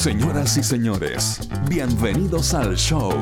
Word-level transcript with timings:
Señoras 0.00 0.56
y 0.56 0.62
señores, 0.62 1.40
bienvenidos 1.68 2.54
al 2.54 2.74
show. 2.74 3.12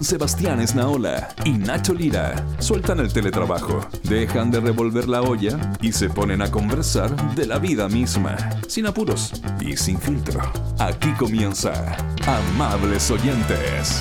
Sebastián 0.00 0.60
Esnaola 0.60 1.34
y 1.44 1.50
Nacho 1.50 1.92
Lira 1.92 2.36
sueltan 2.60 3.00
el 3.00 3.12
teletrabajo, 3.12 3.80
dejan 4.04 4.52
de 4.52 4.60
revolver 4.60 5.08
la 5.08 5.20
olla 5.22 5.58
y 5.80 5.90
se 5.90 6.08
ponen 6.08 6.40
a 6.40 6.48
conversar 6.48 7.34
de 7.34 7.44
la 7.44 7.58
vida 7.58 7.88
misma, 7.88 8.36
sin 8.68 8.86
apuros 8.86 9.32
y 9.60 9.76
sin 9.76 9.98
filtro. 9.98 10.40
Aquí 10.78 11.10
comienza 11.18 11.96
Amables 12.24 13.10
Oyentes. 13.10 14.00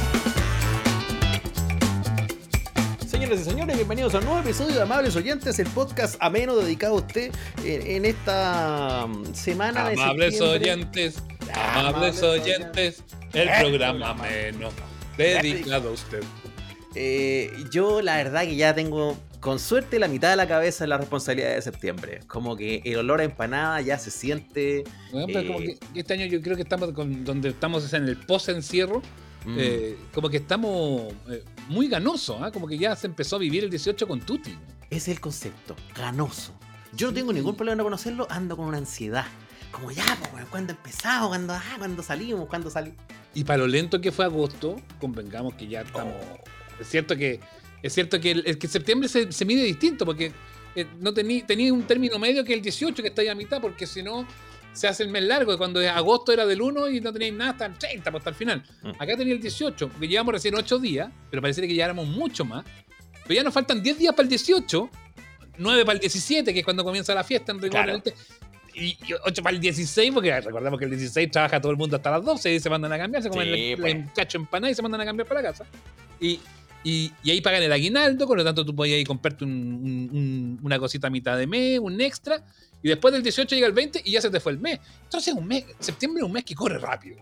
Señoras 3.07 3.39
y 3.39 3.43
señores, 3.45 3.75
bienvenidos 3.77 4.13
a 4.13 4.19
un 4.19 4.25
nuevo 4.25 4.41
episodio 4.41 4.75
de 4.75 4.81
Amables 4.83 5.15
Oyentes, 5.15 5.57
el 5.57 5.67
podcast 5.69 6.17
ameno 6.19 6.55
dedicado 6.55 6.97
a 6.97 6.97
usted 6.97 7.31
en, 7.65 7.81
en 7.81 8.05
esta 8.05 9.07
mm, 9.07 9.33
semana 9.33 9.89
de 9.89 9.93
Amables 9.93 10.39
oyentes, 10.39 11.15
amables 11.57 12.21
oyentes, 12.23 13.03
el 13.33 13.49
programa 13.59 14.13
menos 14.15 14.73
dedicado 15.17 15.89
a 15.89 15.91
usted. 15.91 16.23
Eh, 16.95 17.51
yo 17.71 18.01
la 18.01 18.17
verdad 18.17 18.43
que 18.43 18.55
ya 18.55 18.73
tengo 18.73 19.17
con 19.39 19.59
suerte 19.59 19.99
la 19.99 20.07
mitad 20.07 20.31
de 20.31 20.35
la 20.35 20.47
cabeza 20.47 20.83
en 20.83 20.89
la 20.89 20.97
responsabilidad 20.97 21.53
de 21.55 21.61
septiembre. 21.61 22.21
Como 22.27 22.55
que 22.55 22.81
el 22.85 22.97
olor 22.97 23.21
a 23.21 23.23
empanada 23.23 23.81
ya 23.81 23.97
se 23.99 24.09
siente. 24.11 24.83
Bueno, 25.11 25.27
pero 25.27 25.47
como 25.47 25.59
Eh. 25.59 25.77
que 25.79 25.93
que 25.93 25.99
este 25.99 26.13
año 26.13 26.25
yo 26.25 26.41
creo 26.41 26.55
que 26.55 26.63
estamos 26.63 26.91
con, 26.93 27.23
donde 27.23 27.49
estamos 27.49 27.83
es 27.83 27.93
en 27.93 28.07
el 28.07 28.17
post-encierro, 28.17 29.01
mm, 29.45 29.55
eh, 29.59 29.97
como 30.13 30.29
que 30.29 30.37
estamos 30.37 31.13
eh, 31.29 31.43
muy 31.69 31.87
ganosos, 31.87 32.37
¿ah? 32.41 32.51
como 32.51 32.67
que 32.67 32.77
ya 32.77 32.95
se 32.95 33.07
empezó 33.07 33.35
a 33.35 33.39
vivir 33.39 33.63
el 33.63 33.69
18 33.69 34.07
con 34.07 34.19
Tuti. 34.21 34.57
Ese 34.89 35.11
es 35.11 35.17
el 35.17 35.19
concepto, 35.19 35.75
ganoso. 35.95 36.53
Yo 36.93 37.07
no 37.07 37.13
tengo 37.13 37.31
ningún 37.33 37.55
problema 37.55 37.81
en 37.81 37.85
conocerlo, 37.85 38.25
ando 38.29 38.57
con 38.57 38.65
una 38.65 38.77
ansiedad. 38.77 39.25
Como 39.77 39.91
ya, 39.91 40.17
pues, 40.31 40.43
¿cuándo 40.45 40.73
empezamos? 40.73 41.27
¿Cuándo, 41.27 41.53
ah, 41.53 41.75
¿cuándo 41.77 42.01
salimos? 42.01 42.47
¿Cuándo 42.47 42.71
salimos? 42.71 42.97
Y 43.35 43.43
para 43.43 43.59
lo 43.59 43.67
lento 43.67 44.01
que 44.01 44.11
fue 44.11 44.25
agosto, 44.25 44.81
convengamos 44.99 45.53
que 45.53 45.67
ya 45.67 45.81
estamos. 45.81 46.15
Es 46.79 46.87
cierto 46.87 47.15
que 47.15 47.39
es 47.83 47.93
cierto 47.93 48.19
que 48.19 48.31
el, 48.31 48.57
que 48.57 48.67
septiembre 48.67 49.07
se, 49.07 49.31
se 49.31 49.45
mide 49.45 49.63
distinto, 49.63 50.03
porque 50.03 50.31
eh, 50.75 50.87
no 50.99 51.13
tenía 51.13 51.71
un 51.71 51.83
término 51.83 52.17
medio 52.17 52.43
que 52.43 52.55
el 52.55 52.61
18, 52.63 53.03
que 53.03 53.09
está 53.09 53.21
ahí 53.21 53.27
a 53.27 53.35
mitad, 53.35 53.61
porque 53.61 53.85
si 53.85 54.01
no 54.01 54.25
se 54.73 54.87
hace 54.87 55.03
el 55.03 55.09
mes 55.09 55.23
largo. 55.23 55.55
Cuando 55.59 55.79
agosto 55.79 56.31
era 56.31 56.47
del 56.47 56.59
1 56.59 56.89
y 56.89 57.01
no 57.01 57.13
tenéis 57.13 57.33
nada 57.33 57.51
hasta 57.51 57.67
el 57.67 57.77
30, 57.77 58.09
pues 58.09 58.21
hasta 58.21 58.29
el 58.31 58.35
final. 58.35 58.63
Mm. 58.81 58.89
Acá 58.97 59.15
tenía 59.15 59.33
el 59.33 59.41
18, 59.41 59.89
porque 59.89 60.07
llevamos 60.07 60.33
recién 60.33 60.55
8 60.55 60.79
días, 60.79 61.11
pero 61.29 61.39
pareciera 61.39 61.67
que 61.67 61.75
ya 61.75 61.85
éramos 61.85 62.07
mucho 62.07 62.45
más. 62.45 62.65
Pero 63.23 63.35
ya 63.35 63.43
nos 63.43 63.53
faltan 63.53 63.83
10 63.83 63.97
días 63.99 64.13
para 64.15 64.23
el 64.23 64.29
18, 64.29 64.89
9 65.59 65.85
para 65.85 65.93
el 65.93 65.99
17, 65.99 66.51
que 66.51 66.59
es 66.59 66.65
cuando 66.65 66.83
comienza 66.83 67.13
la 67.13 67.23
fiesta 67.23 67.51
en 67.51 67.61
rigor. 67.61 67.83
Claro. 67.83 68.01
Y 68.79 68.95
8 69.25 69.41
para 69.43 69.55
el 69.55 69.61
16, 69.61 70.11
porque 70.13 70.39
recordemos 70.39 70.77
que 70.77 70.85
el 70.85 70.91
16 70.91 71.31
trabaja 71.31 71.59
todo 71.59 71.71
el 71.71 71.77
mundo 71.77 71.95
hasta 71.95 72.11
las 72.11 72.23
12 72.23 72.53
y 72.53 72.59
se 72.59 72.69
mandan 72.69 72.93
a 72.93 72.97
cambiar, 72.97 73.23
se 73.23 73.29
comen 73.29 73.47
Sí, 73.53 73.71
el, 73.71 73.79
pues. 73.79 73.95
el 73.95 74.13
cacho 74.13 74.37
empanada 74.37 74.69
y 74.71 74.75
se 74.75 74.81
mandan 74.83 75.01
a 75.01 75.05
cambiar 75.05 75.27
para 75.27 75.41
la 75.41 75.49
casa. 75.49 75.65
Y, 76.19 76.39
y, 76.83 77.11
y 77.23 77.31
ahí 77.31 77.41
pagan 77.41 77.63
el 77.63 77.71
aguinaldo, 77.71 78.27
con 78.27 78.37
lo 78.37 78.43
tanto 78.43 78.63
tú 78.65 78.75
podías 78.75 78.99
ir 78.99 79.07
comprarte 79.07 79.43
un- 79.45 79.51
un- 79.51 80.09
un- 80.17 80.59
una 80.61 80.77
cosita 80.79 81.07
a 81.07 81.09
mitad 81.09 81.37
de 81.37 81.47
mes, 81.47 81.79
un 81.79 81.99
extra, 81.99 82.43
y 82.83 82.89
después 82.89 83.11
del 83.13 83.23
18 83.23 83.55
llega 83.55 83.65
el 83.67 83.73
20 83.73 84.01
y 84.05 84.11
ya 84.11 84.21
se 84.21 84.29
te 84.29 84.39
fue 84.39 84.51
el 84.51 84.59
mes. 84.59 84.79
Entonces, 85.05 85.33
un 85.33 85.47
mes, 85.47 85.65
septiembre 85.79 86.21
es 86.21 86.25
un 86.25 86.31
mes 86.31 86.43
que 86.43 86.53
corre 86.53 86.77
rápido. 86.77 87.17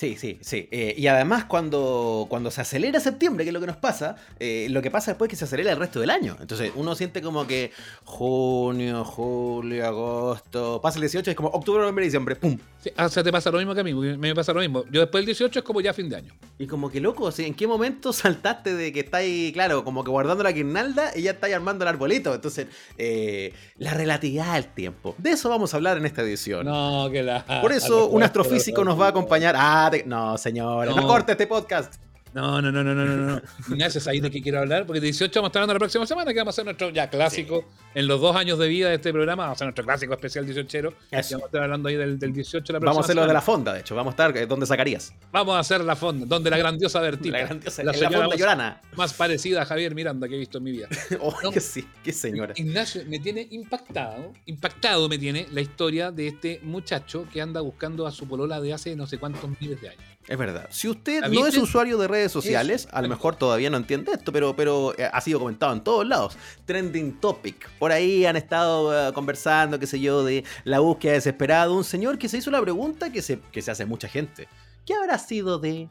Sí, 0.00 0.16
sí, 0.16 0.38
sí. 0.40 0.66
Eh, 0.70 0.94
y 0.96 1.08
además 1.08 1.44
cuando, 1.44 2.24
cuando 2.30 2.50
se 2.50 2.62
acelera 2.62 3.00
septiembre, 3.00 3.44
que 3.44 3.50
es 3.50 3.52
lo 3.52 3.60
que 3.60 3.66
nos 3.66 3.76
pasa, 3.76 4.16
eh, 4.38 4.66
lo 4.70 4.80
que 4.80 4.90
pasa 4.90 5.10
después 5.10 5.28
es 5.28 5.32
que 5.32 5.36
se 5.36 5.44
acelera 5.44 5.72
el 5.72 5.76
resto 5.76 6.00
del 6.00 6.08
año. 6.08 6.38
Entonces 6.40 6.72
uno 6.74 6.94
siente 6.94 7.20
como 7.20 7.46
que 7.46 7.70
junio, 8.04 9.04
julio, 9.04 9.86
agosto, 9.86 10.80
pasa 10.82 10.96
el 10.96 11.02
18, 11.02 11.32
es 11.32 11.36
como 11.36 11.50
octubre, 11.50 11.80
noviembre, 11.80 12.06
diciembre, 12.06 12.34
¡pum! 12.34 12.56
Sí, 12.82 12.90
o 12.96 13.08
sea, 13.10 13.22
te 13.22 13.30
pasa 13.30 13.50
lo 13.50 13.58
mismo 13.58 13.74
que 13.74 13.80
a 13.80 13.84
mí, 13.84 13.92
me 13.92 14.34
pasa 14.34 14.54
lo 14.54 14.60
mismo. 14.60 14.84
Yo 14.90 15.00
después 15.00 15.20
del 15.20 15.26
18 15.26 15.58
es 15.58 15.64
como 15.66 15.82
ya 15.82 15.92
fin 15.92 16.08
de 16.08 16.16
año. 16.16 16.32
Y 16.58 16.66
como 16.66 16.90
que 16.90 16.98
loco, 16.98 17.30
¿sí? 17.30 17.44
¿en 17.44 17.52
qué 17.52 17.66
momento 17.66 18.12
saltaste 18.14 18.72
de 18.72 18.94
que 18.94 19.00
estáis, 19.00 19.52
claro, 19.52 19.84
como 19.84 20.02
que 20.02 20.10
guardando 20.10 20.42
la 20.42 20.52
guirnalda 20.52 21.12
y 21.14 21.24
ya 21.24 21.32
estáis 21.32 21.54
armando 21.54 21.84
el 21.84 21.88
arbolito? 21.88 22.34
Entonces, 22.34 22.68
eh, 22.96 23.52
la 23.76 23.92
relatividad 23.92 24.54
del 24.54 24.68
tiempo. 24.68 25.14
De 25.18 25.32
eso 25.32 25.50
vamos 25.50 25.74
a 25.74 25.76
hablar 25.76 25.98
en 25.98 26.06
esta 26.06 26.22
edición. 26.22 26.64
No, 26.64 27.10
que 27.12 27.22
la. 27.22 27.44
Por 27.60 27.72
eso 27.72 28.06
un 28.08 28.22
astrofísico 28.22 28.82
nos 28.82 28.98
va 28.98 29.04
a 29.04 29.10
acompañar. 29.10 29.54
Ah, 29.58 29.89
no, 30.06 30.36
señores, 30.38 30.94
no, 30.94 31.02
No. 31.02 31.08
corte 31.08 31.32
este 31.32 31.46
podcast. 31.46 31.94
No, 32.32 32.62
no, 32.62 32.70
no, 32.70 32.84
no, 32.84 32.94
no, 32.94 33.04
no. 33.04 33.16
no. 33.36 33.42
Ignacio, 33.70 34.00
¿sabes 34.00 34.22
de 34.22 34.30
qué 34.30 34.40
quiero 34.40 34.60
hablar? 34.60 34.86
Porque 34.86 35.00
18 35.00 35.32
vamos 35.40 35.46
a 35.46 35.50
estar 35.50 35.62
hablando 35.62 35.74
la 35.74 35.78
próxima 35.80 36.06
semana, 36.06 36.32
que 36.32 36.38
vamos 36.38 36.52
a 36.52 36.54
hacer 36.54 36.64
nuestro 36.64 36.90
ya 36.90 37.10
clásico. 37.10 37.64
En 37.94 38.06
los 38.06 38.20
dos 38.20 38.36
años 38.36 38.58
de 38.58 38.68
vida 38.68 38.88
de 38.88 38.94
este 38.96 39.12
programa, 39.12 39.42
vamos 39.44 39.54
a 39.54 39.58
hacer 39.58 39.66
nuestro 39.66 39.84
clásico 39.84 40.14
especial 40.14 40.46
18. 40.46 40.78
Y 41.10 41.16
Eso. 41.16 41.34
vamos 41.36 41.42
a 41.44 41.46
estar 41.46 41.62
hablando 41.64 41.88
ahí 41.88 41.96
del, 41.96 42.18
del 42.18 42.32
18 42.32 42.72
la 42.72 42.78
próxima 42.78 42.90
Vamos 42.92 42.98
a 42.98 43.04
hacer 43.06 43.16
lo 43.16 43.22
de 43.22 43.26
la 43.26 43.40
semana. 43.40 43.40
fonda, 43.42 43.72
de 43.74 43.80
hecho. 43.80 43.94
Vamos 43.96 44.12
a 44.12 44.14
estar 44.14 44.36
eh, 44.36 44.46
donde 44.46 44.66
sacarías. 44.66 45.12
Vamos 45.32 45.56
a 45.56 45.58
hacer 45.58 45.80
la 45.82 45.96
fonda, 45.96 46.26
donde 46.26 46.50
la 46.50 46.58
grandiosa 46.58 47.00
Bertita. 47.00 47.38
La 47.38 47.44
grandiosa, 47.46 47.82
la 47.82 47.92
la, 47.92 47.98
señora 47.98 48.10
fonda 48.12 48.26
voz 48.26 48.36
llorana. 48.38 48.80
más 48.96 49.12
parecida 49.14 49.62
a 49.62 49.64
Javier 49.66 49.94
Miranda 49.94 50.28
que 50.28 50.36
he 50.36 50.38
visto 50.38 50.58
en 50.58 50.64
mi 50.64 50.72
vida. 50.72 50.88
Oh, 51.20 51.34
No. 51.42 51.50
que 51.50 51.60
sí, 51.60 51.84
qué 52.04 52.12
señora. 52.12 52.52
Ignacio, 52.56 53.02
me 53.08 53.18
tiene 53.18 53.46
impactado, 53.50 54.32
impactado 54.46 55.08
me 55.08 55.18
tiene 55.18 55.46
la 55.52 55.60
historia 55.60 56.10
de 56.12 56.28
este 56.28 56.60
muchacho 56.62 57.26
que 57.32 57.40
anda 57.42 57.60
buscando 57.60 58.06
a 58.06 58.12
su 58.12 58.26
polola 58.28 58.60
de 58.60 58.72
hace 58.72 58.94
no 58.96 59.06
sé 59.06 59.18
cuántos 59.18 59.50
miles 59.60 59.80
de 59.80 59.88
años. 59.90 60.02
Es 60.28 60.38
verdad. 60.38 60.68
Si 60.70 60.88
usted 60.88 61.22
¿La 61.22 61.28
no 61.28 61.46
es 61.46 61.56
usuario 61.56 61.98
de 61.98 62.06
redes 62.06 62.30
sociales, 62.30 62.82
Eso. 62.86 62.96
a 62.96 63.02
lo 63.02 63.08
mejor 63.08 63.36
todavía 63.36 63.70
no 63.70 63.78
entiende 63.78 64.12
esto, 64.12 64.32
pero, 64.32 64.54
pero 64.54 64.96
eh, 64.96 65.08
ha 65.10 65.20
sido 65.20 65.40
comentado 65.40 65.72
en 65.72 65.82
todos 65.82 66.06
lados. 66.06 66.36
Trending 66.66 67.20
topic. 67.20 67.68
Por 67.78 67.90
ahí 67.90 68.26
han 68.26 68.36
estado 68.36 69.08
eh, 69.08 69.12
conversando, 69.12 69.78
qué 69.78 69.86
sé 69.86 69.98
yo, 69.98 70.22
de 70.22 70.44
la 70.64 70.80
búsqueda 70.80 71.14
desesperada 71.14 71.66
de 71.66 71.72
un 71.72 71.84
señor 71.84 72.18
que 72.18 72.28
se 72.28 72.38
hizo 72.38 72.50
la 72.50 72.60
pregunta 72.60 73.10
que 73.10 73.22
se, 73.22 73.40
que 73.50 73.62
se 73.62 73.70
hace 73.70 73.86
mucha 73.86 74.08
gente. 74.08 74.46
¿Qué 74.86 74.94
habrá 74.94 75.18
sido 75.18 75.58
de... 75.58 75.88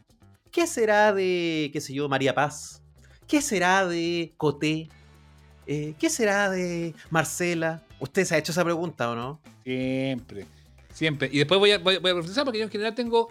¿Qué 0.51 0.65
será 0.65 1.13
de, 1.13 1.69
qué 1.73 1.81
sé 1.81 1.93
yo, 1.93 2.07
María 2.09 2.33
Paz? 2.33 2.81
¿Qué 3.27 3.41
será 3.41 3.85
de 3.85 4.33
Coté? 4.37 4.89
Eh, 5.67 5.93
¿Qué 5.99 6.09
será 6.09 6.49
de 6.49 6.95
Marcela? 7.11 7.83
¿Usted 7.99 8.25
se 8.25 8.35
ha 8.35 8.37
hecho 8.39 8.51
esa 8.51 8.63
pregunta 8.63 9.11
o 9.11 9.15
no? 9.15 9.39
Siempre, 9.63 10.47
siempre. 10.93 11.29
Y 11.31 11.37
después 11.37 11.59
voy 11.59 11.71
a, 11.71 11.77
voy, 11.77 11.97
voy 11.97 12.09
a 12.09 12.13
profundizar 12.13 12.45
porque 12.45 12.57
yo 12.57 12.65
en 12.65 12.71
general 12.71 12.95
tengo 12.95 13.27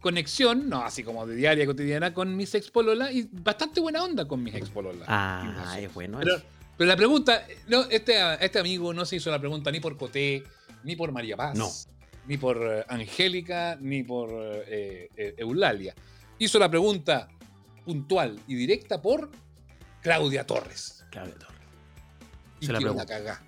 conexión, 0.00 0.68
no 0.68 0.82
así 0.84 1.02
como 1.02 1.26
de 1.26 1.34
diaria, 1.34 1.66
cotidiana, 1.66 2.14
con 2.14 2.36
mis 2.36 2.54
expololas 2.54 3.12
y 3.12 3.28
bastante 3.32 3.80
buena 3.80 4.02
onda 4.04 4.26
con 4.26 4.42
mis 4.42 4.54
expololas. 4.54 5.06
Ah, 5.08 5.76
es 5.80 5.92
bueno 5.92 6.18
Pero, 6.20 6.40
pero 6.76 6.88
la 6.88 6.96
pregunta, 6.96 7.46
no, 7.68 7.82
este, 7.84 8.14
este 8.44 8.58
amigo 8.58 8.92
no 8.94 9.04
se 9.04 9.16
hizo 9.16 9.30
la 9.30 9.38
pregunta 9.38 9.70
ni 9.70 9.80
por 9.80 9.96
Coté, 9.96 10.42
ni 10.84 10.94
por 10.96 11.12
María 11.12 11.36
Paz, 11.36 11.56
No. 11.56 11.70
ni 12.26 12.36
por 12.36 12.58
eh, 12.62 12.84
Angélica, 12.88 13.76
ni 13.80 14.02
por 14.02 14.28
eh, 14.32 15.08
eh, 15.16 15.34
Eulalia. 15.38 15.94
Hizo 16.38 16.58
la 16.58 16.70
pregunta 16.70 17.28
puntual 17.84 18.38
y 18.46 18.54
directa 18.54 19.00
por 19.00 19.30
Claudia 20.02 20.46
Torres. 20.46 21.04
Claudia 21.10 21.34
Torres. 21.34 21.56
Y 22.60 22.66
Se 22.66 22.72
la 22.72 22.80
la 22.80 23.06
cagá. 23.06 23.42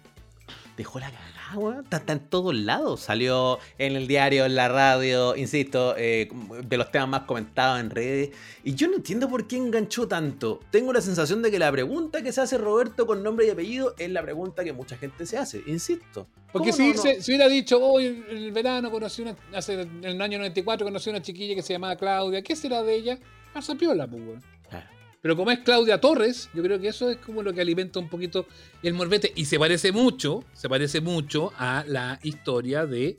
Dejó 0.76 0.98
la 0.98 1.10
cagada, 1.48 1.58
weón. 1.58 1.84
Está, 1.84 1.96
está 1.98 2.12
en 2.12 2.20
todos 2.20 2.54
lados. 2.54 3.00
Salió 3.00 3.58
en 3.78 3.96
el 3.96 4.06
diario, 4.06 4.44
en 4.44 4.54
la 4.54 4.68
radio, 4.68 5.36
insisto, 5.36 5.94
eh, 5.96 6.28
de 6.64 6.76
los 6.76 6.90
temas 6.90 7.08
más 7.08 7.20
comentados 7.22 7.80
en 7.80 7.90
redes. 7.90 8.30
Y 8.64 8.74
yo 8.74 8.88
no 8.88 8.96
entiendo 8.96 9.28
por 9.28 9.46
qué 9.46 9.56
enganchó 9.56 10.06
tanto. 10.08 10.60
Tengo 10.70 10.92
la 10.92 11.00
sensación 11.00 11.42
de 11.42 11.50
que 11.50 11.58
la 11.58 11.70
pregunta 11.72 12.22
que 12.22 12.32
se 12.32 12.40
hace 12.40 12.58
Roberto 12.58 13.06
con 13.06 13.22
nombre 13.22 13.46
y 13.46 13.50
apellido 13.50 13.94
es 13.98 14.10
la 14.10 14.22
pregunta 14.22 14.64
que 14.64 14.72
mucha 14.72 14.96
gente 14.96 15.26
se 15.26 15.38
hace. 15.38 15.62
Insisto. 15.66 16.26
Porque 16.52 16.70
¿Cómo 16.70 16.76
si, 16.82 16.88
no, 16.90 16.94
no? 16.94 17.02
se- 17.02 17.18
hubiera 17.30 17.48
dicho, 17.48 17.78
hoy 17.84 18.06
en 18.06 18.24
el 18.30 18.52
verano 18.52 18.90
conocí 18.90 19.22
una, 19.22 19.36
hace 19.54 19.82
en 19.82 20.04
el 20.04 20.20
año 20.22 20.38
94 20.38 20.86
conocí 20.86 21.10
una 21.10 21.20
chiquilla 21.20 21.54
que 21.54 21.62
se 21.62 21.74
llamaba 21.74 21.96
Claudia, 21.96 22.42
¿qué 22.42 22.56
será 22.56 22.82
de 22.82 22.94
ella? 22.94 23.18
Pasa 23.52 23.74
piola, 23.74 24.06
pues, 24.06 24.22
weón. 24.22 24.42
Pero 25.20 25.36
como 25.36 25.50
es 25.50 25.58
Claudia 25.60 26.00
Torres, 26.00 26.48
yo 26.54 26.62
creo 26.62 26.80
que 26.80 26.88
eso 26.88 27.10
es 27.10 27.16
como 27.18 27.42
lo 27.42 27.52
que 27.52 27.60
alimenta 27.60 27.98
un 27.98 28.08
poquito 28.08 28.46
el 28.82 28.94
morbete. 28.94 29.32
Y 29.34 29.46
se 29.46 29.58
parece 29.58 29.90
mucho, 29.92 30.44
se 30.52 30.68
parece 30.68 31.00
mucho 31.00 31.52
a 31.58 31.84
la 31.86 32.20
historia 32.22 32.86
de 32.86 33.16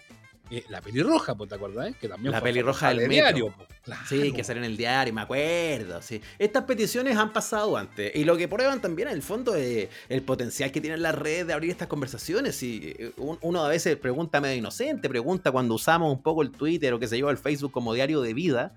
eh, 0.51 0.63
la 0.69 0.81
pelirroja, 0.81 1.35
pues, 1.35 1.49
¿te 1.49 1.55
acordás? 1.55 1.95
Que 1.97 2.07
también 2.07 2.31
La 2.31 2.41
pelirroja 2.41 2.93
del 2.93 3.07
diario. 3.09 3.53
pues. 3.55 3.67
Claro. 3.83 4.01
Sí, 4.07 4.31
que 4.33 4.43
salió 4.43 4.63
en 4.63 4.69
el 4.71 4.77
diario, 4.77 5.13
me 5.13 5.21
acuerdo. 5.21 6.01
Sí. 6.01 6.21
Estas 6.37 6.63
peticiones 6.63 7.17
han 7.17 7.33
pasado 7.33 7.75
antes. 7.77 8.15
Y 8.15 8.23
lo 8.23 8.35
que 8.37 8.47
prueban 8.47 8.81
también, 8.81 9.07
en 9.09 9.13
el 9.15 9.21
fondo, 9.21 9.55
es 9.55 9.89
el 10.09 10.21
potencial 10.21 10.71
que 10.71 10.79
tienen 10.81 11.01
las 11.01 11.15
redes 11.15 11.47
de 11.47 11.53
abrir 11.53 11.69
estas 11.71 11.87
conversaciones. 11.87 12.61
Y 12.63 12.95
eh, 12.97 13.11
un- 13.17 13.37
uno 13.41 13.63
a 13.63 13.67
veces 13.67 13.95
pregunta 13.97 14.41
medio 14.41 14.55
inocente, 14.55 15.07
pregunta 15.09 15.51
cuando 15.51 15.75
usamos 15.75 16.11
un 16.13 16.21
poco 16.23 16.41
el 16.43 16.51
Twitter 16.51 16.93
o 16.93 16.99
que 16.99 17.07
se 17.07 17.15
lleva 17.17 17.31
el 17.31 17.37
Facebook 17.37 17.71
como 17.71 17.93
diario 17.93 18.21
de 18.21 18.33
vida. 18.33 18.73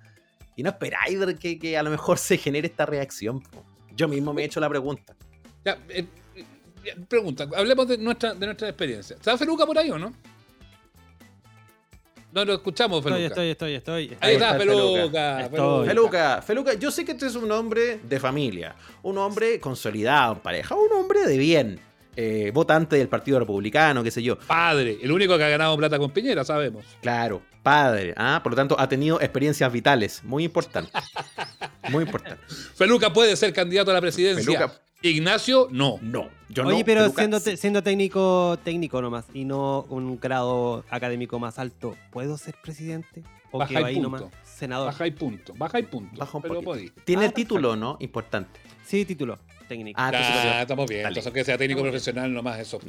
Y 0.56 0.62
no 0.62 0.70
esperáis 0.70 1.18
que, 1.38 1.58
que 1.58 1.76
a 1.76 1.82
lo 1.82 1.90
mejor 1.90 2.18
se 2.18 2.36
genere 2.38 2.68
esta 2.68 2.86
reacción. 2.86 3.40
po. 3.40 3.64
Yo 3.94 4.08
mismo 4.08 4.32
me 4.32 4.42
he 4.42 4.44
hecho 4.46 4.60
la 4.60 4.68
pregunta. 4.68 5.14
Ya, 5.64 5.78
eh, 5.88 6.06
eh, 6.34 6.44
ya, 6.84 6.94
pregunta, 7.06 7.46
hablemos 7.54 7.86
de 7.88 7.98
nuestra, 7.98 8.34
de 8.34 8.46
nuestra 8.46 8.68
experiencia. 8.68 9.16
¿Está 9.16 9.36
Feluca 9.36 9.66
por 9.66 9.78
ahí 9.78 9.90
o 9.90 9.98
no? 9.98 10.12
No 12.32 12.44
lo 12.46 12.54
escuchamos, 12.54 13.02
Feluca. 13.02 13.22
Estoy, 13.22 13.48
estoy, 13.48 13.74
estoy, 13.74 14.04
estoy. 14.04 14.18
Ahí 14.20 14.34
está 14.34 14.52
está, 14.52 14.62
el 14.62 14.68
Feluca. 14.70 14.96
Feluca. 14.96 15.40
Estoy. 15.40 15.50
Feluca. 15.58 15.88
Feluca, 15.88 16.42
Feluca, 16.42 16.74
yo 16.74 16.90
sé 16.90 17.04
que 17.04 17.12
este 17.12 17.26
es 17.26 17.36
un 17.36 17.52
hombre 17.52 18.00
de 18.02 18.18
familia, 18.18 18.74
un 19.02 19.18
hombre 19.18 19.60
consolidado 19.60 20.34
en 20.34 20.40
pareja, 20.40 20.74
un 20.74 20.92
hombre 20.92 21.26
de 21.26 21.36
bien. 21.36 21.91
Eh, 22.16 22.50
votante 22.54 22.96
del 22.96 23.08
Partido 23.08 23.38
Republicano, 23.38 24.02
qué 24.02 24.10
sé 24.10 24.22
yo. 24.22 24.38
Padre, 24.38 24.98
el 25.02 25.10
único 25.12 25.36
que 25.38 25.44
ha 25.44 25.48
ganado 25.48 25.76
plata 25.76 25.98
con 25.98 26.10
Piñera, 26.10 26.44
sabemos. 26.44 26.84
Claro, 27.00 27.42
padre. 27.62 28.14
¿ah? 28.16 28.40
Por 28.42 28.52
lo 28.52 28.56
tanto, 28.56 28.76
ha 28.78 28.88
tenido 28.88 29.20
experiencias 29.20 29.72
vitales. 29.72 30.22
Muy 30.24 30.44
importante. 30.44 30.90
Muy 31.90 32.04
importante. 32.04 32.42
Feluca 32.74 33.12
puede 33.12 33.34
ser 33.36 33.52
candidato 33.52 33.90
a 33.90 33.94
la 33.94 34.00
presidencia. 34.00 34.44
Feluca- 34.44 34.78
Ignacio, 35.04 35.66
no. 35.72 35.98
No, 36.00 36.28
yo 36.48 36.64
Oye, 36.64 36.78
no. 36.78 36.84
pero 36.84 37.00
Peluca, 37.00 37.22
siendo, 37.22 37.40
sí. 37.40 37.56
siendo 37.56 37.82
técnico, 37.82 38.56
técnico 38.62 39.02
nomás, 39.02 39.24
y 39.34 39.44
no 39.44 39.84
un 39.88 40.20
grado 40.20 40.84
académico 40.90 41.40
más 41.40 41.58
alto, 41.58 41.96
¿puedo 42.12 42.38
ser 42.38 42.54
presidente? 42.62 43.24
¿O 43.50 43.58
Baja 43.58 43.72
y 43.72 43.76
ahí 43.84 43.94
punto. 43.96 44.02
nomás? 44.10 44.24
Senador. 44.44 44.86
Baja 44.86 45.06
y 45.06 45.10
punto. 45.10 45.54
Baja 45.56 45.78
y 45.80 45.82
punto. 45.82 46.18
Baja 46.20 46.36
un 46.36 46.42
pero. 46.42 46.60
Tiene 47.04 47.26
Ah, 47.26 47.30
título, 47.32 47.74
¿no? 47.74 47.96
Importante. 48.00 48.60
Sí, 48.84 49.04
título 49.04 49.38
técnico. 49.72 50.00
Ah, 50.00 50.10
Ah, 50.14 50.62
estamos 50.62 50.88
bien. 50.88 51.02
Dale. 51.02 51.12
Entonces, 51.18 51.32
que 51.32 51.44
sea 51.44 51.56
técnico 51.58 51.80
profesional 51.82 52.32
nomás, 52.32 52.58
eso. 52.60 52.80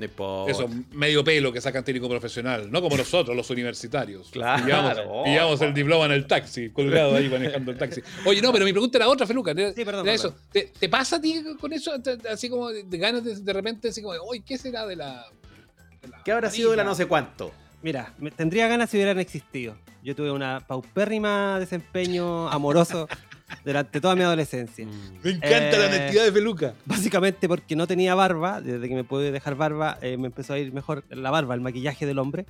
Eso, 0.48 0.70
medio 0.92 1.24
pelo 1.24 1.52
que 1.54 1.62
sacan 1.62 1.84
técnico 1.84 2.10
profesional, 2.10 2.70
no 2.72 2.82
como 2.82 2.98
nosotros, 2.98 3.36
los 3.36 3.50
universitarios. 3.50 4.30
Claro. 4.32 5.24
Y 5.26 5.30
llevamos 5.32 5.62
el 5.62 5.74
diploma 5.74 6.06
en 6.06 6.12
el 6.12 6.28
taxi, 6.28 6.70
colgado 6.70 7.16
ahí 7.16 7.30
manejando 7.30 7.72
el 7.72 7.78
taxi. 7.78 8.02
Oye, 8.26 8.42
no, 8.42 8.52
pero 8.52 8.66
mi 8.66 8.72
pregunta 8.72 8.98
era 8.98 9.08
otra, 9.08 9.26
Feluca. 9.26 9.52
Sí, 9.52 9.56
perdón, 9.56 9.76
era 9.76 9.84
perdón. 9.86 10.08
eso. 10.10 10.36
¿Te, 10.52 10.72
te 10.80 10.90
pasa 10.90 11.16
a 11.18 11.22
ti 11.22 11.44
con 11.60 11.72
eso? 11.74 11.92
Así 12.32 12.50
como 12.50 12.70
de, 12.70 12.98
ganas 12.98 13.24
de, 13.24 13.36
de 13.40 13.54
repente, 13.54 13.90
así 13.90 14.02
como, 14.02 14.14
oye, 14.24 14.44
¿qué 14.46 14.58
será 14.58 14.86
de 14.86 14.96
la. 14.96 15.26
de 16.02 16.08
la 16.10 16.24
¿Qué 16.24 16.32
habrá 16.32 16.50
sido 16.50 16.72
de 16.72 16.78
la 16.78 16.84
no 16.84 16.96
sé 16.96 17.06
cuánto? 17.06 17.52
Mira, 17.82 18.14
me- 18.18 18.32
tendría 18.32 18.68
ganas 18.68 18.90
si 18.90 18.98
hubieran 18.98 19.20
existido. 19.20 19.76
Yo 20.04 20.16
tuve 20.16 20.32
una 20.32 20.60
paupérrima 20.68 21.60
desempeño 21.60 22.50
amoroso 22.50 23.08
durante 23.64 24.02
toda 24.02 24.16
mi 24.16 24.24
adolescencia. 24.24 24.86
Me 25.24 25.32
encanta 25.32 25.78
la 25.78 25.86
Eh, 25.86 25.88
honestidad 25.88 26.26
de 26.26 26.32
Feluca. 26.32 26.74
Básicamente 26.86 27.48
porque 27.48 27.76
no 27.76 27.88
tenía 27.88 28.16
barba, 28.16 28.62
desde 28.62 28.88
que 28.88 28.96
me 28.96 29.04
pude 29.04 29.32
dejar 29.32 29.56
barba, 29.56 29.98
eh, 30.02 30.18
me 30.18 30.28
empezó 30.28 30.54
a 30.54 30.60
ir 30.60 30.74
mejor 30.74 31.04
la 31.10 31.30
barba, 31.32 31.54
el 31.56 31.62
maquillaje 31.62 32.06
del 32.06 32.20
hombre, 32.20 32.46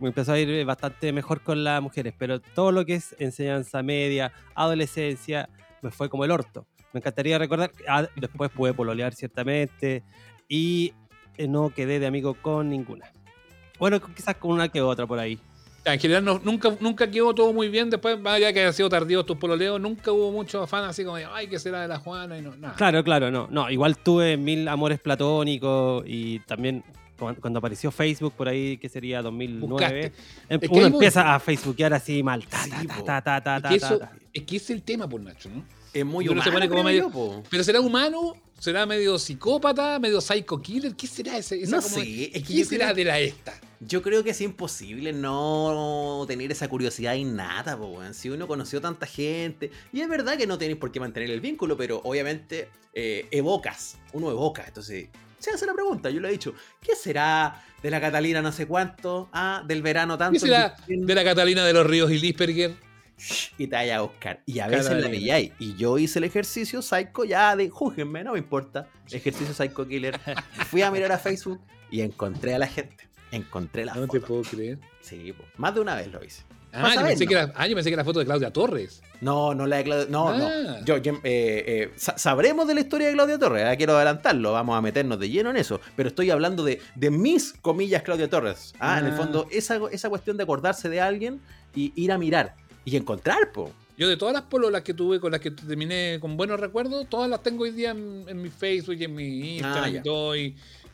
me 0.00 0.08
empezó 0.08 0.32
a 0.32 0.38
ir 0.38 0.64
bastante 0.64 1.12
mejor 1.12 1.42
con 1.42 1.64
las 1.64 1.80
mujeres, 1.80 2.12
pero 2.18 2.40
todo 2.40 2.72
lo 2.72 2.84
que 2.84 2.94
es 2.94 3.14
enseñanza 3.18 3.82
media, 3.82 4.32
adolescencia, 4.54 5.48
me 5.80 5.90
fue 5.90 6.08
como 6.08 6.24
el 6.24 6.30
orto. 6.30 6.66
Me 6.92 6.98
encantaría 6.98 7.38
recordar, 7.38 7.70
que, 7.70 7.84
ah, 7.88 8.06
después 8.16 8.50
pude 8.50 8.74
pololear 8.74 9.14
ciertamente 9.14 10.02
y 10.48 10.92
eh, 11.38 11.48
no 11.48 11.70
quedé 11.70 11.98
de 11.98 12.06
amigo 12.06 12.34
con 12.34 12.68
ninguna. 12.68 13.10
Bueno, 13.78 14.00
quizás 14.14 14.36
con 14.36 14.52
una 14.52 14.68
que 14.68 14.82
otra 14.82 15.06
por 15.06 15.18
ahí. 15.18 15.38
En 15.84 15.98
general, 15.98 16.24
no- 16.24 16.40
nunca, 16.44 16.76
nunca 16.78 17.10
quedó 17.10 17.34
todo 17.34 17.52
muy 17.52 17.68
bien. 17.68 17.90
Después, 17.90 18.18
más 18.20 18.34
allá 18.34 18.52
que 18.52 18.60
hayan 18.60 18.72
sido 18.72 18.88
tardíos 18.88 19.26
tus 19.26 19.36
pololeos, 19.36 19.80
nunca 19.80 20.12
hubo 20.12 20.30
mucho 20.30 20.62
afán 20.62 20.84
así 20.84 21.04
como, 21.04 21.16
de, 21.16 21.24
ay, 21.24 21.48
¿qué 21.48 21.58
será 21.58 21.82
de 21.82 21.88
la 21.88 21.98
Juana? 21.98 22.38
Y 22.38 22.42
no, 22.42 22.54
nada. 22.56 22.74
Claro, 22.76 23.02
claro, 23.02 23.30
no. 23.32 23.48
No, 23.50 23.68
igual 23.68 23.98
tuve 23.98 24.36
mil 24.36 24.68
amores 24.68 25.00
platónicos 25.00 26.04
y 26.06 26.38
también 26.40 26.84
cu- 27.18 27.34
cuando 27.40 27.58
apareció 27.58 27.90
Facebook 27.90 28.32
por 28.34 28.46
ahí, 28.48 28.76
que 28.78 28.88
sería 28.88 29.22
2009, 29.22 29.66
Buscaste. 29.68 30.06
em- 30.48 30.60
Es 30.62 30.70
que 30.70 30.76
uno 30.78 30.86
empieza 30.86 31.34
a 31.34 31.40
facebookear 31.40 31.94
así 31.94 32.22
mal. 32.22 32.46
Ta, 32.46 32.62
Sí, 32.62 32.70
ta, 32.70 32.86
ta, 32.86 32.96
po. 32.98 33.04
ta, 33.04 33.22
ta, 33.22 33.40
ta, 33.60 33.74
Es 33.74 33.82
que, 33.84 33.98
es 34.34 34.42
que 34.44 34.56
ese 34.56 34.64
es 34.64 34.70
el 34.70 34.82
tema, 34.82 35.08
por 35.08 35.20
Nacho, 35.20 35.48
¿no? 35.52 35.64
Es 35.92 36.06
muy 36.06 36.28
Uno 36.28 36.42
se 36.42 36.48
humano, 36.48 36.54
pone 36.60 36.68
como 36.68 36.84
medio-. 36.84 37.42
¿Pero 37.50 37.64
será 37.64 37.80
humano? 37.80 38.34
¿Será 38.62 38.86
medio 38.86 39.18
psicópata? 39.18 39.98
¿Medio 39.98 40.20
psycho 40.20 40.62
killer? 40.62 40.94
¿Qué 40.94 41.08
será 41.08 41.36
ese? 41.36 41.60
esa 41.60 41.74
No 41.78 41.82
como- 41.82 41.96
sé, 41.96 42.26
es 42.32 42.44
que 42.46 42.54
¿Qué 42.54 42.64
será 42.64 42.84
creo- 42.92 42.94
de 42.94 43.04
la 43.06 43.18
esta? 43.18 43.60
Yo 43.80 44.02
creo 44.02 44.22
que 44.22 44.30
es 44.30 44.40
imposible 44.40 45.12
no 45.12 46.24
tener 46.28 46.52
esa 46.52 46.68
curiosidad 46.68 47.14
innata, 47.14 47.76
po, 47.76 47.86
weón. 47.86 48.14
Si 48.14 48.30
uno 48.30 48.46
conoció 48.46 48.80
tanta 48.80 49.06
gente. 49.06 49.72
Y 49.92 50.00
es 50.00 50.08
verdad 50.08 50.38
que 50.38 50.46
no 50.46 50.58
tenéis 50.58 50.78
por 50.78 50.92
qué 50.92 51.00
mantener 51.00 51.28
el 51.32 51.40
vínculo, 51.40 51.76
pero 51.76 52.00
obviamente 52.04 52.68
eh, 52.94 53.26
evocas. 53.32 53.98
Uno 54.12 54.30
evoca. 54.30 54.64
Entonces, 54.64 55.08
se 55.40 55.50
hace 55.50 55.66
la 55.66 55.74
pregunta, 55.74 56.08
yo 56.10 56.20
lo 56.20 56.28
he 56.28 56.30
dicho. 56.30 56.54
¿Qué 56.80 56.94
será 56.94 57.64
de 57.82 57.90
la 57.90 58.00
Catalina 58.00 58.42
no 58.42 58.52
sé 58.52 58.66
cuánto? 58.66 59.28
Ah, 59.32 59.64
del 59.66 59.82
verano 59.82 60.16
tanto. 60.16 60.34
¿Qué 60.34 60.38
será 60.38 60.76
de 60.86 61.14
la 61.16 61.24
Catalina 61.24 61.64
de 61.66 61.72
los 61.72 61.84
Ríos 61.84 62.12
y 62.12 62.18
Lisperger? 62.20 62.76
Y 63.58 63.66
te 63.66 63.76
vaya 63.76 63.98
a 63.98 64.00
buscar. 64.02 64.40
Y 64.46 64.58
a 64.60 64.66
veces 64.66 64.84
la 64.86 64.90
Catalina. 64.96 65.10
veíais. 65.10 65.52
Y 65.58 65.74
yo 65.76 65.98
hice 65.98 66.18
el 66.18 66.24
ejercicio 66.24 66.82
psycho 66.82 67.24
ya 67.24 67.54
de 67.56 67.68
júzguenme, 67.70 68.24
no 68.24 68.32
me 68.32 68.38
importa. 68.38 68.88
Ejercicio 69.10 69.54
psycho 69.54 69.86
killer. 69.86 70.18
Fui 70.70 70.82
a 70.82 70.90
mirar 70.90 71.12
a 71.12 71.18
Facebook 71.18 71.60
y 71.90 72.00
encontré 72.00 72.54
a 72.54 72.58
la 72.58 72.66
gente. 72.66 73.08
Encontré 73.30 73.84
la 73.84 73.94
No 73.94 74.06
te 74.08 74.20
foto. 74.20 74.26
puedo 74.26 74.42
creer. 74.42 74.78
Sí, 75.00 75.32
po. 75.32 75.44
más 75.56 75.74
de 75.74 75.80
una 75.80 75.94
vez 75.96 76.08
lo 76.12 76.22
hice. 76.22 76.42
Ah 76.74 76.82
Vas 76.84 76.96
a 76.96 77.00
yo, 77.02 77.06
pensé 77.08 77.24
¿no? 77.24 77.28
que 77.28 77.34
era, 77.34 77.52
ah, 77.54 77.66
yo 77.66 77.74
pensé 77.74 77.90
que 77.90 77.94
era 77.94 78.04
foto 78.04 78.18
de 78.18 78.24
Claudia 78.24 78.50
Torres. 78.50 79.02
No, 79.20 79.54
no 79.54 79.66
la 79.66 79.76
de 79.76 79.84
Claudia. 79.84 80.06
No, 80.08 80.28
Ah. 80.30 80.38
no. 80.38 80.84
Yo, 80.86 80.96
yo, 80.98 81.12
eh, 81.22 81.64
eh, 81.66 81.92
sa- 81.96 82.16
sabremos 82.16 82.66
de 82.66 82.72
la 82.74 82.80
historia 82.80 83.08
de 83.08 83.12
Claudia 83.12 83.38
Torres. 83.38 83.64
ah, 83.66 83.76
quiero 83.76 83.94
adelantarlo. 83.96 84.52
Vamos 84.52 84.76
a 84.78 84.80
meternos 84.80 85.18
de 85.20 85.28
lleno 85.28 85.50
en 85.50 85.56
eso. 85.58 85.80
Pero 85.96 86.08
estoy 86.08 86.30
hablando 86.30 86.64
de, 86.64 86.80
de 86.94 87.10
mis 87.10 87.52
comillas 87.60 88.02
Claudia 88.02 88.30
Torres. 88.30 88.74
Ah, 88.80 88.98
En 89.00 89.04
el 89.06 89.12
Ah. 89.12 89.16
fondo, 89.16 89.48
esa, 89.50 89.78
esa 89.90 90.08
cuestión 90.08 90.38
de 90.38 90.44
acordarse 90.44 90.88
de 90.88 91.00
alguien 91.02 91.40
y 91.74 91.92
ir 91.94 92.10
a 92.10 92.16
mirar 92.16 92.54
y 92.84 92.96
encontrar, 92.96 93.52
po. 93.52 93.72
Yo 93.96 94.08
de 94.08 94.16
todas 94.16 94.32
las 94.32 94.42
pololas 94.44 94.82
que 94.82 94.94
tuve 94.94 95.20
con 95.20 95.30
las 95.32 95.40
que 95.40 95.50
terminé 95.50 96.18
con 96.20 96.36
buenos 96.36 96.58
recuerdos, 96.58 97.06
todas 97.08 97.28
las 97.30 97.42
tengo 97.42 97.64
hoy 97.64 97.70
día 97.72 97.90
en, 97.90 98.24
en 98.26 98.40
mi 98.42 98.48
Facebook 98.48 98.96
y 98.98 99.04
en 99.04 99.14
mi 99.14 99.56
Instagram 99.58 100.02
Ah, 100.08 100.36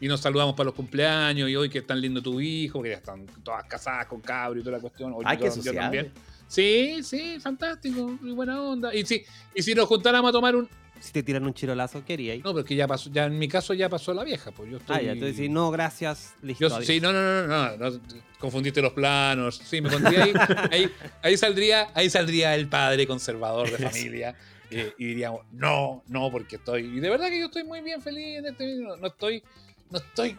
y 0.00 0.06
nos 0.06 0.20
saludamos 0.20 0.55
para 0.55 0.67
los 0.67 0.75
cumpleaños 0.75 1.49
y 1.49 1.56
hoy 1.56 1.69
que 1.69 1.82
tan 1.82 2.00
lindo 2.00 2.20
tu 2.23 2.40
hijo, 2.40 2.82
que 2.82 2.90
ya 2.90 2.96
están 2.96 3.26
todas 3.43 3.64
casadas 3.67 4.06
con 4.06 4.20
cabro 4.20 4.61
y 4.61 4.62
toda 4.62 4.76
la 4.76 4.81
cuestión. 4.82 5.12
Hoy 5.14 5.25
Ay, 5.26 5.37
yo- 5.38 5.43
qué 5.44 5.49
yo 5.49 5.55
sociable. 5.55 5.81
también. 5.81 6.12
Sí, 6.46 7.02
sí, 7.02 7.38
fantástico, 7.40 8.06
muy 8.20 8.32
buena 8.32 8.61
onda. 8.62 8.94
Y 8.94 9.05
si, 9.05 9.23
y 9.55 9.62
si 9.62 9.75
nos 9.75 9.87
juntáramos 9.87 10.29
a 10.31 10.32
tomar 10.32 10.55
un... 10.56 10.69
Si 11.00 11.12
te 11.12 11.22
tiran 11.22 11.44
un 11.44 11.54
chirolazo, 11.54 12.04
¿qué 12.04 12.14
haríais? 12.14 12.44
No, 12.44 12.52
pero 12.52 12.64
que 12.64 12.74
ya 12.74 12.86
pasó, 12.86 13.10
ya 13.10 13.26
en 13.26 13.38
mi 13.38 13.48
caso 13.48 13.74
ya 13.74 13.88
pasó 13.88 14.12
la 14.14 14.24
vieja, 14.24 14.50
pues 14.50 14.70
yo 14.70 14.78
estoy... 14.78 14.96
Ah, 14.96 15.02
ya, 15.02 15.14
tú 15.14 15.24
decís, 15.24 15.48
no, 15.50 15.70
gracias, 15.70 16.34
listo. 16.42 16.68
Yo, 16.68 16.82
sí, 16.82 17.00
no, 17.00 17.12
no, 17.12 17.20
no, 17.22 17.46
no, 17.46 17.76
no, 17.76 17.90
no, 17.90 18.00
confundiste 18.38 18.82
los 18.82 18.92
planos. 18.92 19.60
Sí, 19.64 19.80
me 19.80 19.90
pondría 19.90 20.24
ahí, 20.24 20.32
ahí, 20.72 20.90
ahí 21.22 21.36
saldría, 21.36 21.88
ahí 21.94 22.10
saldría 22.10 22.54
el 22.54 22.68
padre 22.68 23.06
conservador 23.06 23.70
de 23.70 23.78
familia 23.78 24.34
eh, 24.70 24.92
y 24.98 25.06
diríamos, 25.06 25.42
no, 25.52 26.02
no, 26.08 26.30
porque 26.30 26.56
estoy, 26.56 26.82
y 26.84 27.00
de 27.00 27.10
verdad 27.10 27.28
que 27.28 27.38
yo 27.40 27.46
estoy 27.46 27.64
muy 27.64 27.80
bien 27.80 28.02
feliz 28.02 28.38
en 28.38 28.46
este 28.46 28.76
no, 28.76 28.96
no 28.96 29.06
estoy, 29.06 29.42
no 29.90 29.98
estoy, 29.98 30.36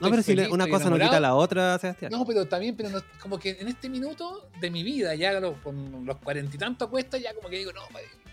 No, 0.00 0.10
pero 0.10 0.22
si 0.22 0.32
una 0.50 0.68
cosa 0.68 0.90
no 0.90 0.98
quita 0.98 1.20
la 1.20 1.34
otra, 1.34 1.78
Sebastián. 1.78 2.10
No, 2.10 2.24
pero 2.26 2.46
también, 2.46 2.76
pero 2.76 2.90
no- 2.90 3.02
como 3.20 3.38
que 3.38 3.50
en 3.60 3.68
este 3.68 3.88
minuto 3.88 4.48
de 4.60 4.70
mi 4.70 4.82
vida, 4.82 5.14
ya 5.14 5.40
con 5.62 6.04
los 6.04 6.16
cuarenta 6.16 6.56
y 6.56 6.58
tantos 6.58 6.88
cuestas, 6.88 7.22
ya 7.22 7.32
como 7.34 7.48
que 7.48 7.58
digo, 7.58 7.72
no, 7.72 7.82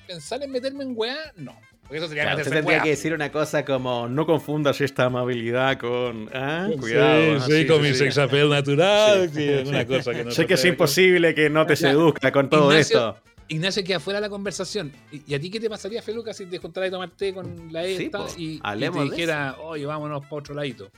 pensar 0.06 0.42
en 0.44 0.52
meterme 0.52 0.84
en 0.84 0.94
weá, 0.96 1.18
no. 1.38 1.56
Porque 1.84 1.98
eso 1.98 2.08
sería 2.08 2.24
Claro, 2.24 2.38
meterse 2.38 2.50
usted 2.50 2.60
en 2.60 2.64
tendría 2.66 2.78
weá. 2.78 2.84
que 2.84 2.90
decir 2.90 3.14
una 3.14 3.32
cosa 3.32 3.64
como: 3.64 4.08
no 4.08 4.26
confundas 4.26 4.82
esta 4.82 5.06
amabilidad 5.06 5.78
con. 5.78 6.30
Ah, 6.34 6.68
Sí, 6.72 6.78
cuidado. 6.78 7.22
sí, 7.42 7.54
ah, 7.64 7.68
con 7.68 7.78
sí, 7.78 7.82
mi 7.84 7.90
sí. 7.90 7.96
sex 7.96 8.18
appeal 8.18 8.50
natural, 8.50 9.30
Sí. 9.30 9.36
sí, 9.36 9.50
es 9.50 9.68
una 9.68 9.86
cosa 9.86 10.12
que 10.14 10.24
no 10.24 10.32
Sé 10.32 10.48
que 10.48 10.56
es 10.56 10.66
imposible 10.66 11.36
que 11.36 11.50
no 11.50 11.66
te 11.66 11.76
seduzca 11.76 12.32
con 12.32 12.50
todo 12.50 12.72
Ignacio, 12.72 12.98
esto. 12.98 13.18
Ignacio 13.48 13.84
queda 13.84 14.00
fuera 14.00 14.18
de 14.20 14.22
la 14.26 14.30
conversación. 14.30 14.92
¿Y, 15.12 15.22
y 15.32 15.36
a 15.36 15.40
ti 15.40 15.52
qué 15.52 15.60
te 15.60 15.70
pasaría, 15.70 16.02
Feluca, 16.02 16.34
si 16.34 16.48
te 16.48 16.58
juntaras 16.58 16.88
a 16.88 16.92
tomar 16.92 17.10
té 17.12 17.32
con 17.32 17.72
la 17.72 17.84
Sí, 17.84 18.06
esta 18.06 18.18
po, 18.18 18.28
y, 18.36 18.56
y 18.56 18.60
te 18.62 19.04
dijera, 19.04 19.58
oye, 19.62 19.86
vámonos 19.86 20.22
para 20.24 20.36
otro 20.38 20.56
ladito? 20.56 20.90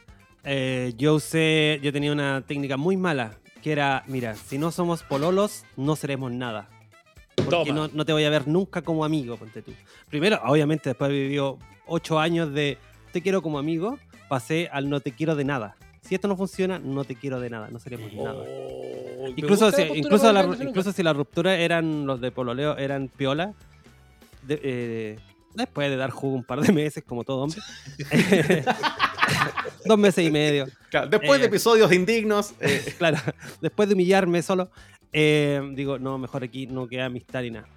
Eh, 0.45 0.93
yo 0.95 1.15
usé, 1.15 1.81
yo 1.83 1.91
tenía 1.91 2.13
una 2.13 2.41
técnica 2.47 2.77
muy 2.77 2.95
mala, 2.95 3.33
que 3.61 3.73
era, 3.73 4.03
mira, 4.07 4.35
si 4.35 4.57
no 4.57 4.71
somos 4.71 5.03
pololos, 5.03 5.65
no 5.75 5.97
seremos 5.97 6.31
nada. 6.31 6.69
Porque 7.45 7.71
no, 7.71 7.87
no 7.87 8.05
te 8.05 8.13
voy 8.13 8.23
a 8.23 8.29
ver 8.29 8.47
nunca 8.47 8.81
como 8.81 9.05
amigo, 9.05 9.37
ponte 9.37 9.61
tú. 9.61 9.71
Primero, 10.09 10.39
obviamente, 10.45 10.89
después 10.89 11.11
vivió 11.11 11.57
ocho 11.85 12.19
años 12.19 12.51
de 12.53 12.77
te 13.13 13.21
quiero 13.21 13.41
como 13.41 13.59
amigo, 13.59 13.97
pasé 14.27 14.69
al 14.71 14.89
no 14.89 14.99
te 14.99 15.11
quiero 15.11 15.35
de 15.35 15.45
nada. 15.45 15.75
Si 16.01 16.15
esto 16.15 16.27
no 16.27 16.35
funciona, 16.35 16.79
no 16.79 17.03
te 17.03 17.15
quiero 17.15 17.39
de 17.39 17.49
nada, 17.49 17.69
no 17.71 17.79
seremos 17.79 18.11
nada. 18.13 18.33
Oh, 18.45 19.23
me 19.23 19.29
Incluso 19.31 19.71
si, 19.71 19.81
incluso, 19.83 20.31
la- 20.33 20.43
incluso 20.61 20.91
si 20.91 21.03
la 21.03 21.13
ruptura 21.13 21.55
eran 21.57 22.05
los 22.05 22.19
de 22.21 22.31
pololeo, 22.31 22.77
eran 22.77 23.07
piola, 23.09 23.53
de- 24.43 24.59
eh, 24.63 25.19
después 25.53 25.89
de 25.89 25.97
dar 25.97 26.09
jugo 26.11 26.35
un 26.35 26.43
par 26.43 26.61
de 26.61 26.71
meses, 26.73 27.03
como 27.05 27.23
todo 27.23 27.43
hombre. 27.43 27.59
Dos 29.85 29.97
meses 29.97 30.25
y 30.25 30.31
medio. 30.31 30.67
Claro, 30.89 31.07
después 31.07 31.39
de 31.39 31.45
Eh. 31.45 31.49
episodios 31.49 31.91
indignos. 31.93 32.53
eh, 32.59 32.83
Claro, 32.97 33.17
después 33.61 33.87
de 33.89 33.95
humillarme 33.95 34.41
solo, 34.41 34.69
eh, 35.13 35.61
digo, 35.73 35.99
no, 35.99 36.17
mejor 36.17 36.43
aquí 36.43 36.67
no 36.67 36.87
queda 36.87 37.05
amistad 37.05 37.41
ni 37.41 37.51
nada. 37.51 37.67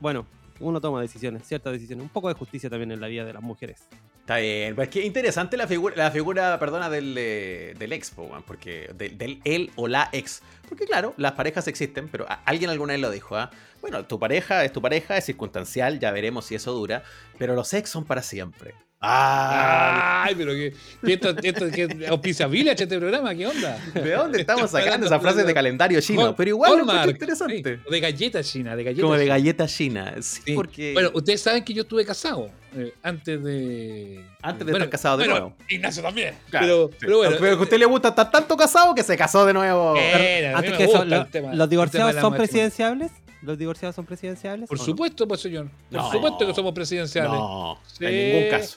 Bueno, 0.00 0.26
uno 0.60 0.80
toma 0.80 1.00
decisiones, 1.00 1.46
ciertas 1.46 1.72
decisiones. 1.72 2.02
Un 2.02 2.10
poco 2.10 2.28
de 2.28 2.34
justicia 2.34 2.70
también 2.70 2.92
en 2.92 3.00
la 3.00 3.08
vida 3.08 3.24
de 3.24 3.32
las 3.32 3.42
mujeres. 3.42 3.86
Está 4.20 4.36
bien, 4.36 4.76
pues 4.76 4.88
que 4.90 5.04
interesante 5.04 5.56
la 5.56 5.66
figura, 5.66 5.96
la 5.96 6.10
figura, 6.10 6.56
perdona, 6.60 6.88
del, 6.88 7.16
eh, 7.18 7.74
del 7.76 7.92
ex, 7.92 8.10
po, 8.10 8.22
weón, 8.22 8.44
porque 8.44 8.88
del, 8.94 9.18
del 9.18 9.40
él 9.44 9.72
o 9.74 9.88
la 9.88 10.08
ex. 10.12 10.42
Porque 10.68 10.84
claro, 10.84 11.14
las 11.16 11.32
parejas 11.32 11.66
existen, 11.66 12.08
pero 12.08 12.26
alguien 12.44 12.70
alguna 12.70 12.92
vez 12.92 13.02
lo 13.02 13.10
dijo, 13.10 13.36
¿ah? 13.36 13.50
Bueno, 13.80 14.04
tu 14.04 14.20
pareja 14.20 14.64
es 14.64 14.72
tu 14.72 14.80
pareja, 14.80 15.16
es 15.16 15.24
circunstancial, 15.24 15.98
ya 15.98 16.12
veremos 16.12 16.44
si 16.44 16.54
eso 16.54 16.72
dura, 16.72 17.02
pero 17.38 17.56
los 17.56 17.74
ex 17.74 17.90
son 17.90 18.04
para 18.04 18.22
siempre. 18.22 18.74
Ah, 19.02 20.24
Ay, 20.26 20.34
pero 20.34 20.52
que, 20.52 20.74
que 21.04 21.12
esto, 21.14 21.30
esto 21.42 21.70
que 21.70 22.06
auspicia 22.08 22.46
Village 22.46 22.82
este 22.82 22.98
programa, 22.98 23.34
¿qué 23.34 23.46
onda? 23.46 23.78
¿de 23.94 24.10
dónde 24.12 24.40
estamos 24.42 24.70
sacando 24.70 24.84
pagando 24.86 25.06
esa 25.06 25.20
frase 25.20 25.38
por- 25.38 25.46
de 25.46 25.54
calendario 25.54 26.00
chino? 26.02 26.22
Hol- 26.30 26.34
Pero 26.36 26.50
igual 26.50 26.72
Hallmark, 26.72 26.90
encuentro 26.90 27.10
interesante. 27.12 27.76
sí, 27.82 27.90
de 27.90 28.00
galleta 28.00 28.44
china, 28.44 28.76
de 28.76 28.84
galleta 28.84 29.02
Como 29.02 29.14
de 29.16 29.26
galleta 29.26 29.66
china. 29.66 30.14
Sí, 30.20 30.42
Sí. 30.44 30.52
porque 30.52 30.92
Bueno, 30.92 31.10
ustedes 31.14 31.40
saben 31.40 31.64
que 31.64 31.72
yo 31.72 31.82
estuve 31.82 32.04
casado 32.04 32.50
eh, 32.76 32.92
antes 33.02 33.42
de. 33.42 34.22
Antes 34.42 34.66
de 34.66 34.72
Bueno, 34.72 34.84
estar 34.84 34.90
casado 34.90 35.16
de 35.16 35.24
bueno, 35.24 35.40
nuevo. 35.40 35.56
Ignacio 35.70 36.02
también. 36.02 36.34
Claro, 36.50 36.66
pero, 36.66 36.88
sí. 36.90 36.96
pero 37.00 37.16
bueno. 37.16 37.36
Pero 37.40 37.56
que 37.56 37.60
a 37.60 37.62
usted 37.62 37.78
le 37.78 37.86
gusta 37.86 38.08
estar 38.08 38.30
tanto 38.30 38.54
casado 38.56 38.94
que 38.94 39.02
se 39.02 39.16
casó 39.16 39.46
de 39.46 39.54
nuevo. 39.54 39.96
Era, 39.96 40.50
a 40.50 40.60
mí 40.60 40.68
Antes 40.68 40.70
me 40.72 40.76
que 40.76 40.84
eso, 40.84 40.92
gusta 40.98 41.06
lo- 41.06 41.22
el 41.22 41.30
tema- 41.30 41.54
¿los 41.54 41.70
divorciados 41.70 42.14
son 42.16 42.34
presidenciables? 42.34 43.10
¿Los 43.40 43.56
divorciados 43.56 43.96
son 43.96 44.04
presidenciables? 44.04 44.68
Por 44.68 44.78
supuesto, 44.78 45.26
pues 45.26 45.40
señor. 45.40 45.68
Por 45.90 46.00
No. 46.02 46.12
supuesto 46.12 46.46
que 46.46 46.52
somos 46.54 46.74
presidenciales. 46.74 47.32
No, 47.32 47.78
Sí. 47.86 48.04
en 48.04 48.34
ningún 48.34 48.50
caso. 48.50 48.76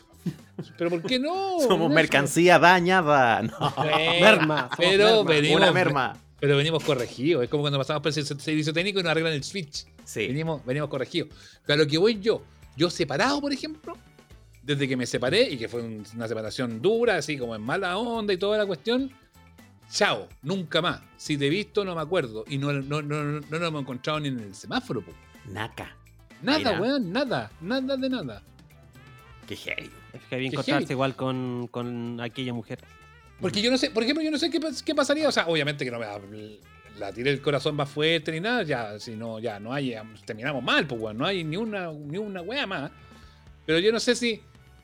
Pero 0.78 0.90
¿por 0.90 1.04
qué 1.04 1.20
no? 1.20 1.32
Somos 1.60 1.72
Ignacio? 1.72 1.90
mercancía 1.90 2.60
dañada. 2.60 3.42
No. 3.42 3.74
Eh, 3.90 4.18
Merma, 4.22 4.70
Pero 4.78 5.24
merma. 5.24 5.30
venimos, 5.34 5.58
Una 5.62 5.72
merma. 5.72 6.18
pero 6.40 6.58
venimos 6.58 6.84
corregidos. 6.84 7.44
Es 7.44 7.50
como 7.50 7.62
cuando 7.64 7.80
pasamos 7.80 8.02
por 8.04 8.12
el 8.18 8.26
servicio 8.26 8.74
técnico 8.74 9.00
y 9.00 9.04
nos 9.04 9.12
arreglan 9.12 9.34
el 9.34 9.44
switch. 9.44 9.86
Sí. 10.04 10.28
Venimos, 10.28 10.64
venimos 10.66 10.90
corregidos. 10.90 11.30
Pero 11.66 11.82
a 11.82 11.86
lo 11.86 11.90
que 11.90 11.98
voy 11.98 12.20
yo, 12.20 12.44
yo 12.76 12.90
separado, 12.90 13.40
por 13.42 13.52
ejemplo, 13.54 13.98
desde 14.62 14.88
que 14.88 14.96
me 14.98 15.06
separé 15.06 15.50
y 15.50 15.58
que 15.58 15.68
fue 15.68 15.82
un- 15.82 16.06
una 16.16 16.28
separación 16.28 16.82
dura, 16.82 17.16
así 17.18 17.38
como 17.38 17.56
en 17.56 17.62
mala 17.62 17.98
onda 17.98 18.34
y 18.34 18.38
toda 18.38 18.58
la 18.58 18.66
cuestión, 18.66 19.12
chao, 19.92 20.28
nunca 20.42 20.82
más. 20.82 21.02
Si 21.18 21.38
te 21.38 21.48
he 21.48 21.50
visto, 21.50 21.84
no 21.86 21.96
me 21.96 22.02
acuerdo. 22.02 22.46
Y 22.48 22.58
no, 22.58 22.72
no, 22.74 23.02
no, 23.02 23.24
no, 23.24 23.40
no 23.42 23.60
nos 23.60 23.68
hemos 23.68 23.82
encontrado 23.82 24.20
ni 24.20 24.28
en 24.30 24.40
el 24.40 24.56
semáforo. 24.56 25.02
po. 25.02 25.12
Naca. 25.50 25.96
Nada, 26.42 26.58
Mira. 26.60 26.82
weón, 26.82 27.12
nada, 27.12 27.52
nada 27.62 27.96
de 27.98 28.10
nada. 28.10 28.42
Qué 29.48 29.56
heavy. 29.56 29.90
Es 30.14 30.22
que 30.30 30.36
había 30.36 30.50
Qué 30.50 30.56
encontrarse 30.56 30.86
heavy. 30.86 30.94
igual 30.94 31.16
con, 31.16 31.68
con 31.68 32.22
aquella 32.22 32.54
mujer. 32.54 32.80
Porque 33.42 33.62
yo 33.62 33.72
no 33.72 33.78
sé, 33.78 33.90
por 33.90 34.04
ejemplo, 34.04 34.24
yo 34.24 34.32
no 34.32 34.38
sé 34.38 34.50
qué, 34.50 34.60
qué 34.86 34.96
pasaría. 34.96 35.28
O 35.28 35.32
sea, 35.32 35.48
obviamente 35.48 35.84
que 35.84 35.92
no 35.92 36.00
me 36.00 36.06
la, 36.98 37.12
tiré 37.12 37.32
el 37.32 37.42
corazón 37.42 37.76
más 37.76 37.90
fuerte 37.90 38.32
ni 38.32 38.40
nada. 38.40 38.64
Ya, 38.64 39.00
si 39.00 39.16
no, 39.16 39.40
ya 39.40 39.60
no 39.60 39.74
hay, 39.74 39.96
terminamos 40.26 40.64
mal, 40.64 40.88
pues 40.88 41.02
weón, 41.02 41.18
no 41.18 41.26
hay 41.26 41.44
ni 41.44 41.58
una, 41.58 41.92
ni 41.92 42.18
una 42.18 42.42
wea 42.42 42.68
más. 42.68 42.92
Pero 43.66 43.80
yo 43.80 43.92
no 43.92 44.00
sé 44.00 44.16
si 44.16 44.42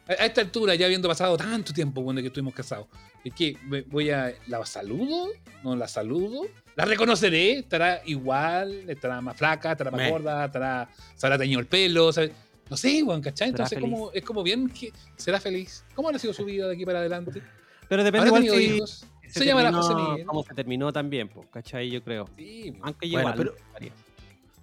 a, 0.09 0.25
esta 0.25 0.41
altura, 0.41 0.73
ya 0.75 0.87
habiendo 0.87 1.07
pasado 1.07 1.37
tanto 1.37 1.71
tiempo 1.71 2.03
cuando 2.03 2.21
que 2.21 2.27
estuvimos 2.27 2.53
casados, 2.53 2.87
es 3.23 3.33
que 3.33 3.57
voy 3.87 4.09
a. 4.09 4.33
¿La 4.47 4.65
saludo? 4.65 5.29
¿No 5.63 5.75
la 5.75 5.87
saludo? 5.87 6.47
¿La 6.75 6.85
reconoceré? 6.85 7.59
¿Estará 7.59 8.01
igual? 8.05 8.89
¿Estará 8.89 9.21
más 9.21 9.37
flaca? 9.37 9.73
¿Estará 9.73 9.91
más 9.91 9.99
Me. 9.99 10.09
gorda? 10.09 10.45
¿Estará, 10.45 10.89
¿Se 11.15 11.25
habrá 11.27 11.37
teñido 11.37 11.59
el 11.59 11.67
pelo? 11.67 12.11
¿Sabe? 12.11 12.31
No 12.69 12.77
sé, 12.77 13.01
weón, 13.03 13.21
¿cachai? 13.21 13.49
¿Será 13.51 13.63
Entonces 13.65 13.79
como, 13.79 14.11
es 14.11 14.23
como 14.23 14.43
bien 14.43 14.69
que 14.69 14.93
será 15.17 15.39
feliz. 15.39 15.83
¿Cómo 15.95 16.09
ha 16.09 16.19
sido 16.19 16.33
su 16.33 16.45
vida 16.45 16.67
de 16.67 16.73
aquí 16.75 16.85
para 16.85 16.99
adelante? 16.99 17.41
Pero 17.87 18.03
depende 18.03 18.29
¿Habrá 18.29 18.43
igual 18.45 18.59
si 18.61 18.65
hijos? 18.75 19.05
se 19.27 19.39
Se 19.39 19.45
llama 19.45 19.63
la 19.63 19.69
terminó- 19.71 19.81
José 19.83 19.95
Miguel. 20.11 20.25
cómo 20.27 20.43
se 20.43 20.53
terminó 20.53 20.93
también, 20.93 21.27
pues, 21.29 21.47
¿cachai? 21.51 21.89
Yo 21.89 22.03
creo. 22.03 22.29
Sí, 22.37 22.73
Aunque 22.81 23.07
Bueno, 23.09 23.19
igual. 23.29 23.33
pero-. 23.35 23.55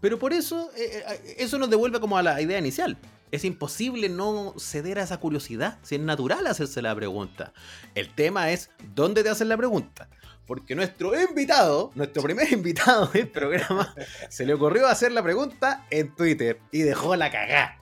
Pero 0.01 0.19
por 0.19 0.33
eso, 0.33 0.71
eh, 0.77 1.03
eh, 1.09 1.35
eso 1.39 1.59
nos 1.59 1.71
devuelve 1.71 1.99
como 2.01 2.19
a 2.19 2.23
la 2.23 2.41
idea 2.41 2.59
inicial. 2.59 2.97
Es 3.33 3.45
imposible 3.45 4.09
no 4.09 4.55
ceder 4.59 4.99
a 4.99 5.03
esa 5.03 5.19
curiosidad, 5.19 5.79
si 5.83 5.97
es 5.97 6.01
natural 6.01 6.47
hacerse 6.47 6.81
la 6.83 6.95
pregunta. 6.95 7.53
El 7.95 8.15
tema 8.15 8.51
es 8.53 8.71
dónde 8.95 9.25
te 9.25 9.31
hacen 9.31 9.49
la 9.49 9.57
pregunta. 9.57 10.09
Porque 10.47 10.75
nuestro 10.77 11.21
invitado, 11.21 11.91
nuestro 11.95 12.23
primer 12.23 12.51
invitado 12.53 13.07
del 13.09 13.29
programa, 13.29 13.95
se 14.29 14.47
le 14.47 14.55
ocurrió 14.55 14.87
hacer 14.87 15.13
la 15.13 15.23
pregunta 15.23 15.85
en 15.91 16.15
Twitter 16.15 16.61
y 16.71 16.83
dejó 16.83 17.17
la 17.17 17.31
cagá. 17.31 17.79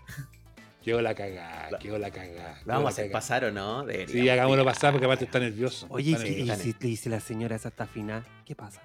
Quedó 0.82 1.00
la 1.00 1.14
cagada, 1.14 1.78
quedó 1.78 1.96
la 1.98 2.10
cagada. 2.10 2.60
¿La 2.66 2.74
vamos 2.74 2.88
a 2.88 2.92
hacer 2.92 3.10
pasar 3.10 3.44
o 3.46 3.50
no? 3.50 3.82
Sí, 3.82 3.86
Deberíamos. 3.88 4.32
hagámoslo 4.32 4.64
pasar 4.66 4.92
porque 4.92 5.06
aparte 5.06 5.24
está 5.24 5.38
nervioso. 5.40 5.86
Oye, 5.88 6.12
Está 6.12 6.26
¿y 6.26 6.56
si- 6.72 6.76
¿y 6.88 6.96
si 6.96 7.08
la 7.08 7.20
señora 7.20 7.56
esa 7.56 7.68
está 7.68 7.84
afinada? 7.84 8.22
¿Qué 8.44 8.54
pasa? 8.54 8.82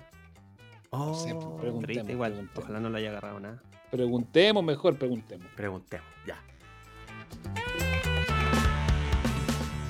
Oh, 0.92 1.14
Sí, 1.14 1.34
pues, 1.34 1.74
Triste 1.84 2.12
igual. 2.14 2.32
preguntemos. 2.32 2.64
Ojalá 2.64 2.80
no 2.80 2.90
le 2.90 3.00
haya 3.00 3.10
agarrado 3.10 3.40
nada. 3.42 3.62
Preguntemos 3.92 4.64
mejor, 4.64 4.98
preguntemos. 4.98 5.48
preguntemos, 5.58 6.08
ya. 6.26 6.42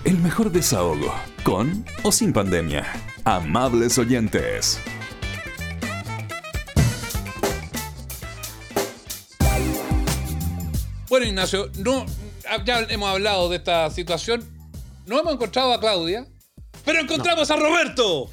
El 0.04 0.18
mejor 0.20 0.52
desahogo, 0.52 1.14
con 1.44 1.86
o 2.04 2.12
sin 2.12 2.34
pandemia. 2.34 2.86
Amables 3.30 3.96
oyentes. 4.00 4.80
Bueno, 11.08 11.28
Ignacio, 11.28 11.70
no, 11.78 12.08
ya 12.66 12.80
hemos 12.90 13.08
hablado 13.08 13.48
de 13.50 13.58
esta 13.58 13.92
situación. 13.92 14.44
No 15.06 15.20
hemos 15.20 15.36
encontrado 15.36 15.74
a 15.74 15.80
Claudia, 15.80 16.26
pero 16.84 17.02
encontramos 17.02 17.52
a 17.52 17.56
Roberto. 17.56 18.32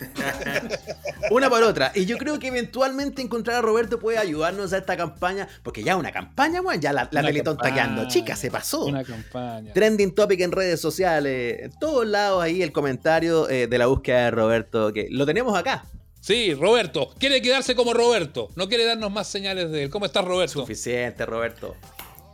Una 1.30 1.48
por 1.50 1.62
otra. 1.62 1.92
Y 1.94 2.06
yo 2.06 2.16
creo 2.18 2.38
que 2.38 2.48
eventualmente 2.48 3.22
encontrar 3.22 3.56
a 3.58 3.62
Roberto 3.62 3.98
puede 3.98 4.18
ayudarnos 4.18 4.72
a 4.72 4.78
esta 4.78 4.96
campaña. 4.96 5.48
Porque 5.62 5.82
ya 5.82 5.96
una 5.96 6.12
campaña, 6.12 6.60
weón. 6.60 6.80
Ya 6.80 6.92
la, 6.92 7.08
la 7.10 7.22
Teletón 7.22 7.56
está 7.60 7.72
quedando 7.72 8.08
chica, 8.08 8.36
se 8.36 8.50
pasó. 8.50 8.84
Una 8.86 9.04
campaña. 9.04 9.72
Trending 9.72 10.14
topic 10.14 10.40
en 10.40 10.52
redes 10.52 10.80
sociales, 10.80 11.58
en 11.64 11.72
todos 11.78 12.06
lados 12.06 12.42
ahí 12.42 12.62
el 12.62 12.72
comentario 12.72 13.48
eh, 13.48 13.66
de 13.66 13.78
la 13.78 13.86
búsqueda 13.86 14.24
de 14.24 14.30
Roberto, 14.30 14.92
que 14.92 15.08
lo 15.10 15.26
tenemos 15.26 15.56
acá. 15.58 15.84
Sí, 16.20 16.52
Roberto. 16.54 17.10
Quiere 17.18 17.40
quedarse 17.40 17.74
como 17.74 17.94
Roberto. 17.94 18.48
No 18.56 18.68
quiere 18.68 18.84
darnos 18.84 19.10
más 19.10 19.28
señales 19.28 19.70
de 19.70 19.84
él. 19.84 19.90
¿Cómo 19.90 20.06
estás, 20.06 20.24
Roberto? 20.24 20.60
Suficiente, 20.60 21.24
Roberto. 21.24 21.76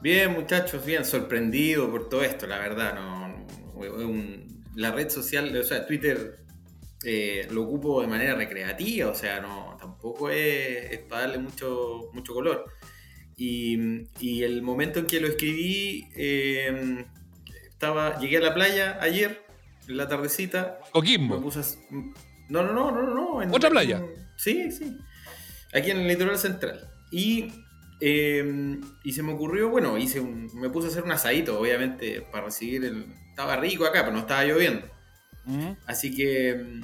Bien, 0.03 0.33
muchachos, 0.33 0.85
bien 0.85 1.05
sorprendido 1.05 1.91
por 1.91 2.09
todo 2.09 2.23
esto, 2.23 2.47
la 2.47 2.59
verdad. 2.59 2.95
No, 2.95 3.29
no, 3.29 3.85
es 3.85 3.91
un- 3.93 4.63
la 4.75 4.91
red 4.91 5.09
social, 5.09 5.57
o 5.57 5.63
sea, 5.63 5.87
Twitter 5.87 6.44
eh, 7.05 7.47
lo 7.51 7.63
ocupo 7.63 8.01
de 8.01 8.07
manera 8.09 8.35
recreativa, 8.35 9.11
o 9.11 9.15
sea, 9.15 9.41
no, 9.41 9.77
tampoco 9.79 10.31
es, 10.31 10.91
es 10.93 10.99
para 11.01 11.23
darle 11.23 11.39
mucho, 11.39 12.11
mucho 12.13 12.33
color. 12.35 12.65
Y, 13.37 14.07
y 14.21 14.43
el 14.43 14.63
momento 14.63 15.01
en 15.01 15.07
que 15.07 15.21
lo 15.21 15.27
escribí, 15.29 16.09
eh, 16.17 17.05
estaba, 17.69 18.19
llegué 18.21 18.37
a 18.39 18.41
la 18.41 18.55
playa 18.55 18.99
ayer, 19.01 19.43
en 19.89 19.97
la 19.97 20.09
tardecita, 20.09 20.79
me 20.85 20.91
Coquimbo. 20.93 21.41
puse 21.43 21.61
a- 21.61 21.65
No, 22.49 22.63
no, 22.63 22.73
no, 22.73 22.91
no, 22.93 23.15
no. 23.15 23.43
en- 23.43 23.53
¿Otra 23.53 23.71
playa? 23.71 23.99
en- 23.99 24.07
sí, 24.37 24.71
sí. 24.71 24.97
Aquí 25.75 25.91
en 25.91 25.99
el 25.99 26.09
litoral 26.09 26.39
central. 26.39 26.89
Y, 27.11 27.53
eh, 28.01 28.79
y 29.03 29.13
se 29.13 29.23
me 29.23 29.33
ocurrió, 29.33 29.69
bueno, 29.69 29.99
hice 29.99 30.21
un, 30.21 30.49
me 30.55 30.71
puse 30.71 30.87
a 30.89 30.91
hacer 30.91 31.03
un 31.03 31.11
asadito, 31.13 31.59
obviamente, 31.61 32.23
para 32.23 32.47
recibir 32.47 32.85
el... 32.85 33.07
Estaba 33.31 33.57
rico 33.57 33.85
acá, 33.85 34.03
pero 34.03 34.13
no 34.13 34.21
estaba 34.21 34.45
lloviendo. 34.45 34.87
¿Mm? 35.45 35.73
Así 35.87 36.15
que... 36.15 36.81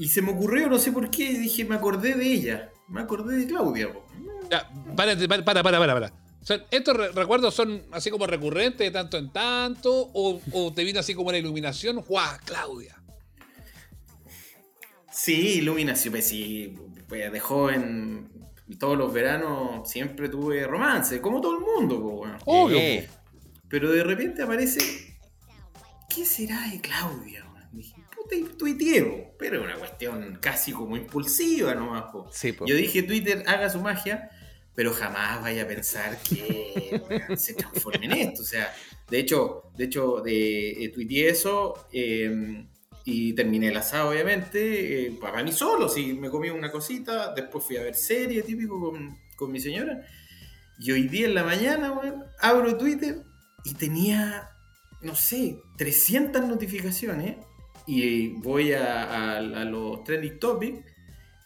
Y 0.00 0.08
se 0.08 0.22
me 0.22 0.32
ocurrió, 0.32 0.66
no 0.68 0.78
sé 0.78 0.92
por 0.92 1.10
qué, 1.10 1.38
dije, 1.38 1.64
me 1.66 1.74
acordé 1.74 2.14
de 2.14 2.24
ella. 2.24 2.70
Me 2.88 3.02
acordé 3.02 3.36
de 3.36 3.46
Claudia. 3.46 3.92
po. 3.92 4.06
Ya, 4.50 4.66
para, 4.96 5.14
para, 5.44 5.44
para, 5.62 5.62
para. 5.78 5.94
para. 5.94 6.06
O 6.42 6.46
sea, 6.46 6.64
¿Estos 6.70 6.96
re- 6.96 7.12
recuerdos 7.12 7.54
son 7.54 7.82
así 7.92 8.10
como 8.10 8.26
recurrentes 8.26 8.78
de 8.78 8.90
tanto 8.90 9.18
en 9.18 9.30
tanto? 9.30 9.92
¿O, 10.14 10.40
o 10.52 10.72
te 10.72 10.84
vino 10.84 11.00
así 11.00 11.14
como 11.14 11.30
la 11.30 11.36
iluminación? 11.36 11.96
¡Guau, 11.96 12.38
Claudia! 12.46 12.96
Sí, 15.12 15.58
iluminación, 15.58 16.12
pues 16.12 16.26
sí, 16.28 16.74
pues 17.06 17.30
de 17.30 17.40
joven, 17.40 18.30
todos 18.78 18.96
los 18.96 19.12
veranos 19.12 19.86
siempre 19.90 20.30
tuve 20.30 20.66
romance, 20.66 21.20
como 21.20 21.40
todo 21.42 21.58
el 21.58 21.64
mundo, 21.64 22.00
pues, 22.00 22.14
bueno. 22.16 22.38
Obvio. 22.46 22.78
Eh, 22.78 23.08
Pero 23.68 23.90
de 23.92 24.02
repente 24.02 24.42
aparece. 24.42 25.18
¿Qué 26.08 26.24
será 26.24 26.68
de 26.70 26.80
Claudia? 26.80 27.44
Po. 28.38 29.34
pero 29.38 29.58
es 29.58 29.64
una 29.64 29.76
cuestión 29.76 30.38
casi 30.40 30.72
como 30.72 30.96
impulsiva 30.96 31.74
nomás. 31.74 32.04
po. 32.12 32.28
sí, 32.32 32.52
po. 32.52 32.66
Yo 32.66 32.74
dije, 32.76 33.02
Twitter 33.02 33.42
haga 33.46 33.68
su 33.70 33.80
magia, 33.80 34.30
pero 34.74 34.92
jamás 34.92 35.42
vaya 35.42 35.64
a 35.64 35.66
pensar 35.66 36.18
que 36.22 37.00
se 37.36 37.54
transforme 37.54 38.06
en 38.06 38.12
esto. 38.12 38.42
O 38.42 38.46
sea, 38.46 38.74
de 39.10 39.18
hecho, 39.18 39.64
de 39.76 39.84
hecho, 39.84 40.20
de, 40.20 40.84
eh, 40.84 40.88
tuiteé 40.90 41.28
eso 41.28 41.88
eh, 41.92 42.64
y 43.04 43.32
terminé 43.32 43.68
el 43.68 43.76
asado, 43.76 44.10
obviamente, 44.10 45.06
eh, 45.06 45.18
para 45.20 45.42
mí 45.42 45.52
solo. 45.52 45.88
Sí, 45.88 46.14
me 46.14 46.30
comí 46.30 46.50
una 46.50 46.70
cosita, 46.70 47.34
después 47.34 47.64
fui 47.64 47.76
a 47.76 47.82
ver 47.82 47.94
serie, 47.94 48.42
típico, 48.42 48.80
con, 48.80 49.18
con 49.36 49.50
mi 49.50 49.60
señora. 49.60 50.06
Y 50.78 50.92
hoy 50.92 51.08
día 51.08 51.26
en 51.26 51.34
la 51.34 51.44
mañana, 51.44 51.92
abro 52.40 52.78
Twitter 52.78 53.22
y 53.64 53.74
tenía, 53.74 54.50
no 55.02 55.14
sé, 55.14 55.60
300 55.76 56.46
notificaciones. 56.46 57.36
Y 57.92 58.28
voy 58.28 58.72
a, 58.72 59.02
a- 59.02 59.36
a 59.38 59.64
los 59.64 60.04
trending 60.04 60.38
topics 60.38 60.78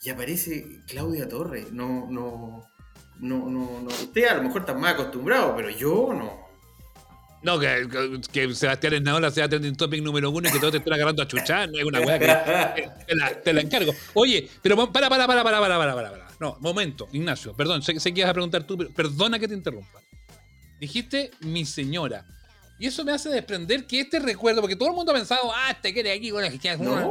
y 0.03 0.11
aparece 0.11 0.67
Claudia 0.87 1.27
Torres. 1.27 1.73
No, 1.73 2.07
no, 2.11 2.69
no, 3.19 3.49
no, 3.49 3.81
no. 3.81 3.89
Usted 3.89 4.27
a 4.27 4.35
lo 4.35 4.43
mejor 4.43 4.61
está 4.61 4.75
más 4.75 4.93
acostumbrado, 4.93 5.55
pero 5.57 5.71
yo 5.71 6.13
no. 6.13 6.45
No, 7.43 7.59
que, 7.59 7.89
que- 7.91 8.21
que 8.31 8.55
Sebastián 8.55 8.93
Esnaola 8.95 9.31
sea 9.31 9.49
trending 9.49 9.75
topic 9.77 10.03
número 10.03 10.31
uno 10.31 10.47
y 10.49 10.53
que 10.53 10.59
todos 10.59 10.73
te 10.73 10.79
estén 10.79 10.93
agarrando 10.93 11.23
a 11.23 11.29
chuchar. 11.29 11.71
No 11.71 11.79
es 11.79 11.85
una 11.85 12.01
weá 12.01 12.19
que. 12.19 12.27
Te 13.07 13.15
la, 13.15 13.41
te 13.41 13.53
la 13.55 13.61
encargo. 13.63 13.93
Oye, 14.15 14.49
pero 14.61 14.77
para, 14.93 15.09
para, 15.09 15.27
para, 15.27 15.43
para, 15.43 15.61
para, 15.61 15.79
para, 15.79 15.95
para, 15.95 16.11
para. 16.11 16.29
No, 16.41 16.59
momento, 16.61 17.09
Ignacio, 17.13 17.55
perdón, 17.55 17.83
sé, 17.83 17.99
sé 18.01 18.13
que 18.13 18.21
ibas 18.21 18.31
a 18.31 18.35
preguntar 18.35 18.65
tú, 18.67 18.77
pero 18.77 18.91
perdona 18.93 19.39
que 19.39 19.49
te 19.49 19.55
interrumpa. 19.55 20.01
Dijiste 20.79 21.31
mi 21.41 21.65
señora. 21.65 22.27
Y 22.79 22.87
eso 22.89 23.05
me 23.05 23.13
hace 23.13 23.29
desprender 23.29 23.87
que 23.87 24.01
este 24.01 24.19
recuerdo, 24.19 24.61
porque 24.61 24.75
todo 24.75 24.89
el 24.89 24.97
mundo 24.97 25.13
ha 25.13 25.15
pensado, 25.15 25.53
ah, 25.55 25.77
te 25.81 25.93
quiere 25.93 26.11
aquí 26.13 26.31
con 26.31 26.43
la 26.43 26.51
que 26.51 26.77
No. 26.79 27.11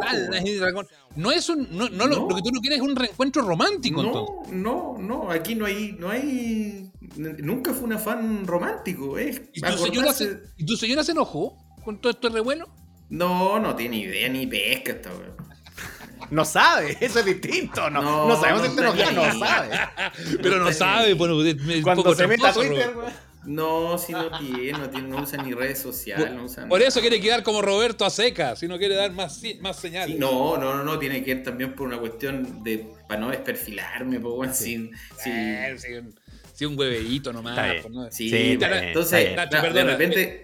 No 1.16 1.32
es 1.32 1.48
un. 1.48 1.68
No, 1.72 1.88
no, 1.90 2.08
Lo, 2.08 2.20
No. 2.20 2.30
lo 2.30 2.36
que 2.36 2.42
tú 2.42 2.52
no 2.52 2.60
quieres 2.60 2.80
es 2.80 2.84
un 2.84 2.96
reencuentro 2.96 3.44
romántico, 3.44 4.02
entonces. 4.02 4.54
No, 4.54 4.98
no, 4.98 5.24
no, 5.24 5.32
aquí 5.32 5.56
no 5.56 5.66
hay, 5.66 5.96
no 5.98 6.10
hay, 6.10 6.92
nunca 7.16 7.74
fue 7.74 7.86
un 7.86 7.94
afán 7.94 8.46
romántico, 8.46 9.18
es 9.18 9.42
¿Y 9.54 9.62
tu, 9.62 9.78
señora 9.78 10.12
se, 10.12 10.40
¿Y 10.58 10.66
tu 10.66 10.76
señora 10.76 11.04
se 11.04 11.12
enojó 11.12 11.58
con 11.86 12.00
todo 12.02 12.12
este 12.12 12.30
revuelo? 12.30 12.68
No, 13.10 13.60
no 13.60 13.76
tiene 13.76 13.98
idea 13.98 14.28
ni 14.28 14.48
pesca 14.48 14.94
esta 14.94 15.12
weón. 15.12 15.34
No 16.32 16.46
sabe, 16.46 16.98
eso 17.00 17.20
es 17.20 17.26
distinto. 17.26 17.90
No, 17.90 18.02
no, 18.02 18.28
No, 18.30 18.42
sabemos 18.42 18.76
no 18.76 18.94
si 18.94 19.02
está 19.02 19.12
no 19.12 19.40
sabe. 19.40 19.80
Pero 20.42 20.60
no 20.60 20.72
sabe, 20.74 21.14
bueno, 21.14 21.36
Cuando 21.84 22.04
poco 22.04 22.16
se 22.16 22.28
meta 22.28 22.50
a 22.50 22.54
Twitter, 22.54 22.96
weón. 22.98 23.33
No, 23.46 23.98
si 23.98 24.12
no 24.14 24.38
tiene, 24.40 24.72
no 24.74 24.90
tiene, 24.90 25.08
no 25.10 25.22
usa 25.22 25.42
ni 25.44 25.54
redes 25.54 25.80
sociales, 25.80 26.32
no 26.32 26.46
usa 26.46 26.68
Por 26.68 26.80
nada. 26.80 26.88
eso 26.88 27.02
quiere 27.02 27.20
quedar 27.20 27.44
como 27.44 27.62
Roberto 27.62 28.06
a 28.06 28.10
seca, 28.10 28.56
si 28.56 28.68
no 28.68 28.78
quiere 28.78 28.96
dar 28.96 29.12
más, 29.12 29.40
si- 29.40 29.56
más 29.56 29.78
señales. 29.80 30.16
Sí, 30.16 30.20
no, 30.20 30.58
no, 30.58 30.76
no, 30.76 30.84
no, 30.84 30.98
tiene 31.00 31.24
que 31.24 31.32
ir 31.32 31.44
también 31.44 31.76
por 31.76 31.88
una 31.88 32.00
cuestión 32.00 32.64
de, 32.64 32.88
para 33.08 33.20
no 33.20 33.30
desperfilarme, 33.30 34.20
pues, 34.20 34.34
weón, 34.38 34.54
sin, 34.54 34.92
sin- 35.22 35.34
Eh, 35.34 35.76
sí, 35.78 35.94
un, 35.94 36.16
sí, 36.54 36.66
un 36.66 36.80
hueveíto 36.80 37.34
nomás. 37.34 37.58
Está 37.58 37.72
bien. 37.74 37.94
no- 37.94 38.12
Sí, 38.12 38.30
Sí, 38.30 38.36
está 38.54 38.68
bien, 38.70 38.84
entonces, 38.86 39.14
está 39.20 39.24
bien. 39.24 39.36
Nacho, 39.36 39.68
la- 39.68 39.74
de 39.74 39.84
repente, 39.84 40.44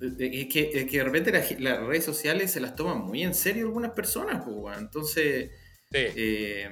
es 0.00 0.46
que, 0.46 0.70
es 0.72 0.86
que 0.90 0.96
de 0.98 1.04
repente 1.04 1.30
la- 1.32 1.60
las 1.76 1.86
redes 1.86 2.04
sociales 2.04 2.50
se 2.50 2.60
las 2.60 2.74
toman 2.74 3.00
muy 3.02 3.22
en 3.22 3.34
serio 3.34 3.66
algunas 3.66 3.90
personas, 3.90 4.42
pues, 4.46 4.78
entonces, 4.78 5.50
Sí. 5.92 5.98
eh, 6.16 6.70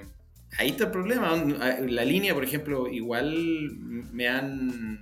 ahí 0.57 0.71
está 0.71 0.85
el 0.85 0.91
problema. 0.93 1.37
La 1.87 2.05
línea, 2.07 2.33
por 2.33 2.43
ejemplo, 2.45 2.89
igual 2.89 3.37
me 4.13 4.29
han, 4.29 4.99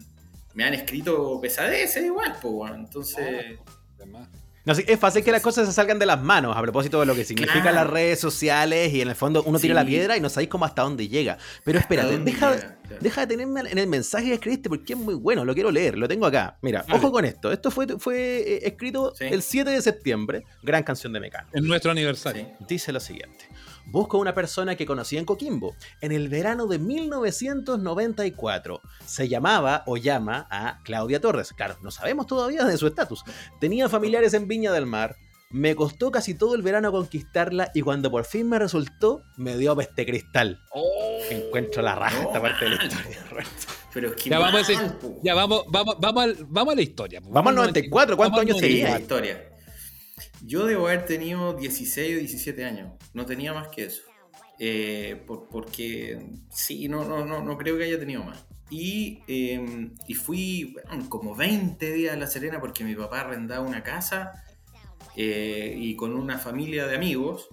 me 0.57 0.65
han 0.65 0.75
escrito 0.75 1.39
pesadeces 1.41 2.05
igual, 2.05 2.37
pues, 2.43 2.73
entonces... 2.75 3.59
Además. 3.97 4.29
No, 4.65 4.75
sí, 4.75 4.83
es 4.89 4.99
fácil 4.99 5.23
que 5.23 5.31
las 5.31 5.43
cosas 5.43 5.69
se 5.69 5.73
salgan 5.73 6.01
de 6.01 6.07
las 6.07 6.21
manos 6.21 6.57
a 6.57 6.61
propósito 6.61 6.99
de 6.99 7.07
lo 7.07 7.15
que 7.15 7.25
significan 7.25 7.63
Claro. 7.63 7.77
las 7.77 7.87
redes 7.89 8.19
sociales 8.19 8.93
y 8.93 9.01
en 9.01 9.07
el 9.09 9.15
fondo 9.15 9.45
uno 9.45 9.61
tira 9.61 9.75
Sí. 9.75 9.77
la 9.77 9.87
piedra 9.87 10.17
y 10.17 10.21
no 10.21 10.29
sabéis 10.29 10.51
cómo 10.51 10.65
hasta 10.65 10.83
dónde 10.83 11.07
llega. 11.07 11.39
Pero 11.63 11.79
espérate, 11.79 12.19
deja, 12.19 12.51
llega, 12.57 12.77
claro. 12.83 12.97
deja 13.01 13.21
de 13.21 13.27
tenerme 13.29 13.61
en 13.71 13.79
el 13.79 13.87
mensaje 13.87 14.27
que 14.27 14.33
escribiste 14.35 14.69
porque 14.69 14.95
es 14.95 14.99
muy 14.99 15.15
bueno, 15.15 15.45
lo 15.45 15.55
quiero 15.55 15.71
leer, 15.71 15.97
lo 15.97 16.09
tengo 16.09 16.27
acá. 16.27 16.59
Mira, 16.63 16.83
Vale. 16.83 16.99
ojo 16.99 17.13
con 17.13 17.25
esto, 17.25 17.53
esto 17.53 17.71
fue, 17.71 17.87
fue 18.01 18.17
eh, 18.39 18.61
escrito 18.65 19.15
Sí. 19.15 19.27
el 19.31 19.43
7 19.43 19.71
de 19.71 19.81
septiembre, 19.81 20.43
gran 20.65 20.83
canción 20.83 21.13
de 21.13 21.21
Mecano. 21.21 21.49
En 21.53 21.65
nuestro 21.65 21.93
aniversario. 21.93 22.43
Sí. 22.59 22.65
Dice 22.67 22.91
lo 22.93 22.99
siguiente. 22.99 23.47
Busco 23.87 24.19
una 24.19 24.35
persona 24.35 24.77
que 24.77 24.87
conocí 24.87 25.17
en 25.17 25.25
Coquimbo 25.25 25.75
en 26.01 26.13
el 26.13 26.29
verano 26.29 26.67
de 26.67 26.79
1994. 26.79 28.81
Se 29.05 29.29
llamaba 29.29 29.83
o 29.87 29.97
llama 29.97 30.47
a 30.51 30.81
Claudia 30.85 31.21
Torres. 31.21 31.53
Claro, 31.53 31.77
no 31.83 31.91
sabemos 31.91 32.27
todavía 32.27 32.65
de 32.65 32.77
su 32.77 32.87
estatus. 32.87 33.23
Tenía 33.61 33.89
familiares 33.89 34.35
en 34.35 34.49
Viña 34.49 34.73
del 34.73 34.87
Mar. 34.87 35.17
Me 35.51 35.77
costó 35.77 36.11
casi 36.11 36.35
todo 36.35 36.57
el 36.57 36.63
verano 36.63 36.91
conquistarla 36.91 37.71
y 37.73 37.81
cuando 37.83 38.11
por 38.11 38.25
fin 38.25 38.49
me 38.49 38.59
resultó, 38.59 39.23
me 39.37 39.57
dio 39.57 39.77
peste 39.77 40.05
cristal. 40.05 40.61
Oh. 40.73 41.21
Encuentro 41.31 41.83
la 41.83 41.95
raja 41.95 42.21
No, 42.21 42.27
esta 42.29 42.43
parte 42.43 42.65
de 42.65 42.71
la 42.77 42.85
historia. 42.85 43.19
Pero 43.95 44.09
es 44.09 44.15
que 44.23 44.31
Ya 44.31 44.39
vamos 44.41 44.69
a 44.69 44.73
mal, 44.75 44.99
po. 44.99 45.19
Ya, 45.23 45.35
vamos, 45.35 45.65
vamos, 45.69 45.97
vamos, 46.01 46.25
al- 46.25 46.37
vamos 46.49 46.73
a 46.73 46.77
la 46.77 46.83
historia. 46.83 47.21
Vamos 47.23 47.51
al 47.51 47.55
94, 47.57 48.17
¿cuántos 48.17 48.39
Vamos 48.39 48.51
años 48.51 48.61
tenía? 48.61 48.91
la 48.91 49.01
historia. 49.01 49.51
Yo 50.47 50.65
debo 50.65 50.87
haber 50.87 51.07
tenido 51.07 51.55
16 51.55 52.17
o 52.17 52.19
17 52.21 52.65
años. 52.65 52.93
No 53.15 53.27
tenía 53.27 53.53
más 53.53 53.69
que 53.69 53.85
eso. 53.87 54.03
Eh, 54.59 55.23
por- 55.27 55.49
porque 55.49 56.19
sí, 56.51 56.89
no, 56.89 57.05
no, 57.05 57.43
no, 57.43 57.59
creo 57.59 57.77
que 57.77 57.85
haya 57.85 57.99
tenido 57.99 58.23
más. 58.23 58.47
Y, 58.71 59.23
y 59.27 60.15
fui 60.15 60.75
como 61.09 61.35
20 61.35 61.93
días 61.93 62.15
a 62.15 62.17
La 62.17 62.27
Serena 62.27 62.61
porque 62.61 62.85
mi 62.85 62.95
papá 62.95 63.21
arrendaba 63.21 63.65
una 63.67 63.83
casa 63.83 64.45
eh, 65.17 65.75
y 65.77 65.95
con 65.97 66.15
una 66.15 66.39
familia 66.39 66.87
de 66.87 66.97
amigos. 66.97 67.49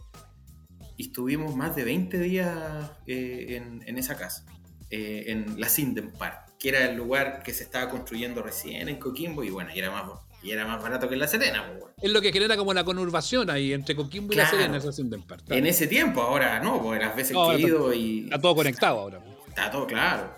Y 0.97 1.07
estuvimos 1.07 1.55
más 1.55 1.75
de 1.75 1.83
20 1.85 2.19
días 2.19 2.91
eh, 3.07 3.61
en, 3.85 3.97
esa 3.97 4.15
casa, 4.15 4.45
en 4.91 5.59
la 5.59 5.67
Sinden 5.67 6.11
Park, 6.11 6.51
que 6.59 6.69
era 6.69 6.85
el 6.87 6.95
lugar 6.95 7.41
que 7.41 7.51
se 7.51 7.63
estaba 7.63 7.89
construyendo 7.89 8.43
recién 8.43 8.87
en 8.89 8.97
Coquimbo 8.99 9.43
y 9.43 9.49
bueno, 9.49 9.71
y 9.73 9.79
era 9.79 9.89
más, 9.89 10.03
y 10.43 10.51
era 10.51 10.65
más 10.67 10.81
barato 10.83 11.07
que 11.07 11.13
en 11.15 11.19
La 11.21 11.27
Serena. 11.27 11.65
pues, 11.67 11.79
bueno. 11.79 11.93
Es 12.01 12.11
lo 12.11 12.21
que 12.21 12.31
genera 12.33 12.57
como 12.57 12.73
la 12.73 12.83
conurbación 12.83 13.49
ahí 13.49 13.73
entre 13.73 13.95
Coquimbo 13.95 14.33
y 14.33 14.35
La. 14.35 14.49
Serena, 14.49 14.77
esa 14.77 14.89
Hacienda 14.89 15.17
en 15.49 15.65
ese 15.65 15.87
tiempo, 15.87 16.21
ahora 16.21 16.59
no, 16.59 16.81
porque 16.81 16.99
las 17.03 17.15
veces 17.15 17.31
No, 17.33 17.49
que 17.49 17.55
he 17.55 17.59
ido 17.61 17.93
y 17.93 18.25
Está 18.25 18.39
todo 18.41 18.55
conectado 18.55 18.99
ahora. 18.99 19.19
pues. 19.19 19.35
está 19.47 19.71
todo 19.71 19.87
claro. 19.87 20.35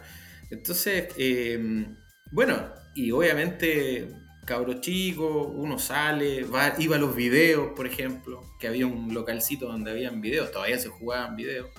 Entonces, 0.52 1.08
eh, 1.18 1.88
bueno, 2.32 2.70
y 2.94 3.12
obviamente, 3.12 4.10
cabro 4.46 4.76
chico, 4.80 5.48
uno 5.48 5.80
sale, 5.80 6.44
va, 6.44 6.76
iba 6.78 6.98
a 6.98 7.00
los 7.00 7.16
videos, 7.16 7.72
por 7.76 7.88
ejemplo, 7.88 8.42
que 8.60 8.68
había 8.68 8.86
un 8.86 9.14
localcito 9.14 9.66
donde 9.68 9.92
habían 9.92 10.22
videos, 10.22 10.52
todavía 10.52 10.78
se 10.78 10.90
jugaban 10.90 11.36
videos, 11.36 11.70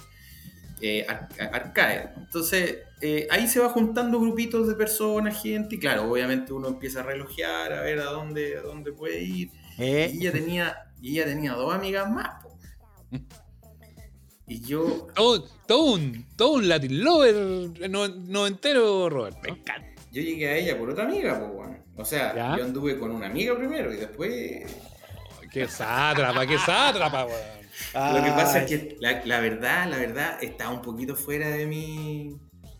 eh, 0.81 1.07
ar- 1.09 1.29
arcade. 1.53 2.11
Entonces, 2.17 2.79
eh, 3.01 3.27
ahí 3.31 3.47
se 3.47 3.61
va 3.61 3.69
juntando 3.69 4.21
grupitos 4.21 4.69
de 4.69 4.75
personas, 4.75 5.43
gente, 5.43 5.75
y 5.77 5.79
claro, 5.79 6.11
obviamente 6.11 6.53
uno 6.53 6.69
empieza 6.69 7.01
a 7.01 7.03
relojear, 7.05 7.73
a 7.73 7.83
ver 7.83 8.01
a 8.01 8.05
dónde, 8.07 8.57
a 8.57 8.63
dónde 8.63 8.93
puede 8.93 9.23
ir. 9.23 9.51
Eh, 9.79 10.11
Y 10.15 10.19
ella 10.23 10.33
tenía, 10.33 10.77
y 11.01 11.13
ella 11.19 11.27
tenía 11.27 11.53
dos 11.53 11.75
amigas 11.75 12.11
más. 12.11 12.43
po. 12.43 12.57
Y 14.49 14.61
yo, 14.61 15.09
Todo, 15.15 15.43
todo 15.67 15.93
un, 15.95 16.25
todo 16.37 16.53
un 16.53 16.69
Latin 16.69 17.03
Lover 17.03 17.35
no, 17.91 18.07
noventero, 18.09 19.11
Roberto. 19.11 19.41
yo 20.13 20.23
llegué 20.23 20.49
a 20.49 20.57
ella 20.57 20.79
por 20.79 20.91
otra 20.91 21.05
amiga, 21.05 21.39
pues, 21.39 21.53
bueno. 21.53 21.77
O 21.97 22.05
sea, 22.05 22.35
¿Ya? 22.35 22.57
yo 22.57 22.65
anduve 22.65 22.97
con 22.99 23.11
una 23.11 23.27
amiga 23.27 23.57
primero 23.57 23.93
y 23.93 23.97
después. 23.97 24.65
Qué 25.53 25.67
sátrapa, 25.67 26.47
qué 26.47 26.59
sátrapa, 26.59 27.25
weón. 27.27 27.57
Lo 28.15 28.23
que 28.25 28.31
pasa 28.31 28.63
es 28.63 28.71
que 28.71 28.97
la, 29.01 29.25
la 29.25 29.41
verdad, 29.41 29.89
la 29.91 29.97
verdad, 29.99 30.39
está 30.43 30.69
un 30.71 30.81
poquito 30.81 31.17
fuera 31.17 31.49
de 31.49 31.67
mi, 31.67 32.37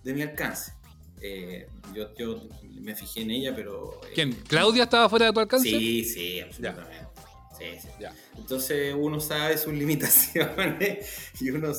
de 0.07 0.15
mi 0.15 0.23
alcance. 0.23 0.73
Eh, 1.21 1.67
yo, 1.95 2.15
yo 2.15 2.43
me 2.81 2.95
fijé 2.95 3.23
en 3.23 3.31
ella, 3.33 3.55
pero. 3.55 4.01
eh, 4.05 4.13
¿Quién? 4.15 4.33
¿Claudia 4.49 4.85
estaba 4.85 5.09
fuera 5.09 5.27
de 5.27 5.33
tu 5.33 5.41
alcance? 5.41 5.69
Sí, 5.69 6.05
sí, 6.05 6.41
absolutamente. 6.41 7.07
Sí, 7.59 7.65
sí. 7.81 7.89
Ya. 7.99 8.15
Entonces 8.37 8.95
uno 8.97 9.19
sabe 9.19 9.57
sus 9.59 9.73
limitaciones 9.73 11.09
y 11.41 11.51
uno 11.51 11.73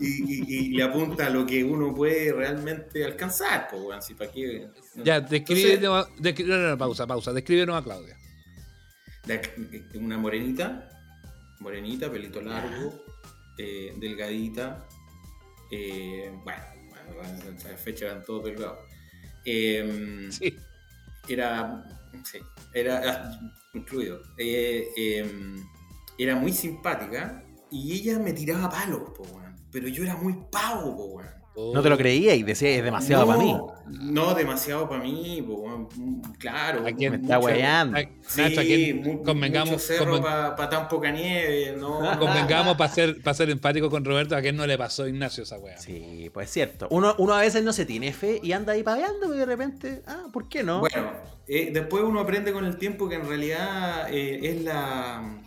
y, 0.00 0.06
y- 0.06 0.44
y 0.56 0.68
le 0.70 0.82
apunta 0.82 1.26
a 1.26 1.30
lo 1.30 1.46
que 1.46 1.62
uno 1.62 1.94
puede 1.94 2.32
realmente 2.32 3.04
alcanzar, 3.04 3.68
pues, 3.70 3.82
bueno, 3.82 4.00
si 4.02 4.14
para 4.14 4.32
qué. 4.32 4.68
Ya, 5.04 5.20
descríbenos. 5.20 6.08
descri- 6.18 6.46
no, 6.46 6.56
no, 6.56 6.70
no, 6.70 6.78
pausa, 6.78 7.06
pausa. 7.06 7.32
Descríbenos 7.32 7.76
a 7.78 7.84
Claudia. 7.84 8.16
la- 9.26 9.40
una 10.00 10.16
morenita, 10.18 10.88
morenita, 11.60 12.10
pelito 12.10 12.40
largo, 12.40 13.04
eh, 13.58 13.92
delgadita. 13.98 14.86
eh, 15.70 16.30
bueno, 16.44 16.62
bueno, 17.14 17.38
en 17.48 17.56
esa 17.56 17.76
fecha 17.76 18.06
eran 18.06 18.24
todos 18.24 18.44
delgados. 18.44 18.78
Eh, 19.44 20.28
Sí. 20.30 20.56
era, 21.28 21.84
sí, 22.24 22.38
era 22.72 23.00
ah, 23.04 23.40
incluido, 23.74 24.20
eh, 24.38 24.88
eh, 24.96 25.56
era 26.18 26.34
muy 26.36 26.52
simpática 26.52 27.44
y 27.70 27.92
ella 27.92 28.18
me 28.18 28.32
tiraba 28.32 28.68
palos, 28.70 29.10
po, 29.16 29.22
weón. 29.24 29.54
pero 29.70 29.88
yo 29.88 30.02
era 30.04 30.16
muy 30.16 30.36
pavo, 30.50 30.96
po, 30.96 31.22
no 31.56 31.82
te 31.82 31.88
lo 31.88 31.96
creía 31.96 32.34
y 32.34 32.42
decía, 32.42 32.68
es 32.70 32.84
demasiado 32.84 33.24
no, 33.24 33.32
para 33.32 33.42
mí. 33.42 33.56
No, 34.12 34.34
demasiado 34.34 34.88
para 34.88 35.02
mí, 35.02 35.42
po, 35.46 35.88
claro. 36.38 36.86
¿A 36.86 36.92
quién? 36.92 37.12
Me 37.12 37.16
está. 37.18 37.36
Ay, 37.94 38.08
Sí, 38.26 38.40
Nacho, 38.42 38.60
aquí 38.60 38.92
mu- 38.94 39.22
convengamos, 39.22 39.70
mucho 39.70 39.78
cerro 39.82 40.16
conven- 40.18 40.54
para 40.56 40.68
tan 40.68 40.88
poca 40.88 41.10
nieve, 41.10 41.76
no. 41.78 42.00
convengamos 42.18 42.76
para 42.76 42.92
ser, 42.92 43.22
pa' 43.22 43.32
ser 43.34 43.48
empático 43.50 43.88
con 43.88 44.04
Roberto, 44.04 44.36
a 44.36 44.42
quién 44.42 44.56
no 44.56 44.66
le 44.66 44.76
pasó 44.76 45.04
a 45.04 45.08
Ignacio 45.08 45.44
esa 45.44 45.58
weá. 45.58 45.78
Sí, 45.78 46.30
pues 46.34 46.48
es 46.48 46.52
cierto. 46.52 46.88
Uno, 46.90 47.14
uno 47.18 47.34
a 47.34 47.40
veces 47.40 47.62
no 47.62 47.72
se 47.72 47.86
tiene 47.86 48.12
fe 48.12 48.40
y 48.42 48.52
anda 48.52 48.72
ahí 48.74 48.82
paveando 48.82 49.34
y 49.34 49.38
de 49.38 49.46
repente, 49.46 50.02
ah, 50.06 50.24
¿por 50.32 50.48
qué 50.48 50.62
no? 50.62 50.80
Bueno, 50.80 51.10
eh, 51.48 51.70
después 51.72 52.02
uno 52.04 52.20
aprende 52.20 52.52
con 52.52 52.64
el 52.64 52.76
tiempo 52.76 53.08
que 53.08 53.14
en 53.14 53.28
realidad 53.28 54.08
eh, 54.12 54.40
es 54.42 54.62
la 54.62 55.38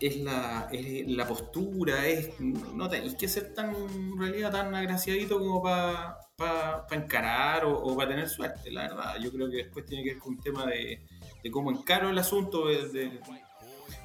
es 0.00 0.16
la, 0.18 0.68
es 0.72 1.06
la 1.08 1.26
postura, 1.26 2.06
es 2.06 2.30
no 2.40 2.88
tenéis 2.88 3.14
que 3.14 3.28
ser 3.28 3.54
tan 3.54 3.74
en 3.74 4.18
realidad 4.18 4.50
tan 4.52 4.74
agraciadito 4.74 5.38
como 5.38 5.62
para 5.62 6.86
encarar 6.90 7.64
o, 7.64 7.96
para 7.96 8.10
tener 8.10 8.28
suerte, 8.28 8.70
la 8.70 8.82
verdad. 8.82 9.16
Yo 9.22 9.30
creo 9.32 9.50
que 9.50 9.56
después 9.58 9.86
tiene 9.86 10.02
que 10.04 10.10
ver 10.10 10.18
con 10.18 10.34
un 10.34 10.40
tema 10.40 10.66
de, 10.66 11.00
de 11.42 11.50
cómo 11.50 11.70
encaro 11.70 12.10
el 12.10 12.18
asunto, 12.18 12.66
de- 12.66 12.88
de- 12.88 13.20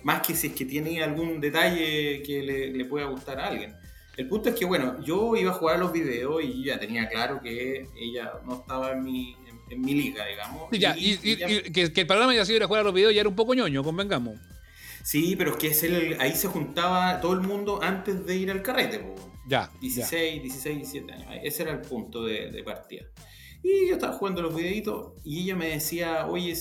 más 0.03 0.21
que 0.25 0.33
si 0.33 0.47
es 0.47 0.53
que 0.53 0.65
tiene 0.65 1.03
algún 1.03 1.41
detalle 1.41 2.21
que 2.23 2.41
le, 2.43 2.71
le 2.71 2.85
pueda 2.85 3.05
gustar 3.07 3.39
a 3.39 3.47
alguien. 3.47 3.75
El 4.15 4.27
punto 4.27 4.49
es 4.49 4.55
que, 4.55 4.65
bueno, 4.65 5.01
yo 5.03 5.35
iba 5.35 5.51
a 5.51 5.53
jugar 5.53 5.75
a 5.77 5.79
los 5.79 5.91
videos 5.93 6.43
y 6.43 6.63
ya 6.65 6.77
tenía 6.79 7.07
claro 7.07 7.39
que 7.41 7.87
ella 7.97 8.33
no 8.45 8.55
estaba 8.55 8.91
en 8.91 9.03
mi, 9.03 9.33
en, 9.47 9.59
en 9.71 9.81
mi 9.81 9.93
liga, 9.93 10.25
digamos. 10.25 10.69
Y 10.71 10.77
ya, 10.79 10.95
y, 10.97 11.19
y- 11.23 11.37
ya- 11.37 11.49
y 11.49 11.61
que, 11.71 11.91
que 11.93 12.01
el 12.01 12.07
programa 12.07 12.33
ya 12.35 12.45
sido 12.45 12.57
ir 12.57 12.63
a 12.63 12.67
jugar 12.67 12.81
a 12.81 12.83
los 12.83 12.93
videos 12.93 13.13
ya 13.13 13.21
era 13.21 13.29
un 13.29 13.35
poco 13.35 13.53
ñoño, 13.53 13.83
convengamos. 13.83 14.35
Sí, 15.09 15.35
pero 15.35 15.49
es 15.49 15.57
que 15.57 15.67
es 15.69 15.81
el- 15.81 16.21
ahí 16.21 16.35
se 16.35 16.47
juntaba 16.47 17.19
todo 17.19 17.33
el 17.33 17.41
mundo 17.41 17.79
antes 17.81 18.27
de 18.27 18.35
ir 18.35 18.51
al 18.51 18.61
carrete, 18.61 18.99
po. 18.99 19.15
Ya. 19.47 19.71
ya. 19.73 19.79
16, 19.81 20.43
16, 20.43 20.75
17 20.77 21.11
años. 21.13 21.27
Ese 21.41 21.63
era 21.63 21.71
el 21.71 21.81
punto 21.81 22.25
de, 22.25 22.51
de 22.51 22.63
partida. 22.63 23.05
Y 23.63 23.87
yo 23.87 23.95
estaba 23.95 24.13
jugando 24.13 24.43
los 24.43 24.55
videitos 24.55 25.13
y 25.23 25.41
ella 25.45 25.55
me 25.55 25.69
decía, 25.69 26.27
oye, 26.27 26.53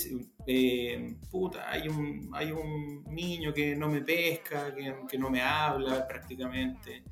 eh, 0.47 1.17
puta, 1.31 1.71
hay 1.71 1.89
un, 1.89 2.31
hay 2.33 2.51
un 2.51 3.05
niño 3.11 3.53
que 3.53 3.77
no 3.77 3.91
me 3.91 4.01
pesca, 4.01 4.75
que, 4.75 4.95
que 5.07 5.19
no 5.19 5.29
me 5.29 5.43
habla 5.43 6.09
prácticamente. 6.09 7.05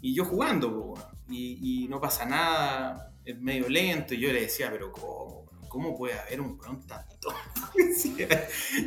Y 0.00 0.14
yo 0.14 0.24
jugando, 0.24 0.94
y, 1.28 1.82
y, 1.84 1.88
no 1.88 2.00
pasa 2.00 2.24
nada, 2.24 3.12
es 3.26 3.38
medio 3.38 3.68
lento. 3.68 4.14
Y 4.14 4.20
yo 4.20 4.32
le 4.32 4.40
decía, 4.40 4.70
pero 4.70 4.90
¿cómo? 4.90 5.47
¿Cómo 5.68 5.96
puede 5.96 6.18
haber 6.18 6.40
un 6.40 6.58
weón 6.58 6.86
tan 6.86 7.04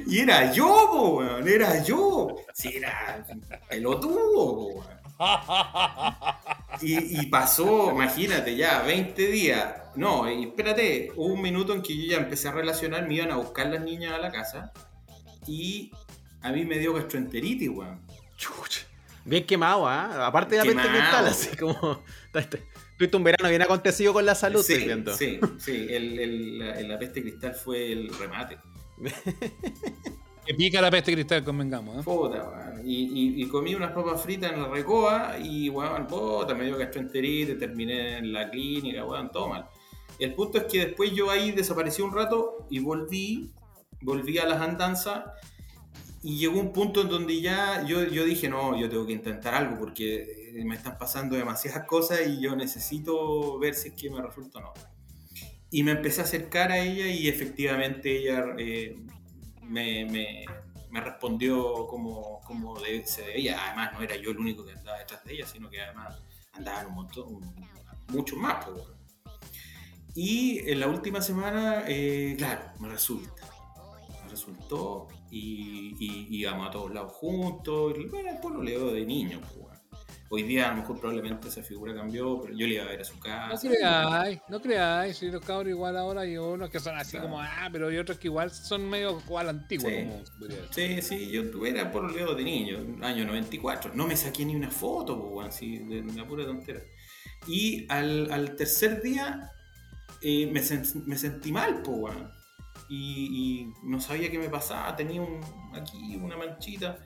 y 0.08 0.20
era 0.20 0.52
yo, 0.52 1.16
weón, 1.18 1.48
era 1.48 1.84
yo. 1.84 2.36
Si 2.54 2.76
era 2.78 3.26
pelotudo, 3.70 4.68
weón. 4.68 5.02
Y, 6.82 7.22
y, 7.22 7.26
pasó, 7.28 7.92
imagínate, 7.92 8.56
ya 8.56 8.82
20 8.82 9.28
días. 9.28 9.76
No, 9.96 10.30
y 10.30 10.46
espérate, 10.46 11.12
hubo 11.16 11.34
un 11.34 11.42
minuto 11.42 11.74
en 11.74 11.82
que 11.82 11.96
yo 11.96 12.12
ya 12.12 12.18
empecé 12.18 12.48
a 12.48 12.54
relacionar, 12.54 13.08
me 13.08 13.16
iban 13.16 13.32
a 13.32 13.36
buscar 13.36 13.68
las 13.68 13.82
niñas 13.82 14.14
a 14.14 14.18
la 14.18 14.32
casa 14.32 14.72
y 15.46 15.92
a 16.42 16.52
mí 16.52 16.66
me 16.66 16.80
dio 16.80 16.94
gastroenteritis, 16.94 17.70
weón. 17.70 18.00
Bien 19.24 19.46
quemado, 19.46 19.88
¿ah? 19.88 20.26
Aparte 20.26 20.56
de 20.56 20.66
la 20.66 20.74
peste 20.74 20.90
cristal, 20.90 21.28
así 21.28 21.56
como. 21.58 22.04
Tuviste 23.02 23.18
un 23.18 23.24
verano 23.24 23.50
bien 23.50 23.64
acontecido 23.64 24.14
con 24.14 24.24
la 24.28 24.36
salud, 24.36 24.62
sí, 24.62 24.74
estoy 24.74 24.86
viendo. 24.86 25.18
Sí, 25.18 25.40
sí, 25.58 25.88
el, 25.90 26.20
el, 26.20 26.88
la, 26.88 27.00
peste 27.00 27.24
cristal 27.24 27.56
fue 27.56 27.92
el 27.92 28.14
remate. 28.14 28.60
que 30.46 30.54
pica 30.54 30.80
la 30.80 30.92
peste 30.92 31.14
cristal, 31.14 31.44
convengamos. 31.44 31.98
¿eh? 31.98 32.04
Puta, 32.04 32.76
y, 32.86 33.42
y, 33.42 33.48
comí 33.48 33.74
unas 33.74 33.92
papas 33.94 34.22
fritas 34.22 34.54
en 34.54 34.62
la 34.62 34.68
recoa 34.68 35.36
y, 35.40 35.68
weón, 35.70 36.06
puta, 36.06 36.54
me 36.54 36.66
dio 36.66 36.78
gastroenteritis, 36.78 37.58
terminé 37.58 38.20
en 38.20 38.32
la 38.32 38.52
clínica, 38.52 39.04
weón, 39.04 39.32
todo 39.32 39.48
mal. 39.48 39.66
El 40.20 40.36
punto 40.36 40.60
es 40.60 40.66
que 40.66 40.86
después 40.86 41.12
yo 41.12 41.32
ahí 41.32 41.54
desaparecí 41.54 42.04
un 42.04 42.14
rato 42.14 42.68
y 42.70 42.82
volví, 42.82 43.52
volví 44.04 44.38
a 44.38 44.46
las 44.46 44.62
andanzas 44.62 45.24
y 46.22 46.38
llegó 46.38 46.60
un 46.60 46.72
punto 46.72 47.02
en 47.02 47.10
donde 47.10 47.42
ya 47.42 47.84
yo, 47.84 48.04
yo 48.04 48.26
dije, 48.26 48.48
no, 48.48 48.80
yo 48.80 48.88
tengo 48.90 49.08
que 49.08 49.14
intentar 49.14 49.56
algo 49.56 49.80
porque 49.80 50.41
eh, 50.54 50.66
me 50.66 50.76
están 50.76 50.98
pasando 50.98 51.36
demasiadas 51.36 51.86
cosas 51.86 52.22
y 52.28 52.42
yo 52.42 52.56
necesito 52.56 53.58
ver 53.60 53.74
si 53.74 53.90
es 53.90 53.94
que 53.96 54.10
me 54.10 54.22
resulta 54.22 54.60
o 54.60 54.62
no. 54.62 54.74
Y 55.70 55.84
me 55.84 55.92
empecé 55.92 56.22
a 56.22 56.24
acercar 56.26 56.72
a 56.72 56.80
ella 56.80 57.08
y 57.08 57.28
efectivamente 57.30 58.18
ella 58.18 58.44
eh, 58.58 58.98
me, 59.64 60.06
me, 60.06 61.02
respondió 61.02 61.88
como, 61.88 62.42
como 62.42 62.78
se 63.06 63.22
debía. 63.22 63.66
Además, 63.68 63.94
no 63.94 64.02
era 64.02 64.18
yo 64.18 64.32
el 64.32 64.38
único 64.38 64.66
que 64.66 64.74
andaba 64.74 65.00
detrás 65.00 65.24
de 65.24 65.34
ella, 65.34 65.48
sino 65.48 65.70
que 65.70 65.82
además 65.82 66.20
andaban 66.54 66.88
un 66.88 66.96
montón, 66.96 67.56
muchos 68.10 68.38
más. 68.38 68.66
Y 70.14 70.60
en 70.70 70.80
la 70.82 70.88
última 70.88 71.22
semana, 71.22 71.86
eh, 71.88 72.36
claro, 72.38 72.64
me 72.80 72.90
resulta. 72.90 73.44
Me 74.24 74.30
resultó 74.30 75.08
y, 75.30 75.96
íbamos 76.30 76.68
a 76.68 76.72
todos 76.72 76.94
lados 76.94 77.14
juntos. 77.14 77.94
Bueno, 78.10 78.32
pues 78.42 78.54
lo 78.54 78.62
leo 78.62 78.92
de 78.92 79.06
niño. 79.06 79.40
Pues, 79.40 79.71
Hoy 80.34 80.44
día 80.44 80.68
a 80.68 80.72
lo 80.72 80.78
mejor 80.78 80.98
probablemente 80.98 81.50
esa 81.50 81.62
figura 81.62 81.94
cambió, 81.94 82.40
pero 82.42 82.56
yo 82.56 82.66
le 82.66 82.76
iba 82.76 82.86
a 82.86 82.88
ver 82.88 83.02
a 83.02 83.04
su 83.04 83.20
casa. 83.20 83.50
No 83.54 83.60
creáis, 83.70 84.40
no 84.48 84.62
creáis, 84.62 85.18
si 85.18 85.30
los 85.30 85.44
cabros 85.44 85.68
igual 85.68 85.98
ahora 85.98 86.22
hay 86.22 86.38
unos 86.38 86.70
que 86.70 86.80
son 86.80 86.96
así 86.96 87.18
como, 87.18 87.38
ah, 87.42 87.68
pero 87.70 87.90
hay 87.90 87.98
otros 87.98 88.18
que 88.18 88.30
igual 88.30 88.50
son 88.50 88.90
medio 88.90 89.20
igual 89.20 89.50
antiguos. 89.50 89.92
Sí. 90.72 90.96
sí, 90.98 91.02
sí, 91.02 91.32
yo 91.32 91.66
era 91.66 91.92
por 91.92 92.10
leo 92.16 92.34
de 92.34 92.46
niño, 92.46 92.78
año 93.02 93.26
94. 93.26 93.92
No 93.94 94.08
me 94.08 94.16
saqué 94.16 94.46
ni 94.46 94.56
una 94.56 94.72
foto, 94.72 95.32
pues, 95.34 95.50
así, 95.50 95.80
de 95.80 96.00
una 96.00 96.26
pura 96.26 96.46
tontera. 96.46 96.80
Y 97.46 97.86
al, 97.90 98.32
al 98.32 98.56
tercer 98.56 99.02
día 99.02 99.52
eh, 100.22 100.46
me, 100.46 100.62
me, 101.08 101.18
sentí 101.18 101.52
mal, 101.52 101.82
pues, 101.82 102.16
y, 102.88 103.68
no 103.84 104.00
sabía 104.00 104.32
qué 104.32 104.40
me 104.40 104.48
pasaba, 104.48 104.96
tenía 104.96 105.22
un, 105.22 105.42
aquí 105.76 106.16
una 106.16 106.38
manchita. 106.38 106.98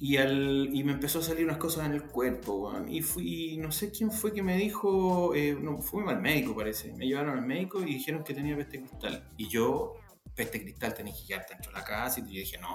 Y, 0.00 0.16
al, 0.16 0.70
y 0.72 0.84
me 0.84 0.92
empezó 0.92 1.18
a 1.18 1.22
salir 1.22 1.44
unas 1.44 1.58
cosas 1.58 1.86
en 1.86 1.92
el 1.92 2.04
cuerpo, 2.04 2.72
y 2.88 3.02
fui, 3.02 3.56
no 3.56 3.72
sé 3.72 3.90
quién 3.90 4.12
fue 4.12 4.32
que 4.32 4.44
me 4.44 4.56
dijo, 4.56 5.34
eh, 5.34 5.56
no, 5.60 5.82
fui 5.82 6.04
al 6.06 6.20
médico 6.20 6.54
parece, 6.54 6.92
me 6.92 7.06
llevaron 7.06 7.36
al 7.36 7.44
médico 7.44 7.82
y 7.82 7.94
dijeron 7.94 8.22
que 8.22 8.32
tenía 8.32 8.56
peste 8.56 8.80
cristal. 8.80 9.28
Y 9.36 9.48
yo, 9.48 9.94
peste 10.36 10.62
cristal 10.62 10.94
tenía 10.94 11.12
que 11.12 11.26
quedarte 11.26 11.54
dentro 11.54 11.72
de 11.72 11.78
la 11.78 11.84
casa, 11.84 12.20
y 12.20 12.22
yo 12.22 12.40
dije, 12.40 12.58
no, 12.58 12.68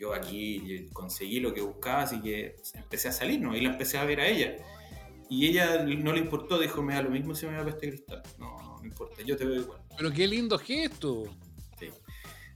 yo 0.00 0.14
aquí 0.14 0.88
conseguí 0.92 1.40
lo 1.40 1.52
que 1.52 1.60
buscaba, 1.60 2.02
así 2.02 2.20
que 2.20 2.56
empecé 2.74 3.08
a 3.08 3.12
salir, 3.12 3.40
¿no? 3.40 3.54
Y 3.56 3.60
la 3.60 3.70
empecé 3.70 3.98
a 3.98 4.04
ver 4.04 4.20
a 4.20 4.26
ella. 4.26 4.56
Y 5.28 5.46
ella 5.46 5.84
no 5.84 6.12
le 6.12 6.18
importó, 6.18 6.58
dijo, 6.58 6.82
me 6.82 6.94
da 6.94 7.02
lo 7.02 7.10
mismo 7.10 7.34
si 7.34 7.46
me 7.46 7.52
da 7.52 7.64
peste 7.64 7.88
cristal. 7.88 8.22
No, 8.38 8.78
no 8.80 8.84
importa, 8.84 9.22
yo 9.22 9.36
te 9.36 9.44
veo 9.44 9.60
igual. 9.60 9.80
Pero 9.96 10.10
qué 10.10 10.26
lindo 10.26 10.58
gesto. 10.58 11.24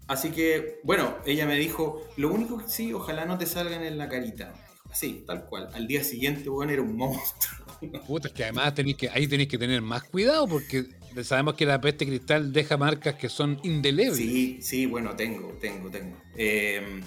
Sí. 0.05 0.09
Así 0.09 0.31
que, 0.31 0.81
bueno, 0.85 1.17
ella 1.27 1.47
me 1.47 1.57
dijo, 1.57 2.03
lo 2.17 2.33
único 2.33 2.59
que 2.59 2.69
sí, 2.69 2.93
ojalá 2.93 3.25
no 3.25 3.39
te 3.39 3.47
salgan 3.47 3.83
en 3.83 3.99
la 3.99 4.09
carita. 4.09 4.55
Así, 4.91 5.25
tal 5.27 5.47
cual. 5.47 5.69
Al 5.75 5.87
día 5.87 6.05
siguiente, 6.05 6.49
bueno, 6.49 6.73
era 6.73 6.83
un 6.83 6.97
monstruo. 6.97 7.67
Puta, 8.07 8.29
es 8.29 8.35
que 8.35 8.45
además 8.45 8.75
tenéis 8.75 8.97
que, 8.97 9.09
ahí 9.09 9.27
tenéis 9.27 9.49
que 9.49 9.59
tener 9.59 9.83
más 9.83 10.05
cuidado 10.05 10.47
porque 10.47 10.85
sabemos 11.23 11.55
que 11.55 11.67
la 11.67 11.81
peste 11.81 12.07
cristal 12.07 12.53
deja 12.53 12.77
marcas 12.77 13.15
que 13.15 13.29
son 13.29 13.59
indelebles. 13.63 14.17
Sí, 14.17 14.59
sí, 14.61 14.87
bueno, 14.87 15.17
tengo, 15.17 15.49
tengo, 15.61 15.91
tengo. 15.91 16.17
Eh, 16.37 17.01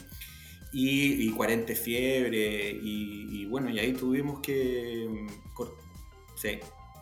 y, 0.73 1.27
y 1.27 1.31
40 1.31 1.73
fiebre, 1.75 2.71
y, 2.71 3.41
y, 3.41 3.45
bueno, 3.45 3.69
y 3.69 3.79
ahí 3.79 3.93
tuvimos 3.93 4.41
que... 4.41 5.07
Sí, 6.36 6.60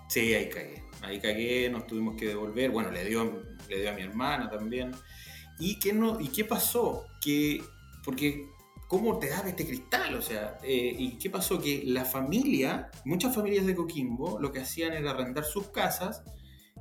sí, 0.07 0.33
ahí 0.33 0.49
cagué 0.49 0.85
ahí 1.05 1.19
cagué, 1.19 1.69
nos 1.69 1.87
tuvimos 1.87 2.15
que 2.15 2.27
devolver, 2.27 2.71
bueno, 2.71 2.91
le 2.91 3.05
dio, 3.05 3.43
le 3.69 3.81
dio 3.81 3.89
a 3.89 3.93
mi 3.93 4.01
hermana 4.01 4.49
también. 4.49 4.91
¿Y 5.59 5.79
qué, 5.79 5.93
no, 5.93 6.19
y 6.19 6.27
qué 6.29 6.45
pasó? 6.45 7.05
Que, 7.21 7.63
porque, 8.03 8.49
¿cómo 8.87 9.19
te 9.19 9.29
da 9.29 9.43
este 9.47 9.65
cristal? 9.65 10.15
O 10.15 10.21
sea, 10.21 10.57
eh, 10.63 10.95
¿y 10.97 11.17
qué 11.17 11.29
pasó? 11.29 11.59
Que 11.59 11.83
la 11.85 12.05
familia, 12.05 12.89
muchas 13.05 13.33
familias 13.33 13.65
de 13.65 13.75
Coquimbo, 13.75 14.39
lo 14.39 14.51
que 14.51 14.59
hacían 14.59 14.93
era 14.93 15.11
arrendar 15.11 15.45
sus 15.45 15.67
casas 15.67 16.23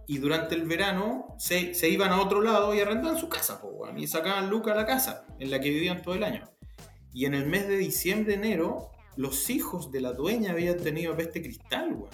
y 0.07 0.19
durante 0.19 0.55
el 0.55 0.65
verano 0.65 1.35
se, 1.39 1.75
se 1.75 1.89
iban 1.89 2.13
a 2.13 2.21
otro 2.21 2.43
lado 2.43 2.75
y 2.75 2.81
arrendaban 2.81 3.19
su 3.19 3.29
casa, 3.29 3.61
y 3.97 4.07
sacaban 4.07 4.51
Luca 4.51 4.73
a 4.73 4.77
la 4.77 4.87
casa 4.87 5.27
en 5.39 5.51
la 5.51 5.61
que 5.61 5.71
vivían 5.71 6.03
todo 6.03 6.15
el 6.15 6.25
año. 6.25 6.51
Y 7.13 7.27
en 7.27 7.35
el 7.35 7.47
mes 7.47 7.69
de 7.69 7.77
diciembre, 7.77 8.35
enero, 8.35 8.91
los 9.17 9.49
hijos 9.49 9.93
de 9.93 10.01
la 10.01 10.13
dueña 10.13 10.51
habían 10.51 10.79
tenido 10.79 11.17
peste 11.17 11.41
cristal, 11.41 11.93
weón. 11.93 12.11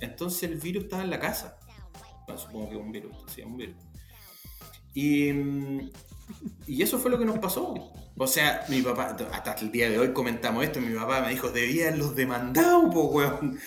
Entonces 0.00 0.44
el 0.44 0.56
virus 0.58 0.84
estaba 0.84 1.02
en 1.02 1.10
la 1.10 1.20
casa. 1.20 1.58
supongo 2.36 2.70
que 2.70 2.76
un 2.76 2.92
virus, 2.92 3.16
sí, 3.26 3.42
un 3.42 3.56
virus. 3.56 3.76
Y, 4.94 5.30
y, 6.66 6.82
eso 6.82 6.98
fue 6.98 7.10
lo 7.10 7.18
que 7.18 7.24
nos 7.24 7.38
pasó. 7.38 7.92
O 8.16 8.26
sea, 8.26 8.64
mi 8.68 8.82
papá, 8.82 9.16
hasta 9.32 9.54
el 9.60 9.72
día 9.72 9.88
de 9.88 9.98
hoy 9.98 10.12
comentamos 10.12 10.64
esto, 10.64 10.80
mi 10.80 10.94
papá 10.94 11.22
me 11.22 11.30
dijo, 11.30 11.48
debían 11.50 11.98
los 11.98 12.14
demandados, 12.14 12.92
po, 12.92 13.04
weón. 13.04 13.58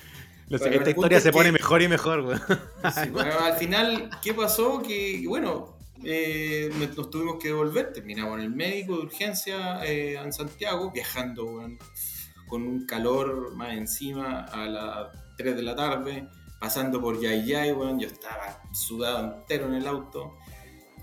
esta 0.50 0.90
historia 0.90 1.20
se 1.20 1.32
pone 1.32 1.50
mejor 1.50 1.82
y 1.82 1.88
mejor, 1.88 2.20
weón. 2.20 2.40
al 3.42 3.56
final, 3.56 4.10
¿qué 4.22 4.32
pasó? 4.32 4.80
Que, 4.82 5.24
bueno, 5.26 5.76
eh, 6.04 6.70
nos 6.96 7.10
tuvimos 7.10 7.36
que 7.40 7.48
devolver, 7.48 7.92
terminamos 7.92 8.38
en 8.38 8.44
el 8.44 8.50
médico 8.50 8.96
de 8.96 9.02
urgencia 9.06 9.84
eh, 9.84 10.14
en 10.14 10.32
Santiago, 10.32 10.92
viajando, 10.92 11.44
weón, 11.46 11.78
con 12.46 12.62
un 12.62 12.86
calor 12.86 13.54
más 13.56 13.72
encima 13.72 14.44
a 14.44 14.66
la 14.66 15.12
3 15.36 15.56
de 15.56 15.62
la 15.62 15.74
tarde, 15.74 16.28
pasando 16.60 17.00
por 17.00 17.20
Yayay, 17.20 17.72
bueno, 17.72 17.98
yo 17.98 18.08
estaba 18.08 18.62
sudado 18.72 19.38
entero 19.38 19.66
en 19.66 19.74
el 19.74 19.86
auto. 19.86 20.36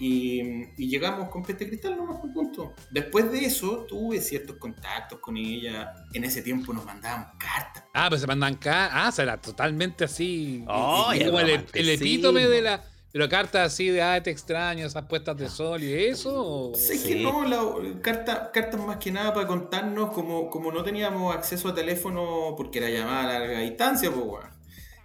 Y, 0.06 0.66
llegamos 0.76 1.30
con 1.30 1.44
Peste 1.44 1.66
Cristal 1.66 1.96
nomás 1.96 2.20
por 2.20 2.34
punto. 2.34 2.74
Después 2.92 3.32
de 3.32 3.46
eso 3.46 3.86
tuve 3.88 4.20
ciertos 4.20 4.58
contactos 4.58 5.20
con 5.20 5.38
ella. 5.38 5.94
En 6.14 6.26
ese 6.26 6.42
tiempo 6.42 6.74
nos 6.74 6.84
mandaban 6.84 7.38
cartas. 7.38 7.86
Ah, 7.94 8.08
pues 8.10 8.20
se 8.20 8.28
mandaban 8.28 8.56
cartas. 8.56 8.92
Ah, 8.94 9.14
o 9.18 9.22
era 9.22 9.40
totalmente 9.40 10.04
así. 10.04 10.66
Oh, 10.68 11.10
como 11.26 11.40
el, 11.40 11.66
epítome 11.74 12.48
de 12.48 12.62
la. 12.62 12.84
Pero 13.14 13.30
cartas 13.30 13.72
así 13.72 13.88
de, 13.88 14.02
ah, 14.02 14.22
te 14.22 14.32
extraño, 14.32 14.86
esas 14.86 15.06
puestas 15.06 15.38
de 15.38 15.48
sol 15.48 15.82
y 15.82 15.94
eso. 15.94 16.74
Sí, 16.76 17.02
que 17.02 17.16
no, 17.16 17.46
la, 17.46 18.02
carta, 18.02 18.52
cartas 18.52 18.82
más 18.82 18.98
que 18.98 19.10
nada 19.10 19.34
para 19.34 19.48
contarnos, 19.48 20.12
como, 20.12 20.50
como 20.50 20.72
no 20.72 20.84
teníamos 20.84 21.34
acceso 21.34 21.70
a 21.70 21.76
teléfono 21.76 22.56
porque 22.58 22.80
era 22.80 22.90
llamada 22.90 23.38
a 23.38 23.40
larga 23.40 23.60
distancia, 23.60 24.12
pues, 24.12 24.26
bueno, 24.26 24.50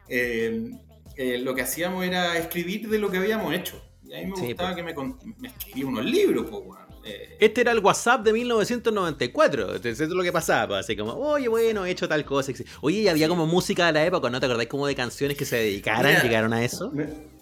eh, 0.09 0.71
eh, 1.17 1.39
lo 1.39 1.55
que 1.55 1.63
hacíamos 1.63 2.05
era 2.05 2.37
escribir 2.39 2.89
de 2.89 2.99
lo 2.99 3.11
que 3.11 3.19
habíamos 3.19 3.55
hecho. 3.55 3.88
Y 4.09 4.15
a 4.15 4.19
mí 4.21 4.27
me 4.27 4.47
gustaba 4.47 4.75
pues. 4.75 4.77
que 4.77 4.95
me, 4.95 5.35
me, 5.39 5.49
escribía 5.49 5.87
unos 5.87 6.05
libros, 6.05 6.47
pues, 6.51 6.65
bueno. 6.65 6.89
Eh, 7.05 7.37
este 7.41 7.61
era 7.61 7.73
el 7.73 7.79
WhatsApp 7.81 8.23
de 8.25 8.33
1994. 8.33 9.75
Eso 9.77 10.05
es 10.05 10.11
lo 10.11 10.23
que 10.23 10.33
pasaba. 10.33 10.79
Así 10.79 10.97
como, 10.97 11.13
oye, 11.13 11.49
bueno, 11.49 11.85
he 11.85 11.91
hecho 11.91 12.09
tal 12.09 12.25
cosa. 12.25 12.53
Oye, 12.81 13.01
y 13.01 13.09
había 13.09 13.29
como 13.29 13.47
música 13.47 13.87
de 13.87 13.93
la 13.93 14.05
época, 14.05 14.31
¿no 14.31 14.41
te 14.41 14.47
acordáis 14.47 14.69
como 14.69 14.87
de 14.87 14.95
canciones 14.95 15.37
que 15.37 15.45
se 15.45 15.57
dedicaran, 15.57 16.23
llegaron 16.23 16.53
a 16.53 16.65
eso? 16.65 16.93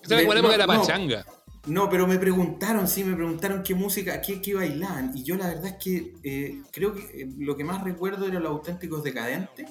era 0.08 0.66
pachanga. 0.66 1.24
No, 1.66 1.90
pero 1.90 2.06
me 2.06 2.16
preguntaron, 2.18 2.86
sí, 2.86 3.02
me 3.02 3.16
preguntaron 3.16 3.64
qué 3.64 3.74
música, 3.74 4.20
qué, 4.20 4.40
qué 4.40 4.54
bailaban. 4.54 5.10
Y 5.16 5.24
yo 5.24 5.36
la 5.36 5.48
verdad 5.48 5.66
es 5.66 5.74
que 5.82 6.12
eh, 6.22 6.62
creo 6.70 6.94
que 6.94 7.22
eh, 7.22 7.28
lo 7.38 7.56
que 7.56 7.64
más 7.64 7.82
recuerdo 7.82 8.26
eran 8.26 8.42
los 8.44 8.52
auténticos 8.52 9.02
decadentes. 9.02 9.66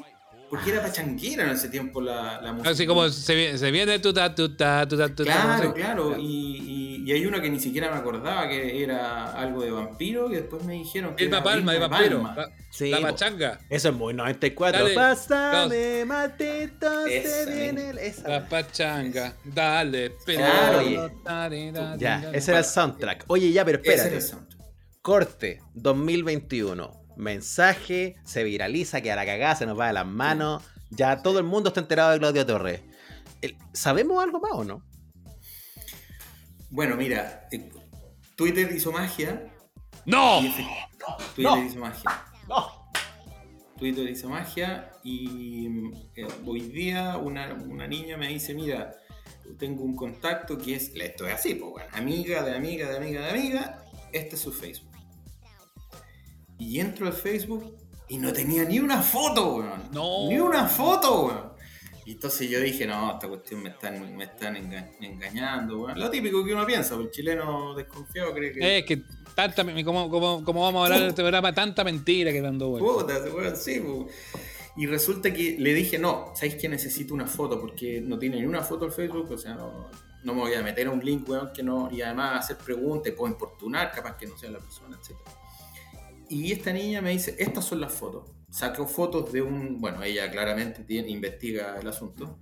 Porque 0.50 0.72
era 0.72 0.82
pachanguera 0.82 1.44
en 1.44 1.50
ese 1.50 1.70
tiempo 1.70 2.00
la, 2.02 2.40
la 2.42 2.54
música. 2.54 2.70
Así 2.70 2.86
como 2.86 3.10
se, 3.10 3.34
viene- 3.34 3.58
se 3.58 3.72
viene 3.72 3.98
tuta, 4.00 4.34
tuta, 4.36 4.88
tuta, 4.88 5.10
tuta. 5.10 5.24
Claro, 5.24 5.64
no 5.64 5.70
sé. 5.70 5.74
claro. 5.82 6.18
Y, 6.20 6.24
y- 6.58 6.75
y 7.06 7.12
hay 7.14 7.26
uno 7.26 7.40
que 7.42 7.50
ni 7.50 7.60
siquiera 7.60 7.92
me 7.92 7.98
acordaba 7.98 8.50
que 8.50 8.84
era 8.84 9.32
algo 9.34 9.62
de 9.62 9.70
vampiro, 9.72 10.28
que 10.28 10.38
después 10.38 10.64
me 10.64 10.74
dijeron 10.74 11.16
que 11.16 11.26
era 11.26 11.44
Palma 11.44 11.74
de 11.74 11.80
vampiro. 11.80 12.24
Palma. 12.24 12.36
La, 12.36 12.50
Sí, 12.72 12.90
la 12.90 13.00
pachanga. 13.00 13.60
Eso 13.70 13.90
es 13.90 13.96
muy 13.96 14.14
94. 14.14 14.82
Dale, 14.84 14.96
Pásame, 14.96 16.04
matito, 16.06 17.06
Esa 17.06 17.46
se 17.46 17.54
viene 17.54 17.90
el... 17.92 17.98
Esa. 18.00 18.28
La 18.28 18.50
pachanga. 18.50 19.34
Dale, 19.46 20.16
pero. 20.26 20.40
Claro, 20.40 20.80
oye. 20.80 21.00
Ya, 21.98 22.30
ese 22.34 22.52
era 22.52 22.60
el 22.60 22.66
soundtrack. 22.66 23.24
Oye, 23.28 23.52
ya, 23.52 23.64
pero 23.64 23.78
Ese 23.80 23.88
era 23.94 23.96
espérate. 24.04 24.16
el 24.18 24.22
soundtrack. 24.24 24.60
Corte 25.02 25.62
2021. 25.76 26.92
Mensaje, 27.18 28.16
se 28.26 28.44
viraliza, 28.44 29.00
que 29.02 29.12
a 29.12 29.16
la 29.16 29.26
cagada 29.26 29.56
se 29.56 29.66
nos 29.66 29.80
va 29.80 29.88
de 29.88 29.94
las 29.94 30.06
manos. 30.06 30.64
Ya 30.90 31.22
todo 31.22 31.40
el 31.40 31.46
mundo 31.46 31.70
está 31.70 31.80
enterado 31.80 32.12
de 32.12 32.20
Claudia 32.20 32.46
Torres. 32.46 32.82
El- 33.42 33.56
¿Sabemos 33.74 34.22
algo 34.24 34.40
más 34.40 34.52
o 34.54 34.64
no? 34.64 34.84
Bueno, 36.76 36.98
mira, 36.98 37.48
eh, 37.54 37.70
Twitter 38.36 38.70
hizo 38.76 38.92
magia. 38.92 39.50
¡No! 40.06 40.42
y 40.42 40.50
Twitter 40.50 40.76
No. 41.38 41.64
hizo 41.64 41.80
magia. 41.80 42.26
No. 42.50 42.92
Twitter 43.78 44.10
hizo 44.10 44.28
magia 44.28 44.92
y 45.02 45.68
eh, 46.18 46.28
hoy 46.46 46.60
día 46.60 47.16
una, 47.16 47.54
una 47.54 47.88
niña 47.88 48.18
me 48.18 48.28
dice, 48.28 48.54
mira, 48.54 48.94
tengo 49.58 49.84
un 49.86 49.96
contacto 49.96 50.58
que 50.58 50.76
es, 50.76 50.92
esto 50.96 51.26
es 51.26 51.34
así, 51.34 51.56
pues 51.56 51.72
bueno, 51.72 51.90
amiga 51.94 52.44
de 52.44 52.56
amiga 52.58 52.90
de 52.90 52.98
amiga 52.98 53.22
de 53.22 53.30
amiga, 53.30 53.86
este 54.12 54.36
es 54.36 54.42
su 54.42 54.52
Facebook. 54.52 54.92
Y 56.60 56.82
entro 56.82 57.08
al 57.08 57.14
Facebook 57.14 57.78
y 58.10 58.18
no 58.18 58.34
tenía 58.34 58.66
ni 58.66 58.80
una 58.80 59.02
foto, 59.02 59.56
weón. 59.56 59.90
No. 59.94 60.28
Ni 60.28 60.40
una 60.40 60.68
foto, 60.68 61.26
weón. 61.28 61.55
Y 62.06 62.12
entonces 62.12 62.48
yo 62.50 62.60
dije, 62.60 62.86
no, 62.86 63.14
esta 63.14 63.28
cuestión 63.28 63.64
me 63.64 63.70
están, 63.70 64.16
me 64.16 64.26
están 64.26 64.56
enga- 64.56 64.92
engañando, 65.02 65.82
weón. 65.82 66.00
Lo 66.00 66.10
típico 66.12 66.46
que 66.46 66.54
uno 66.54 66.66
piensa, 66.66 66.96
el 66.96 67.10
chileno 67.10 67.74
desconfiado 67.74 68.32
cree 68.34 68.52
que... 68.52 68.78
Es 68.78 68.86
que 68.86 69.02
tanta, 69.34 69.64
como, 69.84 70.10
como, 70.10 70.44
como 70.44 70.62
vamos 70.62 70.82
a 70.82 70.86
hablar 70.86 71.02
en 71.02 71.08
este 71.10 71.24
programa, 71.24 71.54
tanta 71.54 71.84
mentira 71.84 72.32
que 72.32 72.42
dando 72.42 72.70
vueltas. 72.70 73.24
Puta, 73.24 73.52
así, 73.52 73.80
po. 73.80 74.08
Y 74.78 74.86
resulta 74.86 75.34
que 75.34 75.56
le 75.58 75.74
dije, 75.74 75.98
no, 75.98 76.32
¿sabéis 76.36 76.56
que 76.56 76.70
necesito 76.70 77.14
una 77.14 77.26
foto? 77.26 77.60
Porque 77.60 78.02
no 78.02 78.20
tiene 78.20 78.38
ni 78.40 78.46
una 78.46 78.62
foto 78.62 78.86
el 78.86 78.92
Facebook, 78.92 79.32
o 79.32 79.38
sea, 79.38 79.56
no, 79.56 79.90
no 80.24 80.34
me 80.36 80.42
voy 80.42 80.54
a 80.54 80.62
meter 80.62 80.88
a 80.88 80.92
un 80.92 81.04
link, 81.04 81.28
weón, 81.28 81.52
que 81.54 81.64
no, 81.64 81.90
y 81.92 82.02
además 82.02 82.42
hacer 82.44 82.58
preguntas, 82.58 83.14
puedo 83.14 83.32
importunar, 83.32 83.92
capaz 83.92 84.16
que 84.18 84.28
no 84.28 84.38
sea 84.38 84.52
la 84.52 84.60
persona, 84.60 84.98
etc. 85.02 85.16
Y 86.30 86.52
esta 86.52 86.72
niña 86.74 87.02
me 87.02 87.12
dice, 87.12 87.36
estas 87.40 87.66
son 87.66 87.80
las 87.82 87.94
fotos. 87.94 88.30
Sacó 88.56 88.88
fotos 88.88 89.34
de 89.34 89.42
un, 89.42 89.82
bueno, 89.82 90.02
ella 90.02 90.32
claramente 90.32 90.84
tiene- 90.86 91.10
investiga 91.10 91.78
el 91.78 91.88
asunto. 91.90 92.40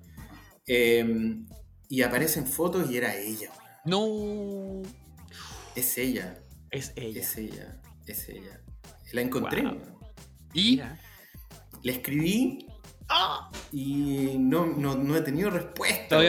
Eh, 0.67 1.03
y 1.89 2.01
aparecen 2.03 2.45
fotos 2.45 2.91
y 2.91 2.97
era 2.97 3.15
ella. 3.17 3.49
No. 3.85 4.83
Es 5.75 5.97
ella, 5.97 6.37
Es 6.69 6.93
ella. 6.95 7.19
es 7.21 7.37
ella, 7.37 7.81
es 8.05 8.29
ella. 8.29 8.61
La 9.11 9.21
encontré, 9.21 9.63
Wow. 9.63 9.81
Y 10.53 10.71
Mira. 10.71 10.99
Le 11.81 11.91
escribí 11.93 12.67
¡Ah! 13.15 13.47
y 13.71 14.37
no, 14.39 14.65
no, 14.65 14.95
no 14.95 15.15
he 15.15 15.21
tenido 15.21 15.49
respuesta. 15.51 16.19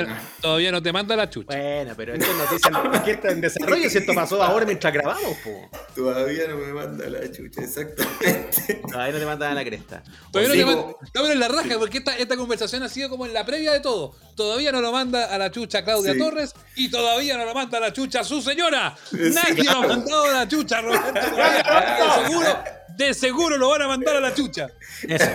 todavía, 0.40 0.70
no 0.70 0.82
te 0.82 0.92
manda 0.92 1.16
la 1.16 1.30
chucha. 1.30 1.54
Bueno, 1.56 1.94
pero 1.96 2.14
esto 2.14 2.26
es 2.30 2.36
noticia 2.36 3.02
que 3.04 3.10
está 3.12 3.30
en 3.30 3.40
desarrollo. 3.40 3.88
Si 3.88 3.98
esto 3.98 4.14
pasó 4.14 4.42
ahora 4.42 4.66
mientras 4.66 4.92
grabamos, 4.92 5.36
po. 5.42 5.70
Todavía 5.94 6.46
no 6.48 6.56
me 6.56 6.72
manda 6.72 7.08
la 7.08 7.30
chucha, 7.30 7.62
exactamente. 7.62 8.82
Todavía 8.90 9.12
no 9.12 9.18
te 9.18 9.26
mandan 9.26 9.52
a 9.52 9.54
la 9.54 9.64
cresta. 9.64 10.02
Todavía 10.30 10.64
no 10.64 10.70
te 10.70 10.76
po. 10.76 10.98
manda. 11.14 11.32
En 11.32 11.40
la 11.40 11.48
raja 11.48 11.78
porque 11.78 11.98
esta, 11.98 12.16
esta 12.18 12.36
conversación 12.36 12.82
ha 12.82 12.88
sido 12.88 13.08
como 13.08 13.24
en 13.26 13.32
la 13.32 13.44
previa 13.46 13.72
de 13.72 13.80
todo. 13.80 14.14
Todavía 14.36 14.70
no 14.72 14.80
lo 14.82 14.92
manda 14.92 15.24
a 15.26 15.38
la 15.38 15.50
chucha 15.50 15.84
Claudia 15.84 16.12
Sí. 16.12 16.18
Torres 16.18 16.54
y 16.76 16.90
todavía 16.90 17.36
no 17.38 17.46
lo 17.46 17.54
manda 17.54 17.78
a 17.78 17.80
la 17.80 17.92
chucha 17.92 18.22
su 18.24 18.42
señora. 18.42 18.94
Sí, 19.10 19.16
Nadie 19.32 19.64
lo 19.64 19.70
ha 19.72 19.86
mandado 19.86 20.24
a 20.24 20.32
la 20.32 20.48
chucha, 20.48 20.80
Roberto. 20.82 21.12
de, 21.12 22.26
seguro, 22.26 22.64
de 22.96 23.14
seguro 23.14 23.56
lo 23.58 23.68
van 23.70 23.82
a 23.82 23.88
mandar 23.88 24.16
a 24.16 24.20
la 24.20 24.34
chucha. 24.34 24.68
Eso. 25.08 25.30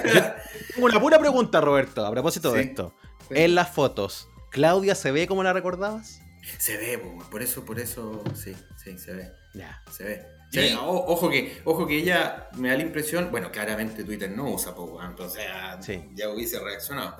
Tengo 0.79 0.91
una 0.91 0.99
pura 1.01 1.19
pregunta, 1.19 1.61
Roberto, 1.61 2.05
a 2.05 2.11
propósito 2.11 2.51
de 2.53 2.61
esto. 2.61 2.93
Sí. 3.27 3.35
En 3.37 3.55
las 3.55 3.69
fotos, 3.69 4.27
¿Claudia 4.49 4.95
se 4.95 5.11
ve 5.11 5.27
como 5.27 5.43
la 5.43 5.53
recordabas? 5.53 6.21
Se 6.57 6.77
ve, 6.77 6.97
po, 6.97 7.17
por 7.29 7.41
eso, 7.43 7.63
por 7.65 7.79
eso, 7.79 8.23
sí, 8.33 8.55
sí, 8.83 8.97
se 8.97 9.13
ve. 9.13 9.31
Ya. 9.53 9.83
Se 9.91 10.03
ve. 10.03 10.25
Se 10.51 10.65
Y- 10.65 10.69
ve. 10.71 10.75
O- 10.77 11.05
ojo, 11.13 11.29
que, 11.29 11.61
ojo 11.65 11.85
que 11.85 11.97
ella 11.97 12.49
me 12.57 12.69
da 12.69 12.77
la 12.77 12.81
impresión, 12.83 13.29
bueno, 13.29 13.51
claramente 13.51 14.03
Twitter 14.03 14.31
no 14.31 14.49
usa, 14.49 14.73
po, 14.73 14.85
weón, 14.85 15.15
o 15.19 15.29
sea, 15.29 15.79
Sí. 15.81 16.01
ya 16.13 16.29
hubiese 16.29 16.59
reaccionado. 16.59 17.17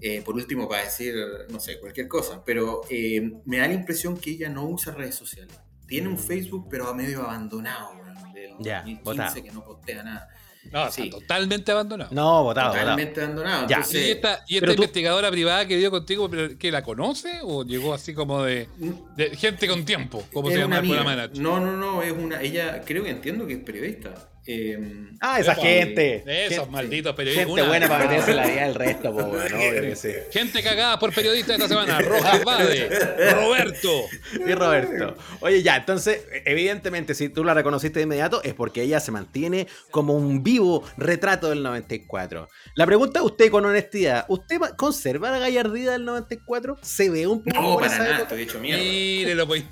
Eh, 0.00 0.22
por 0.22 0.36
último, 0.36 0.68
para 0.68 0.84
decir, 0.84 1.14
no 1.50 1.58
sé, 1.58 1.80
cualquier 1.80 2.06
cosa, 2.06 2.44
pero 2.44 2.82
eh, 2.88 3.32
me 3.46 3.58
da 3.58 3.66
la 3.66 3.74
impresión 3.74 4.16
que 4.16 4.30
ella 4.30 4.48
no 4.48 4.64
usa 4.66 4.92
redes 4.94 5.16
sociales. 5.16 5.58
Tiene 5.88 6.08
un 6.08 6.18
Facebook, 6.18 6.68
pero 6.70 6.86
a 6.88 6.94
medio 6.94 7.22
abandonado, 7.24 7.94
del 8.32 8.52
Ya, 8.60 8.82
2015 8.82 9.02
botado. 9.02 9.42
que 9.42 9.50
no 9.50 9.64
postea 9.64 10.02
nada. 10.04 10.28
No, 10.70 10.90
Sí. 10.90 11.04
está 11.04 11.18
totalmente 11.18 11.72
abandonado. 11.72 12.10
No, 12.14 12.42
votado, 12.44 12.68
votado. 12.68 12.72
Totalmente 12.90 13.20
abandonado. 13.22 13.66
Ya. 13.68 13.76
Entonces, 13.76 14.06
¿Y 14.06 14.10
esta, 14.10 14.44
y 14.46 14.54
esta 14.56 14.66
tú- 14.66 14.72
investigadora 14.74 15.30
privada 15.30 15.66
que 15.66 15.76
dio 15.78 15.90
contigo, 15.90 16.28
que 16.58 16.70
la 16.70 16.82
conoce 16.82 17.40
o 17.42 17.64
llegó 17.64 17.94
así 17.94 18.12
como 18.12 18.42
de, 18.42 18.68
de 19.16 19.34
gente 19.36 19.66
con 19.66 19.84
tiempo? 19.84 20.22
Como 20.32 20.50
se 20.50 20.58
llama 20.58 20.76
el 20.78 20.82
programa 20.86 21.12
amiga. 21.12 21.22
de 21.22 21.28
Nacho? 21.30 21.42
No, 21.42 21.58
no, 21.60 21.72
no, 21.76 22.02
es 22.02 22.12
una. 22.12 22.42
Ella 22.42 22.82
creo 22.84 23.02
que 23.04 23.10
entiendo 23.10 23.46
que 23.46 23.54
es 23.54 23.60
periodista. 23.60 24.14
Eh, 24.50 24.78
Ah, 25.20 25.40
esa 25.40 25.54
gente. 25.56 26.22
De 26.24 26.46
esos 26.46 26.58
Gente- 26.58 26.70
malditos 26.70 27.14
periodistas. 27.14 27.46
Gente 27.46 27.60
Una- 27.60 27.68
buena 27.70 27.88
para 27.88 28.04
meterse 28.08 28.30
en 28.30 28.36
la 28.36 28.46
vida 28.46 28.62
del 28.66 28.74
resto, 28.76 29.12
po, 29.12 29.18
weón, 29.24 29.52
obvio 29.52 29.80
que 29.82 29.96
sí. 29.96 30.08
Gente 30.32 30.62
cagada 30.62 30.98
por 30.98 31.12
periodistas 31.12 31.56
esta 31.56 31.68
semana. 31.68 31.98
Rojas 32.00 32.44
Bade, 32.44 32.88
Roberto. 33.34 34.04
Y 34.46 34.52
Roberto. 34.54 35.16
Oye, 35.40 35.62
ya, 35.62 35.76
entonces, 35.76 36.22
evidentemente, 36.44 37.14
si 37.14 37.28
tú 37.28 37.44
la 37.44 37.52
reconociste 37.52 37.98
de 37.98 38.04
inmediato, 38.04 38.42
es 38.42 38.54
porque 38.54 38.82
ella 38.82 39.00
se 39.00 39.10
mantiene 39.10 39.66
como 39.90 40.14
un 40.14 40.42
vivo 40.42 40.84
retrato 40.96 41.50
del 41.50 41.62
94. 41.62 42.48
La 42.76 42.86
pregunta 42.86 43.20
a 43.20 43.22
usted 43.24 43.50
con 43.50 43.66
honestidad, 43.66 44.24
¿usted 44.28 44.60
va- 44.60 44.76
conserva 44.76 45.30
la 45.30 45.40
gallardía 45.40 45.90
del 45.92 46.04
94? 46.04 46.78
¿Se 46.80 47.10
ve 47.10 47.26
un 47.26 47.42
poco 47.42 47.60
no, 47.60 47.74
para 47.74 47.86
esa 47.88 47.98
nada, 47.98 48.08
época? 48.10 48.22
estoy 48.22 48.42
hecho 48.42 48.60
mierda. 48.60 48.82
Mírelo, 48.82 49.46
pues. 49.46 49.64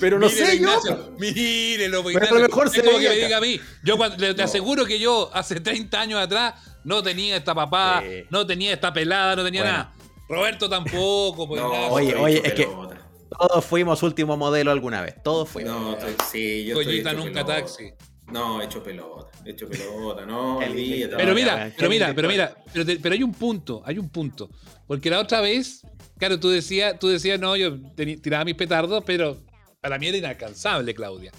Pero 0.00 0.18
no 0.18 0.28
Mírelo, 0.28 0.46
sé 0.46 0.58
yo. 0.58 0.62
Ignacio, 0.62 1.12
Mírelo, 1.18 2.02
pues, 2.02 2.16
Pero 2.18 2.30
a 2.30 2.38
lo 2.38 2.46
mejor 2.46 2.66
es 2.68 2.72
se 2.72 2.82
como 2.82 2.98
que 2.98 3.08
me 3.08 3.14
diga 3.16 3.36
a 3.36 3.40
mí. 3.40 3.60
Yo 3.82 3.96
cuando, 3.96 4.21
te 4.28 4.34
No. 4.34 4.44
aseguro 4.44 4.84
que 4.86 4.98
yo 4.98 5.30
hace 5.32 5.60
30 5.60 6.00
años 6.00 6.20
atrás 6.20 6.54
no 6.84 7.02
tenía 7.02 7.36
esta 7.36 7.54
papá, 7.54 8.02
Sí. 8.06 8.24
no 8.30 8.46
tenía 8.46 8.72
esta 8.72 8.92
pelada, 8.92 9.36
no 9.36 9.44
tenía 9.44 9.62
Bueno. 9.62 9.76
nada. 9.78 9.92
Roberto 10.28 10.68
tampoco, 10.68 11.46
pues. 11.48 11.60
No. 11.62 11.88
Oye, 11.88 12.14
oye, 12.14 12.42
es 12.44 12.54
que- 12.54 12.66
pelota. 12.66 12.98
Todos 13.38 13.64
fuimos 13.64 14.02
último 14.02 14.36
modelo 14.36 14.70
alguna 14.70 15.00
vez. 15.00 15.16
Todos 15.22 15.48
fuimos. 15.48 15.72
No, 15.72 15.92
estoy- 15.96 16.14
sí, 16.30 16.64
yo 16.66 16.78
estoy 16.80 16.98
hecho 17.00 17.12
nunca 17.14 17.32
pelota. 17.44 17.56
taxi. 17.56 17.90
No, 18.30 18.62
hecho 18.62 18.82
pelota. 18.82 19.30
Hecho 19.44 19.68
pelota, 19.68 20.24
no, 20.26 20.60
El- 20.62 20.70
olvídate. 20.72 21.16
Pero 21.16 21.34
mira, 21.34 21.72
pero 21.76 21.88
mira, 21.90 22.12
pero 22.14 22.28
mira, 22.28 22.54
pero, 22.72 22.84
te- 22.86 22.96
pero 22.98 23.14
hay 23.14 23.22
un 23.22 23.32
punto, 23.32 23.82
hay 23.84 23.98
un 23.98 24.08
punto. 24.10 24.48
Porque 24.86 25.10
la 25.10 25.18
otra 25.18 25.40
vez, 25.40 25.80
claro, 26.18 26.38
tú 26.38 26.48
decías, 26.50 26.98
tú 26.98 27.08
decías, 27.08 27.40
no, 27.40 27.56
yo 27.56 27.76
tiraba 28.22 28.44
mis 28.44 28.54
petardos, 28.54 29.02
pero 29.04 29.38
para 29.80 29.98
mí 29.98 30.06
era 30.06 30.18
inalcanzable, 30.18 30.94
Claudia. 30.94 31.32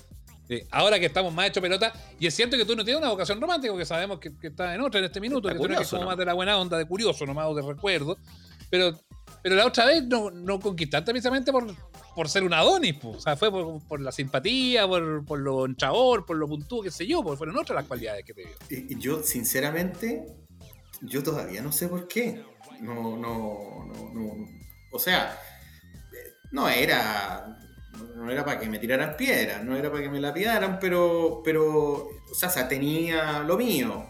Eh, 0.49 0.67
ahora 0.71 0.99
que 0.99 1.05
estamos 1.05 1.33
más 1.33 1.47
hecho 1.47 1.61
pelota, 1.61 1.93
y 2.19 2.27
es 2.27 2.33
cierto 2.35 2.57
que 2.57 2.65
tú 2.65 2.75
no 2.75 2.83
tienes 2.83 3.01
una 3.01 3.09
vocación 3.09 3.39
romántica, 3.39 3.71
porque 3.71 3.85
sabemos 3.85 4.19
que, 4.19 4.37
que 4.37 4.47
estás 4.47 4.75
en 4.75 4.81
otra 4.81 4.99
en 4.99 5.05
este 5.05 5.19
minuto, 5.21 5.47
Está 5.47 5.53
que 5.53 5.59
tú 5.59 5.65
eres 5.65 5.77
curioso, 5.77 5.95
como 5.95 6.01
¿no? 6.03 6.07
más 6.09 6.17
de 6.17 6.25
la 6.25 6.33
buena 6.33 6.57
onda, 6.59 6.77
de 6.77 6.85
curioso 6.85 7.25
nomás, 7.25 7.47
o 7.47 7.55
de 7.55 7.61
recuerdo. 7.61 8.17
Pero, 8.69 8.99
pero 9.41 9.55
la 9.55 9.65
otra 9.67 9.85
vez 9.85 10.03
no, 10.05 10.31
no 10.31 10.59
conquistaste 10.59 11.11
precisamente 11.11 11.51
por, 11.51 11.65
por 12.15 12.27
ser 12.27 12.43
un 12.43 12.53
Adonis, 12.53 12.95
po. 12.95 13.11
o 13.11 13.19
sea, 13.19 13.37
fue 13.37 13.49
por, 13.51 13.81
por 13.87 14.01
la 14.01 14.11
simpatía, 14.11 14.85
por, 14.87 15.23
por 15.25 15.39
lo 15.39 15.65
enchador, 15.65 16.25
por 16.25 16.35
lo 16.37 16.47
puntúo, 16.47 16.81
qué 16.83 16.91
sé 16.91 17.07
yo, 17.07 17.23
porque 17.23 17.37
fueron 17.37 17.57
otras 17.57 17.75
las 17.75 17.85
cualidades 17.87 18.25
que 18.25 18.33
te 18.33 18.41
dio. 18.41 18.51
Y- 18.69 18.93
y 18.93 18.99
Yo, 18.99 19.23
sinceramente, 19.23 20.25
yo 21.01 21.23
todavía 21.23 21.61
no 21.61 21.71
sé 21.71 21.87
por 21.87 22.07
qué. 22.07 22.43
No, 22.81 23.15
no, 23.17 23.85
no, 23.85 24.11
no. 24.13 24.31
O 24.91 24.99
sea, 24.99 25.37
eh, 26.11 26.33
no 26.51 26.67
era. 26.67 27.57
No 28.15 28.29
era 28.31 28.43
para 28.45 28.59
que 28.59 28.67
me 28.69 28.79
tiraran 28.79 29.15
piedras, 29.17 29.63
no 29.63 29.75
era 29.75 29.91
para 29.91 30.03
que 30.03 30.09
me 30.09 30.19
lapidaran, 30.19 30.79
pero, 30.79 31.41
pero, 31.43 32.09
o 32.31 32.35
sea, 32.35 32.67
tenía 32.67 33.39
lo 33.41 33.57
mío. 33.57 34.09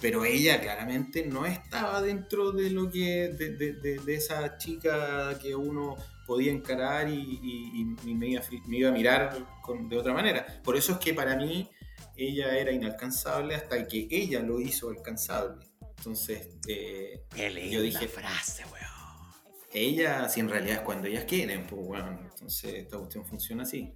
Pero 0.00 0.24
ella 0.24 0.60
claramente 0.60 1.26
no 1.26 1.44
estaba 1.44 2.00
dentro 2.00 2.52
de 2.52 2.70
lo 2.70 2.90
que, 2.90 3.28
de, 3.36 3.50
de- 3.56 3.72
de- 3.74 3.98
de 3.98 4.14
esa 4.14 4.56
chica 4.56 5.38
que 5.38 5.54
uno 5.54 5.94
podía 6.26 6.50
encarar 6.52 7.08
y, 7.10 7.20
y- 7.42 7.96
y 8.10 8.14
me, 8.14 8.28
iba, 8.28 8.42
me 8.66 8.76
iba 8.78 8.88
a 8.88 8.92
mirar 8.92 9.36
con- 9.62 9.88
de 9.90 9.98
otra 9.98 10.14
manera. 10.14 10.46
Por 10.64 10.76
eso 10.76 10.92
es 10.92 10.98
que 10.98 11.12
para 11.12 11.36
mí 11.36 11.70
ella 12.16 12.56
era 12.56 12.72
inalcanzable 12.72 13.54
hasta 13.54 13.86
que 13.86 14.08
ella 14.10 14.40
lo 14.40 14.58
hizo 14.58 14.88
alcanzable. 14.88 15.66
Entonces, 15.98 16.48
eh, 16.66 17.24
Qué 17.34 17.50
linda 17.50 17.70
Yo 17.70 17.82
dije- 17.82 18.08
frase, 18.08 18.62
weón. 18.72 18.99
Ella, 19.72 20.28
si 20.28 20.40
en 20.40 20.48
realidad 20.48 20.76
es 20.76 20.80
cuando 20.82 21.06
ellas 21.08 21.24
quieren, 21.24 21.66
pues 21.66 21.84
bueno, 21.86 22.18
entonces 22.22 22.74
esta 22.74 22.98
cuestión 22.98 23.24
funciona 23.24 23.62
así. 23.62 23.92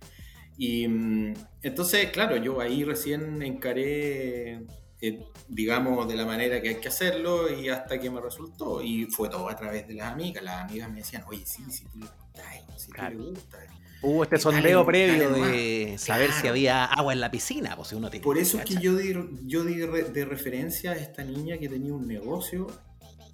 Y 0.56 0.86
mm, 0.86 1.34
entonces, 1.62 2.10
claro, 2.10 2.36
yo 2.36 2.60
ahí 2.60 2.84
recién 2.84 3.42
encaré 3.42 4.62
eh, 5.00 5.20
digamos, 5.48 6.08
de 6.08 6.14
la 6.16 6.24
manera 6.24 6.62
que 6.62 6.70
hay 6.70 6.76
que 6.76 6.88
hacerlo 6.88 7.52
y 7.52 7.68
hasta 7.68 7.98
que 7.98 8.08
me 8.08 8.20
resultó. 8.20 8.80
Y 8.82 9.04
fue 9.06 9.28
todo 9.28 9.48
a 9.50 9.56
través 9.56 9.86
de 9.86 9.94
las 9.94 10.12
amigas. 10.12 10.42
Las 10.42 10.62
amigas 10.64 10.90
me 10.90 10.98
decían, 10.98 11.24
oye, 11.26 11.42
sí, 11.44 11.62
si 11.70 11.84
tú 11.84 11.98
le 11.98 12.06
gustas, 12.06 12.80
si 12.80 12.86
tú 12.86 12.92
Claro. 12.92 13.18
le 13.18 13.30
gustas. 13.30 13.60
Hubo 14.00 14.22
este 14.22 14.38
sondeo 14.38 14.84
previo 14.86 15.30
de 15.30 15.96
saber 15.98 16.30
si 16.32 16.46
había 16.46 16.84
agua 16.84 17.12
en 17.14 17.20
la 17.20 17.30
piscina, 17.30 17.74
pues 17.74 17.88
si 17.88 17.94
uno 17.96 18.08
tiene. 18.10 18.22
Por 18.22 18.36
eso 18.38 18.58
es 18.58 18.64
que 18.66 18.74
yo 18.76 18.96
di, 18.96 19.14
yo 19.46 19.64
di 19.64 19.82
re- 19.84 20.04
de 20.10 20.24
referencia 20.26 20.92
a 20.92 20.96
esta 20.96 21.24
niña 21.24 21.56
que 21.58 21.68
tenía 21.70 21.92
un 21.94 22.06
negocio 22.06 22.66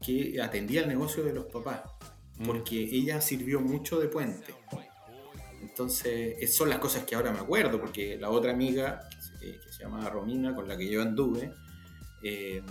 que 0.05 0.41
atendía 0.41 0.83
el 0.83 0.89
negocio 0.89 1.23
de 1.25 1.33
los 1.35 1.47
papás. 1.47 1.83
Porque 2.45 2.77
ella 2.77 3.21
sirvió 3.21 3.61
mucho 3.61 3.99
de 4.01 4.09
puente. 4.09 4.55
Entonces, 5.61 6.55
son 6.55 6.69
las 6.69 6.79
cosas 6.79 7.05
que 7.05 7.15
ahora 7.15 7.33
me 7.33 7.39
acuerdo, 7.39 7.81
porque 7.81 8.17
la 8.19 8.31
otra 8.31 8.53
amiga, 8.53 9.09
que 9.41 9.59
se 9.71 9.83
llama 9.83 10.09
Romina, 10.09 10.55
con 10.55 10.67
la 10.67 10.77
que 10.77 10.89
yo 10.89 11.03
anduve, 11.03 11.53
eh, 12.23 12.63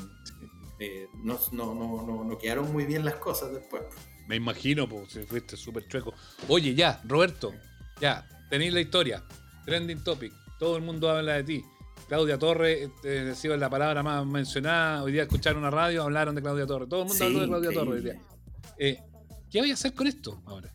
eh, 0.79 1.07
no, 1.23 1.39
no, 1.51 1.73
no, 1.73 2.05
no, 2.05 2.23
no 2.23 2.37
quedaron 2.37 2.71
muy 2.71 2.85
bien 2.85 3.05
las 3.05 3.15
cosas 3.15 3.51
después. 3.51 3.83
Me 4.27 4.35
imagino, 4.35 4.87
pues, 4.87 5.11
si 5.11 5.23
fuiste 5.23 5.57
súper 5.57 5.87
chueco. 5.87 6.13
Oye, 6.47 6.75
ya, 6.75 7.01
Roberto, 7.05 7.53
ya, 7.99 8.27
tenéis 8.49 8.73
la 8.73 8.81
historia. 8.81 9.23
Trending 9.65 10.03
topic. 10.03 10.33
Todo 10.59 10.77
el 10.77 10.83
mundo 10.83 11.09
habla 11.09 11.33
de 11.33 11.43
ti. 11.43 11.65
Claudia 12.07 12.39
Torres 12.39 12.89
eh, 13.03 13.29
ha 13.31 13.35
sido 13.35 13.55
la 13.57 13.69
palabra 13.69 14.01
más 14.01 14.25
mencionada. 14.25 15.03
Hoy 15.03 15.11
día 15.11 15.23
escucharon 15.23 15.59
una 15.61 15.69
radio, 15.69 16.03
hablaron 16.03 16.33
de 16.35 16.41
Claudia 16.41 16.65
Torres. 16.65 16.89
Todo 16.89 17.01
el 17.01 17.07
mundo 17.07 17.17
Sí, 17.17 17.23
habló 17.23 17.39
de 17.39 17.47
Claudia 17.47 17.71
Torres 17.71 17.93
hoy 17.93 18.01
día. 18.01 18.21
¿Qué 19.51 19.59
voy 19.59 19.71
a 19.71 19.73
hacer 19.73 19.93
con 19.93 20.07
esto 20.07 20.41
ahora? 20.45 20.71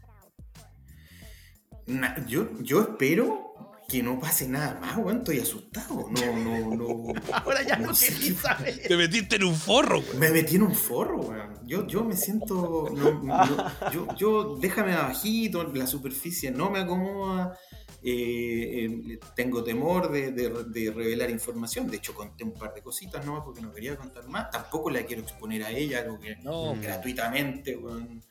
Na- 1.86 2.24
yo, 2.26 2.48
yo 2.62 2.80
espero 2.80 3.52
que 3.88 4.02
no 4.02 4.18
pase 4.18 4.48
nada 4.48 4.80
más, 4.80 4.96
weón, 4.96 5.18
estoy 5.18 5.40
asustado. 5.40 6.08
No, 6.10 6.36
no, 6.36 6.74
no. 6.74 7.12
Ahora 7.44 7.62
ya 7.62 7.76
no, 7.76 7.88
no 7.88 7.94
sé 7.94 8.08
qué- 8.18 8.32
sabe. 8.32 8.72
Te 8.72 8.96
metiste 8.96 9.36
en 9.36 9.44
un 9.44 9.54
forro, 9.54 10.00
güey. 10.00 10.18
Me 10.18 10.30
metí 10.30 10.56
en 10.56 10.62
un 10.62 10.74
forro, 10.74 11.18
weón. 11.20 11.54
Yo, 11.66 11.86
yo 11.86 12.02
me 12.02 12.16
siento. 12.16 12.88
no, 12.96 13.22
no, 13.22 13.90
yo, 13.92 14.06
yo, 14.16 14.56
déjame 14.56 14.94
abajito, 14.94 15.64
la 15.64 15.86
superficie 15.86 16.50
no 16.50 16.70
me 16.70 16.80
acomoda. 16.80 17.58
eh, 18.06 18.86
eh, 18.86 19.18
tengo 19.36 19.62
temor 19.64 20.10
de, 20.10 20.30
de- 20.32 20.64
de 20.64 20.90
revelar 20.90 21.30
información. 21.30 21.86
De 21.90 21.98
hecho, 21.98 22.14
conté 22.14 22.44
un 22.44 22.52
par 22.54 22.72
de 22.74 22.82
cositas 22.82 23.24
nomás 23.24 23.42
porque 23.44 23.60
no 23.60 23.72
quería 23.72 23.96
contar 23.96 24.26
más. 24.28 24.50
Tampoco 24.50 24.88
la 24.90 25.04
quiero 25.04 25.22
exponer 25.22 25.62
a 25.64 25.70
ella, 25.70 26.00
algo 26.00 26.18
que 26.18 26.36
No, 26.36 26.74
gratuitamente, 26.80 27.76
weón. 27.76 28.22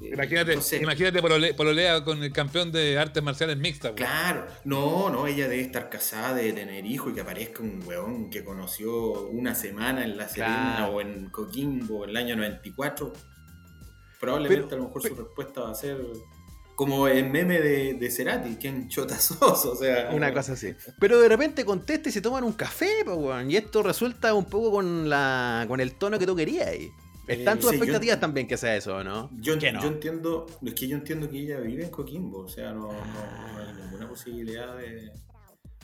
Imagínate, 0.00 0.52
entonces, 0.52 0.80
imagínate 0.80 1.20
polole- 1.22 1.54
pololea 1.54 2.02
con 2.04 2.22
el 2.22 2.32
campeón 2.32 2.72
de 2.72 2.98
artes 2.98 3.22
marciales 3.22 3.58
mixtas. 3.58 3.92
Claro, 3.92 4.46
no, 4.64 5.10
no, 5.10 5.26
ella 5.26 5.46
debe 5.48 5.60
estar 5.60 5.90
casada, 5.90 6.34
debe 6.34 6.54
tener 6.54 6.86
hijo 6.86 7.10
y 7.10 7.12
que 7.14 7.20
aparezca 7.20 7.62
un 7.62 7.82
weón 7.84 8.30
que 8.30 8.42
conoció 8.42 9.28
una 9.28 9.54
semana 9.54 10.02
en 10.04 10.16
La 10.16 10.26
Serena 10.28 10.74
Claro. 10.78 10.92
o 10.94 11.00
en 11.02 11.28
Coquimbo 11.30 12.04
el 12.06 12.16
año 12.16 12.34
94. 12.36 13.12
Probablemente 14.20 14.64
Pero- 14.68 14.76
a 14.76 14.78
lo 14.78 14.84
mejor 14.86 15.02
su 15.02 15.14
respuesta 15.14 15.60
va 15.62 15.70
a 15.70 15.74
ser 15.74 15.98
como 16.74 17.08
el 17.08 17.28
meme 17.28 17.60
de, 17.60 17.92
de 17.94 18.10
Cerati, 18.10 18.56
que 18.56 18.68
en 18.68 18.90
sos, 18.90 19.06
o 19.66 19.76
sea. 19.76 20.10
Una 20.14 20.32
cosa 20.32 20.54
así. 20.54 20.74
Pero 20.98 21.20
de 21.20 21.28
repente 21.28 21.62
contesta 21.66 22.08
y 22.08 22.12
se 22.12 22.22
toman 22.22 22.42
un 22.42 22.54
café, 22.54 23.02
pues, 23.04 23.18
weón. 23.18 23.50
Y 23.50 23.56
esto 23.56 23.82
resulta 23.82 24.32
un 24.32 24.46
poco 24.46 24.70
con 24.70 25.10
la 25.10 25.66
con 25.68 25.78
el 25.80 25.94
tono 25.96 26.18
que 26.18 26.26
tú 26.26 26.34
querías 26.34 26.68
ahí. 26.68 26.90
¿Están 27.32 27.58
Eh, 27.58 27.60
tus 27.60 27.70
sí, 27.70 27.76
yo- 27.76 27.82
expectativas 27.84 28.20
también 28.20 28.46
que 28.48 28.56
sea 28.56 28.76
eso, 28.76 29.02
no? 29.04 29.30
Yo, 29.40 29.58
¿Qué 29.58 29.72
no? 29.72 29.80
yo 29.82 29.88
entiendo, 29.88 30.46
es 30.64 30.74
que 30.74 30.88
yo 30.88 30.96
entiendo 30.96 31.28
que 31.30 31.38
ella 31.38 31.60
vive 31.60 31.84
en 31.84 31.90
Coquimbo, 31.90 32.38
o 32.40 32.48
sea, 32.48 32.72
no, 32.72 32.88
no, 32.92 32.92
no 32.92 33.58
hay 33.58 33.72
ninguna 33.84 34.08
posibilidad 34.08 34.76
de. 34.76 35.12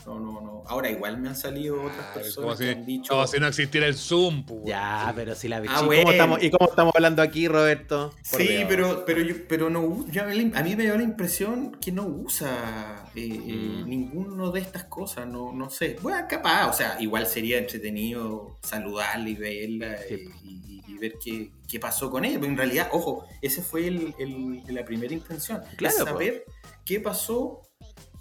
No, 0.06 0.20
no, 0.20 0.40
no. 0.40 0.62
Ahora, 0.68 0.88
igual 0.90 1.18
me 1.18 1.28
han 1.28 1.36
salido 1.36 1.82
otras 1.82 2.06
Ah, 2.10 2.14
personas 2.14 2.34
como, 2.36 2.56
que 2.56 2.64
si, 2.64 2.70
han 2.70 2.86
dicho. 2.86 3.12
como 3.12 3.26
si 3.26 3.40
no 3.40 3.46
existiera 3.48 3.86
el 3.86 3.94
Zoom, 3.94 4.44
pues. 4.46 4.60
Ya, 4.64 5.12
pero 5.16 5.34
si 5.34 5.48
la 5.48 5.56
Ah, 5.58 5.62
¿Y, 5.64 5.66
cómo 5.68 5.86
bueno. 5.86 6.10
estamos, 6.12 6.42
¿Y 6.42 6.50
cómo 6.50 6.70
estamos 6.70 6.94
hablando 6.94 7.22
aquí, 7.22 7.48
Roberto? 7.48 8.12
Por 8.30 8.40
Sí, 8.40 8.48
Dios. 8.48 8.64
pero, 8.68 9.04
pero, 9.04 9.20
yo, 9.22 9.34
pero 9.48 9.68
no, 9.70 10.04
la- 10.12 10.22
a 10.58 10.62
mí 10.62 10.76
me 10.76 10.82
dio 10.84 10.96
la 10.96 11.02
impresión 11.02 11.72
que 11.80 11.90
no 11.92 12.04
usa 12.06 13.10
eh, 13.16 13.20
eh, 13.24 13.82
Mm. 13.84 13.88
ninguno 13.88 14.50
de 14.50 14.60
estas 14.60 14.84
cosas, 14.84 15.26
no, 15.26 15.52
no 15.52 15.70
sé. 15.70 15.96
Bueno, 16.02 16.24
capaz, 16.28 16.68
o 16.68 16.72
sea, 16.72 16.96
igual 17.00 17.26
sería 17.26 17.58
entretenido 17.58 18.56
saludarla 18.62 19.28
y 19.28 19.34
verla 19.34 19.96
Sí. 19.98 20.14
eh, 20.14 20.28
y, 20.44 20.82
y 20.86 20.98
ver 20.98 21.14
qué, 21.22 21.50
qué 21.68 21.80
pasó 21.80 22.10
con 22.10 22.24
ella. 22.24 22.38
Pero 22.40 22.52
en 22.52 22.56
realidad, 22.58 22.88
ojo, 22.92 23.26
esa 23.42 23.62
fue 23.62 23.86
el, 23.88 24.14
el- 24.18 24.62
la 24.74 24.84
primera 24.84 25.12
intención. 25.12 25.62
Claro, 25.76 25.96
es 25.96 26.04
saber 26.04 26.44
qué 26.84 27.00
pasó 27.00 27.62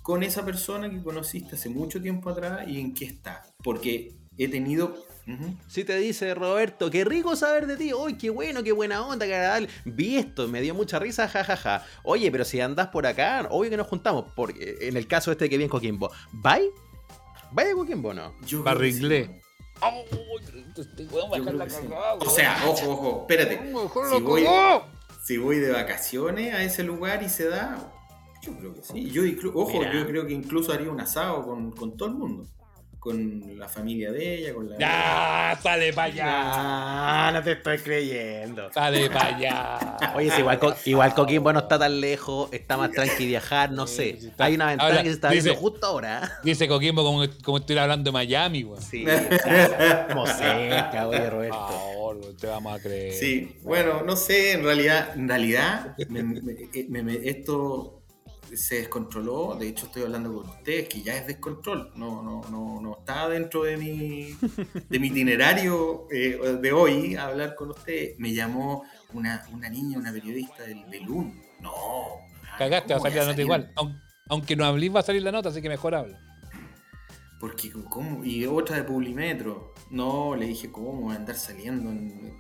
con 0.06 0.22
esa 0.22 0.46
persona 0.46 0.88
que 0.88 1.02
conociste 1.02 1.56
hace 1.56 1.68
mucho 1.68 2.00
tiempo 2.00 2.30
atrás 2.30 2.68
y 2.68 2.80
en 2.80 2.94
qué 2.94 3.06
está. 3.06 3.44
Porque 3.64 4.14
he 4.38 4.48
tenido... 4.48 5.04
Si 5.68 5.84
te 5.84 5.98
dice 5.98 6.36
Roberto, 6.36 6.92
qué 6.92 7.04
rico 7.04 7.36
saber 7.36 7.66
de 7.66 7.76
ti, 7.76 7.92
uy, 7.92 8.16
qué 8.16 8.30
bueno, 8.30 8.62
qué 8.62 8.72
buena 8.72 9.04
onda, 9.04 9.26
qué 9.26 9.34
agradable. 9.34 9.68
Vi 9.84 10.18
esto, 10.18 10.48
me 10.48 10.62
dio 10.62 10.76
mucha 10.76 11.00
risa, 11.00 11.28
jajaja. 11.28 11.84
Oye, 12.04 12.32
pero 12.32 12.46
si 12.46 12.62
andas 12.62 12.90
por 12.90 13.08
acá, 13.08 13.48
obvio 13.50 13.72
que 13.72 13.78
nos 13.78 13.88
juntamos, 13.88 14.32
porque 14.36 14.78
en 14.82 14.96
el 14.96 15.08
caso 15.08 15.32
este 15.32 15.50
que 15.50 15.58
vi 15.58 15.64
en 15.64 15.72
Coquimbo, 15.72 16.12
¿vai? 16.32 16.70
¿Vaya 17.52 17.72
a 17.72 17.74
Coquimbo 17.74 18.10
o 18.10 18.14
no? 18.14 18.36
Yo 18.46 18.62
Barriglé. 18.62 19.26
Sí. 19.26 21.10
O 22.20 22.30
sea, 22.30 22.62
ojo, 22.68 22.92
ojo, 22.92 23.28
espérate. 23.28 23.72
Voy, 24.22 24.46
si 25.24 25.38
voy 25.38 25.58
de 25.58 25.72
vacaciones 25.72 26.54
a 26.54 26.64
ese 26.64 26.84
lugar 26.84 27.24
y 27.24 27.30
se 27.30 27.50
da, 27.50 27.92
yo 28.46 28.58
creo 28.58 28.74
que 28.76 28.82
sí. 28.84 29.10
Yo, 29.12 29.22
ojo, 29.54 29.80
Mira. 29.80 29.94
yo 29.94 30.06
creo 30.08 30.26
que 30.28 30.34
incluso 30.34 30.72
haría 30.74 30.90
un 30.90 31.00
asado 31.02 31.44
con, 31.44 31.72
con 31.72 31.96
todo 31.98 32.10
el 32.10 32.16
mundo. 32.16 32.46
Con 33.00 33.60
la 33.60 33.68
familia 33.70 34.12
de 34.12 34.34
ella, 34.40 34.54
con 34.56 34.68
la. 34.68 34.80
Ya, 34.80 35.60
sale 35.62 35.94
para 35.94 36.08
allá. 36.08 36.26
Ah, 36.28 37.32
no 37.32 37.44
te 37.44 37.52
estoy 37.52 37.78
creyendo. 37.78 38.74
Sale 38.74 39.12
para 39.12 39.36
allá. 39.36 39.98
Oye, 40.16 40.32
si 40.32 40.40
igual, 40.40 40.60
igual 40.86 41.14
Coquimbo 41.14 41.54
no 41.54 41.60
está 41.60 41.78
tan 41.78 42.02
lejos, 42.02 42.50
está 42.52 42.78
más 42.78 42.90
tranqui 42.90 43.28
viajar, 43.28 43.72
no 43.72 43.86
sé. 43.86 44.10
está- 44.10 44.46
Hay 44.46 44.56
una 44.56 44.66
ventana 44.70 44.90
Ahora, 44.90 45.04
que 45.04 45.10
se 45.10 45.14
está 45.16 45.30
viendo 45.30 45.54
justo 45.56 45.86
ahora. 45.86 46.40
Dice 46.44 46.68
Coquimbo 46.68 47.04
como, 47.04 47.24
como 47.44 47.58
estoy 47.60 47.78
hablando 47.78 48.08
de 48.10 48.12
Miami, 48.12 48.64
güey. 48.64 48.82
Sí, 48.82 49.06
como 50.10 50.26
cerca, 50.26 51.08
oye, 51.08 51.20
Por 51.20 51.30
Roberto. 51.30 51.56
favor, 51.58 52.18
güey, 52.22 52.34
te 52.38 52.48
vamos 52.48 52.80
a 52.80 52.82
creer. 52.82 53.14
Sí, 53.14 53.58
bueno, 53.62 54.02
no 54.04 54.16
sé, 54.16 54.54
en 54.54 54.64
realidad, 54.64 55.10
en 55.16 55.28
realidad, 55.30 55.96
me- 56.10 56.24
me- 56.24 56.42
me- 56.90 57.04
me- 57.04 57.30
esto 57.30 58.02
se 58.54 58.76
descontroló. 58.76 59.56
De 59.56 59.68
hecho, 59.68 59.86
estoy 59.88 60.04
hablando 60.04 60.34
con 60.34 60.50
ustedes 60.50 60.88
que 60.90 61.02
ya 61.02 61.16
es 61.18 61.28
descontrol. 61.28 61.92
No, 61.96 62.22
no, 62.22 62.42
no, 62.50 62.80
no 62.82 62.98
está 63.00 63.28
dentro 63.30 63.64
de 63.64 63.78
mi, 63.78 64.36
de 64.90 65.00
mi 65.00 65.08
itinerario 65.08 66.08
eh, 66.12 66.58
de 66.62 66.72
hoy 66.72 67.16
hablar 67.16 67.56
con 67.56 67.70
ustedes. 67.72 68.18
Me 68.20 68.34
llamó 68.34 68.84
una, 69.14 69.46
una 69.52 69.70
niña, 69.70 69.98
una 69.98 70.12
periodista 70.12 70.64
del, 70.64 70.90
del 70.90 71.10
UN. 71.10 71.42
No. 71.62 71.72
Cagaste, 72.58 72.94
va 72.94 72.98
a 72.98 73.00
¿cómo 73.00 73.10
salir 73.12 73.18
la 73.24 73.26
nota 73.32 73.42
igual. 73.42 73.72
Aun- 73.76 74.02
Aunque 74.30 74.56
no 74.56 74.66
hablís, 74.66 74.94
va 74.96 75.00
a 75.02 75.04
salir 75.04 75.22
la 75.24 75.32
nota, 75.32 75.50
así 75.50 75.62
que 75.62 75.70
mejor 75.70 75.96
habla. 75.96 76.20
Porque, 77.40 77.72
¿cómo? 77.90 78.24
Y 78.24 78.46
otra 78.46 78.78
de 78.78 78.84
Publimetro. 78.84 79.74
No, 79.92 80.36
le 80.36 80.48
dije, 80.48 80.72
¿cómo 80.72 81.12
a 81.12 81.16
andar 81.16 81.36
saliendo? 81.36 81.90
en- 81.92 82.40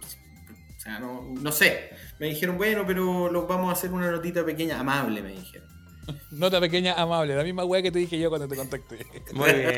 O 0.75 0.79
sea, 0.79 0.99
no, 0.99 1.21
no 1.41 1.51
sé. 1.51 1.89
Me 2.19 2.27
dijeron, 2.27 2.57
bueno, 2.57 2.83
pero 2.87 3.29
los 3.29 3.47
vamos 3.47 3.69
a 3.69 3.73
hacer 3.73 3.91
una 3.91 4.09
notita 4.11 4.45
pequeña, 4.45 4.79
amable, 4.79 5.21
me 5.21 5.31
dijeron. 5.31 5.64
Nota 6.31 6.59
pequeña, 6.59 6.93
amable. 6.93 7.35
La 7.35 7.43
misma 7.43 7.63
weá 7.65 7.81
que 7.81 7.91
te 7.91 7.99
dije 7.99 8.17
yo 8.19 8.29
cuando 8.29 8.47
te 8.47 8.55
contacté. 8.55 9.05
Muy 9.33 9.51
bien. 9.53 9.75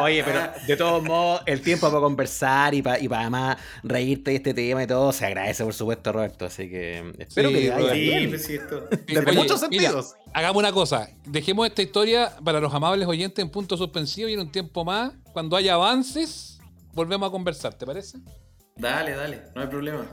Oye, 0.00 0.24
pero 0.24 0.40
de 0.66 0.76
todos 0.76 1.02
modos, 1.02 1.42
el 1.46 1.60
tiempo 1.60 1.88
para 1.88 2.00
conversar 2.00 2.74
y 2.74 2.82
para 2.82 2.98
y 2.98 3.08
para 3.08 3.22
además 3.22 3.56
reírte 3.82 4.30
de 4.30 4.36
este 4.36 4.54
tema 4.54 4.82
y 4.82 4.86
todo, 4.86 5.12
se 5.12 5.26
agradece, 5.26 5.64
por 5.64 5.74
supuesto, 5.74 6.12
Roberto. 6.12 6.46
Así 6.46 6.68
que 6.68 7.12
espero 7.18 7.48
Sí, 7.50 7.54
que 7.54 7.60
te 7.62 7.70
vaya. 7.70 7.92
Sí, 7.92 8.00
bien. 8.00 8.28
pues 8.30 8.44
sí, 8.44 8.54
esto. 8.54 8.88
Desde 9.06 9.20
Oye, 9.20 9.32
muchos 9.38 9.68
mira, 9.68 9.82
sentidos. 9.90 10.14
hagamos 10.32 10.56
una 10.60 10.72
cosa. 10.72 11.08
Dejemos 11.26 11.66
esta 11.66 11.82
historia 11.82 12.32
para 12.44 12.60
los 12.60 12.72
amables 12.72 13.06
oyentes 13.06 13.42
en 13.42 13.50
punto 13.50 13.76
suspensivo 13.76 14.28
y 14.28 14.34
en 14.34 14.40
un 14.40 14.50
tiempo 14.52 14.84
más, 14.84 15.12
cuando 15.32 15.56
haya 15.56 15.74
avances, 15.74 16.60
volvemos 16.94 17.28
a 17.28 17.30
conversar, 17.30 17.74
¿te 17.74 17.86
parece? 17.86 18.18
Dale, 18.76 19.12
dale, 19.12 19.42
no 19.54 19.60
hay 19.62 19.68
problema. 19.68 20.06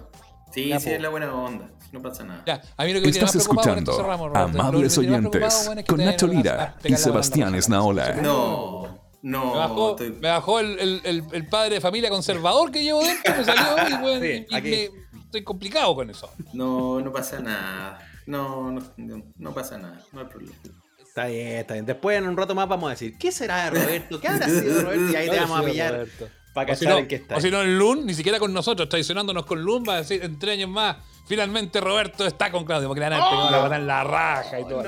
Sí, 0.54 0.68
Ya, 0.70 0.80
sí, 0.80 0.90
po. 0.90 0.96
es 0.96 1.02
la 1.02 1.10
buena 1.10 1.34
onda. 1.34 1.70
No 1.92 2.02
pasa 2.02 2.24
nada. 2.24 2.44
Ya, 2.46 2.62
a 2.78 2.84
mí 2.86 2.94
lo 2.94 3.02
que 3.02 3.10
Estás 3.10 3.24
más 3.24 3.32
preocupado, 3.46 3.70
con 3.70 3.78
esto 3.80 3.92
escuchando 3.92 3.96
cerramos, 3.96 4.28
Roberto. 4.30 4.48
Lo 4.48 4.54
que 4.54 4.60
Amables 4.60 4.98
Oyentes 4.98 5.66
bueno, 5.66 5.80
es 5.82 5.86
que 5.86 5.90
con 5.96 6.06
Nacho 6.06 6.28
Lira 6.28 6.76
y 6.84 6.96
Sebastián. 6.96 7.56
Esnaola. 7.56 8.14
No, 8.22 9.00
no. 9.22 9.46
Me 9.54 9.58
bajó, 9.60 9.90
estoy- 9.92 10.12
me 10.22 10.28
bajó 10.30 10.60
el, 10.60 10.80
el- 10.80 11.02
el- 11.04 11.24
el 11.32 11.48
padre 11.48 11.76
de 11.76 11.82
familia 11.82 12.10
conservador 12.10 12.72
que 12.72 12.84
llevo 12.84 13.02
dentro, 13.02 13.36
me 13.36 13.44
salió 13.44 13.90
y, 13.90 14.02
bueno, 14.02 14.22
Sí, 14.22 14.46
y- 14.50 14.54
y 14.54 14.56
aquí. 14.56 14.70
me- 14.70 15.20
estoy 15.26 15.44
complicado 15.44 15.96
con 15.96 16.10
eso. 16.10 16.30
No, 16.54 17.00
no 17.02 17.12
pasa 17.12 17.40
nada. 17.40 18.00
No, 18.28 18.72
no, 18.72 19.24
no, 19.38 19.54
pasa 19.54 19.78
nada. 19.78 20.00
No 20.12 20.20
hay 20.22 20.28
problema. 20.28 20.56
Está 21.00 21.26
bien, 21.26 21.48
está 21.58 21.74
bien. 21.74 21.86
Después 21.88 22.18
en 22.18 22.28
un 22.28 22.38
rato 22.38 22.54
más 22.54 22.68
vamos 22.70 22.88
a 22.88 22.92
decir, 22.92 23.18
¿qué 23.18 23.32
será 23.32 23.66
de 23.66 23.70
Roberto? 23.72 24.22
¿Qué 24.22 24.28
habrá 24.28 24.46
sido 24.50 24.76
de 24.76 24.82
Roberto? 24.84 25.12
Y 25.12 25.16
ahí 25.16 25.30
te 25.30 25.40
vamos 25.40 25.60
a 25.60 25.64
pillar 25.64 26.06
para 26.54 26.72
O 26.74 26.76
si, 26.76 26.80
cachar 26.86 26.94
no, 26.94 27.00
en 27.00 27.08
qué 27.08 27.16
está. 27.16 27.36
o 27.38 27.42
si 27.42 27.50
no, 27.52 27.62
el 27.62 27.78
Lun, 27.78 28.06
ni 28.06 28.14
siquiera 28.14 28.40
con 28.40 28.54
nosotros, 28.54 28.88
traicionándonos 28.90 29.46
con 29.46 29.62
Lun, 29.62 29.84
va 29.88 29.96
a 29.96 29.98
decir 29.98 30.24
en 30.24 30.38
tres 30.40 30.54
años 30.54 30.70
más, 30.70 30.98
finalmente 31.28 31.80
Roberto 31.82 32.26
está 32.26 32.52
con 32.52 32.66
Claudio, 32.66 32.88
porque 32.88 33.02
le 33.02 33.10
van 33.10 33.22
a 33.22 33.30
pegar 33.30 33.52
la 33.52 33.58
patada 33.58 33.76
en 33.78 33.88
la 33.88 34.04
raja 34.04 34.60
y 34.60 34.64
todo. 34.64 34.84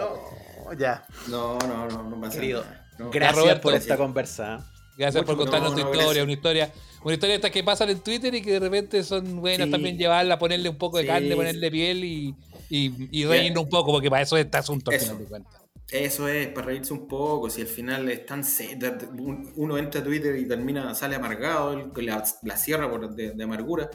No, 0.66 0.74
ya. 0.74 1.06
No, 1.28 1.58
no, 1.60 1.88
no, 1.88 2.04
no 2.04 2.22
pasa 2.22 2.40
Querido, 2.40 2.64
nada. 2.64 2.88
No. 3.00 3.10
gracias 3.10 3.36
Roberto, 3.38 3.62
por 3.62 3.74
esta 3.74 3.96
sí. 3.96 4.02
conversa. 4.02 4.68
Gracias 4.98 5.24
por 5.24 5.38
contarnos 5.38 5.72
no, 5.72 5.78
tu 5.78 5.84
no, 5.86 5.92
historia, 5.94 6.24
una 6.24 6.34
historia, 6.34 6.72
una 7.04 7.14
historia 7.14 7.36
estas 7.36 7.52
que 7.52 7.64
pasan 7.64 7.90
en 7.90 8.00
Twitter 8.02 8.34
y 8.36 8.42
que 8.42 8.52
de 8.52 8.60
repente 8.60 9.04
son 9.04 9.42
buenas 9.42 9.66
Sí. 9.66 9.72
también 9.72 9.98
llevarla, 9.98 10.38
ponerle 10.38 10.70
un 10.70 10.78
poco 10.78 10.98
de 10.98 11.04
Sí. 11.04 11.08
carne, 11.10 11.36
ponerle 11.36 11.72
piel 11.72 12.04
y, 12.04 12.36
y, 12.70 13.26
reírnos 13.26 13.64
un 13.64 13.70
poco, 13.70 13.92
porque 13.92 14.10
para 14.10 14.22
eso 14.22 14.38
es 14.38 14.46
este 14.46 14.58
asunto 14.58 14.92
al 14.92 14.98
Eso. 14.98 15.06
final 15.08 15.20
de 15.20 15.26
cuentas. 15.26 15.62
Eso 15.90 16.28
es, 16.30 16.48
para 16.50 16.68
reírse 16.68 16.94
un 16.94 17.06
poco, 17.08 17.50
si 17.50 17.62
al 17.62 17.68
final 17.68 18.08
es 18.10 18.26
tan 18.26 18.44
de- 18.44 18.76
de- 18.92 19.08
uno 19.56 19.78
entra 19.78 20.00
a 20.00 20.04
Twitter 20.04 20.36
y 20.38 20.48
termina, 20.48 20.94
sale 20.96 21.16
amargado, 21.16 21.92
la, 21.98 22.24
la 22.44 22.58
cierra 22.58 22.90
por, 22.90 23.14
de, 23.14 23.32
de 23.32 23.44
amargura. 23.44 23.90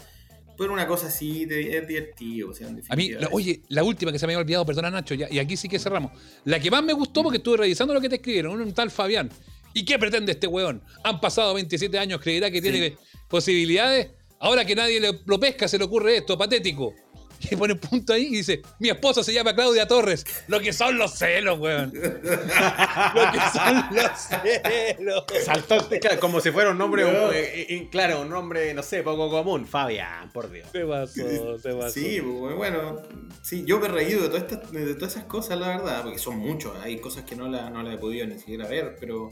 Pero 0.59 0.73
una 0.73 0.87
cosa 0.87 1.09
así 1.09 1.45
de- 1.45 1.77
es 1.79 1.87
divertido. 1.87 2.51
o 2.51 2.55
sea, 2.55 2.69
en 2.69 2.83
A 2.89 2.97
mí, 2.97 3.11
la- 3.11 3.29
oye, 3.33 3.61
la 3.69 3.83
última 3.85 4.13
que 4.13 4.19
se 4.19 4.27
me 4.27 4.33
había 4.35 4.43
olvidado, 4.43 4.65
perdona 4.67 4.91
Nacho, 4.91 5.15
ya- 5.15 5.29
y 5.31 5.39
aquí 5.39 5.57
sí 5.57 5.69
que 5.69 5.79
cerramos. 5.79 6.13
La 6.45 6.59
que 6.61 6.71
más 6.71 6.83
me 6.83 6.93
gustó 6.93 7.23
porque 7.23 7.39
estuve 7.39 7.59
revisando 7.59 7.93
lo 7.95 8.01
que 8.01 8.09
te 8.09 8.17
escribieron, 8.17 8.61
un 8.61 8.73
tal 8.73 8.91
Fabián. 8.91 9.31
¿Y 9.75 9.85
qué 9.85 9.99
pretende 9.99 10.33
este 10.33 10.47
weón? 10.47 10.83
Han 11.05 11.21
pasado 11.21 11.53
27 11.55 11.99
años, 11.99 12.21
creerá 12.23 12.51
que 12.51 12.63
tiene 12.63 12.97
posibilidades. 13.29 14.09
Ahora 14.39 14.65
que 14.65 14.75
nadie 14.75 15.01
le- 15.01 15.21
lo 15.27 15.41
pesca, 15.41 15.67
se 15.69 15.79
le 15.79 15.85
ocurre 15.85 16.17
esto, 16.19 16.37
patético. 16.37 16.95
Y 17.39 17.55
pone 17.57 17.75
un 17.75 17.79
punto 17.79 18.13
ahí 18.13 18.27
y 18.27 18.37
dice, 18.37 18.63
mi 18.79 18.89
esposa 18.89 19.23
se 19.23 19.33
llama 19.33 19.55
Claudia 19.55 19.87
Torres. 19.87 20.25
Lo 20.49 20.59
que 20.61 20.73
son 20.73 20.97
los 20.99 21.13
celos, 21.19 21.59
weón. 21.59 21.93
lo 21.95 23.33
que 23.33 23.41
son 23.53 23.87
los 23.95 24.11
celos. 24.21 25.25
Saltó 25.45 25.89
claro, 26.01 26.21
como 26.21 26.41
si 26.41 26.51
fuera 26.51 26.71
un 26.71 26.79
nombre, 26.79 27.03
No. 27.05 27.33
eh, 27.33 27.67
eh, 27.69 27.89
claro, 27.91 28.23
un 28.23 28.31
nombre, 28.31 28.73
no 28.75 28.83
sé, 28.83 29.03
poco 29.03 29.31
común. 29.31 29.67
Fabián, 29.67 30.33
por 30.33 30.51
Dios. 30.51 30.69
Se 30.73 30.85
pasó, 30.85 31.59
se 31.59 31.75
pasó. 31.75 31.91
Sí, 31.91 32.21
pues, 32.21 32.57
bueno, 32.57 33.03
sí, 33.43 33.65
yo 33.67 33.79
me 33.81 33.87
he 33.87 33.91
reído 33.91 34.23
de 34.23 34.29
todas, 34.29 34.43
estas- 34.51 34.73
de 34.73 34.95
todas 34.95 35.13
esas 35.15 35.25
cosas, 35.25 35.59
la 35.59 35.69
verdad, 35.69 36.03
porque 36.03 36.19
son 36.19 36.39
muchos, 36.39 36.77
hay 36.83 36.99
cosas 36.99 37.25
que 37.25 37.37
no 37.37 37.49
la, 37.49 37.71
no 37.71 37.83
la 37.83 37.95
he 37.95 37.99
podido 37.99 38.27
ni 38.27 38.39
siquiera 38.39 38.67
ver, 38.67 38.97
pero, 38.99 39.31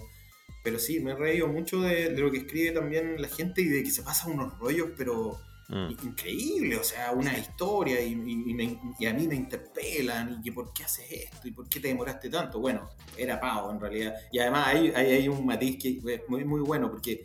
pero 0.63 0.79
sí, 0.79 1.01
me 1.01 1.13
he 1.13 1.17
reído 1.17 1.49
mucho 1.49 1.81
de, 1.81 2.11
de 2.11 2.21
lo 2.21 2.31
que 2.31 2.39
escribe 2.39 2.73
también 2.73 3.21
la 3.21 3.29
gente 3.29 3.63
y 3.63 3.69
de 3.69 3.83
que 3.83 3.91
se 3.91 4.03
pasan 4.03 4.33
unos 4.33 4.59
rollos, 4.59 4.89
pero 4.97 5.39
Mm. 5.69 5.91
increíble, 6.05 6.77
o 6.77 6.85
sea, 6.85 7.13
una 7.13 7.37
historia 7.39 8.01
y, 8.03 8.15
me- 8.15 8.79
y 8.99 9.07
a 9.07 9.15
mí 9.15 9.27
me 9.27 9.35
interpelan 9.35 10.37
y 10.39 10.43
que 10.43 10.53
por 10.53 10.73
qué 10.75 10.85
haces 10.85 11.07
esto 11.11 11.49
y 11.49 11.53
por 11.53 11.69
qué 11.69 11.81
te 11.81 11.89
demoraste 11.89 12.29
tanto. 12.29 12.61
Bueno, 12.61 12.91
era 13.17 13.41
Pau 13.41 13.71
en 13.71 13.81
realidad. 13.81 14.15
Y 14.31 14.39
además 14.41 14.67
hay, 14.69 14.89
hay, 14.95 15.13
hay 15.13 15.29
un 15.29 15.47
matiz 15.47 15.79
que 15.83 16.01
es 16.07 16.21
muy, 16.29 16.45
muy 16.45 16.61
bueno 16.61 16.91
porque, 16.91 17.25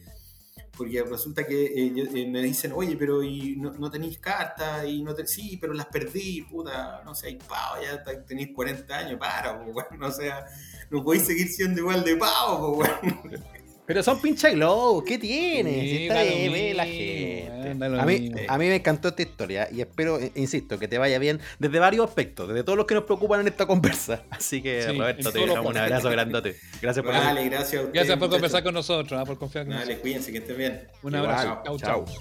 porque 0.77 1.03
resulta 1.03 1.45
que 1.45 1.65
eh, 1.65 1.93
eh, 2.15 2.27
me 2.27 2.41
dicen, 2.41 2.71
oye, 2.73 2.95
pero 2.97 3.21
y 3.21 3.57
no, 3.57 3.71
no 3.73 3.91
tenéis 3.91 4.19
cartas 4.19 4.85
y 4.87 5.01
no 5.03 5.13
te... 5.13 5.27
Sí, 5.27 5.57
pero 5.59 5.73
las 5.73 5.87
perdí, 5.87 6.43
puta, 6.43 7.01
no 7.03 7.13
sé, 7.13 7.27
hay 7.27 7.35
Pau, 7.35 7.81
ya 7.83 8.01
te- 8.01 8.21
tenéis 8.21 8.51
40 8.55 8.97
años, 8.97 9.19
para, 9.19 9.61
pues, 9.61 9.73
bueno, 9.89 10.07
o 10.07 10.11
sea, 10.11 10.45
no 10.89 11.03
podéis 11.03 11.25
seguir 11.25 11.49
siendo 11.49 11.81
igual 11.81 12.05
de 12.05 12.15
Pau, 12.15 12.77
pues, 12.77 12.89
bueno. 13.01 13.43
Pero 13.89 14.03
son 14.03 14.21
pincha 14.21 14.51
glow, 14.51 15.03
¿qué 15.03 15.17
tiene? 15.17 15.81
Sí, 15.81 15.89
Si 15.89 16.03
está 16.03 16.19
ahí, 16.19 16.47
ve 16.47 16.75
la 16.75 16.85
gente. 16.85 17.99
A 17.99 18.05
mí, 18.05 18.19
mismo. 18.19 18.37
a 18.47 18.57
mí 18.59 18.67
me 18.67 18.75
encantó 18.75 19.07
esta 19.07 19.23
historia 19.23 19.67
y 19.71 19.81
espero, 19.81 20.19
eh, 20.19 20.31
insisto, 20.35 20.77
que 20.77 20.87
te 20.87 20.99
vaya 20.99 21.17
bien 21.17 21.39
desde 21.57 21.79
varios 21.79 22.07
aspectos, 22.07 22.49
desde 22.49 22.63
todos 22.63 22.77
los 22.77 22.85
que 22.85 22.93
nos 22.93 23.05
preocupan 23.05 23.41
en 23.41 23.47
esta 23.47 23.65
conversa. 23.65 24.21
Así 24.29 24.61
que, 24.61 24.83
Sí, 24.83 24.95
Roberto, 24.95 25.31
te 25.31 25.43
damos 25.43 25.65
un 25.65 25.77
abrazo 25.77 26.11
grandote. 26.11 26.55
Gracias 26.79 27.03
por 27.03 27.15
Vale, 27.15 27.45
gracias 27.45 27.81
a 27.81 27.85
ustedes. 27.85 27.93
Gracias 27.93 28.19
por 28.19 28.29
conversar 28.29 28.63
con 28.63 28.75
nosotros, 28.75 29.19
ah, 29.19 29.25
por 29.25 29.39
confiar 29.39 29.63
en 29.63 29.69
nosotros. 29.69 29.89
Dale, 29.89 30.01
cuídense, 30.01 30.31
que 30.33 30.37
estén 30.37 30.57
bien. 30.57 30.81
Un 31.01 31.15
Igual, 31.15 31.31
abrazo. 31.31 31.61
Chau, 31.65 31.79
chau. 31.79 32.05
chau. 32.05 32.15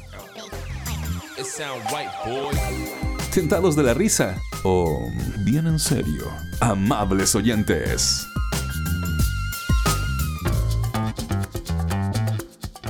¿Tentados 3.35 3.77
de 3.77 3.83
la 3.83 3.93
risa? 3.93 4.41
¿O 4.65 5.07
bien 5.45 5.67
en 5.67 5.79
serio? 5.79 6.33
Amables 6.61 7.35
oyentes. 7.35 8.27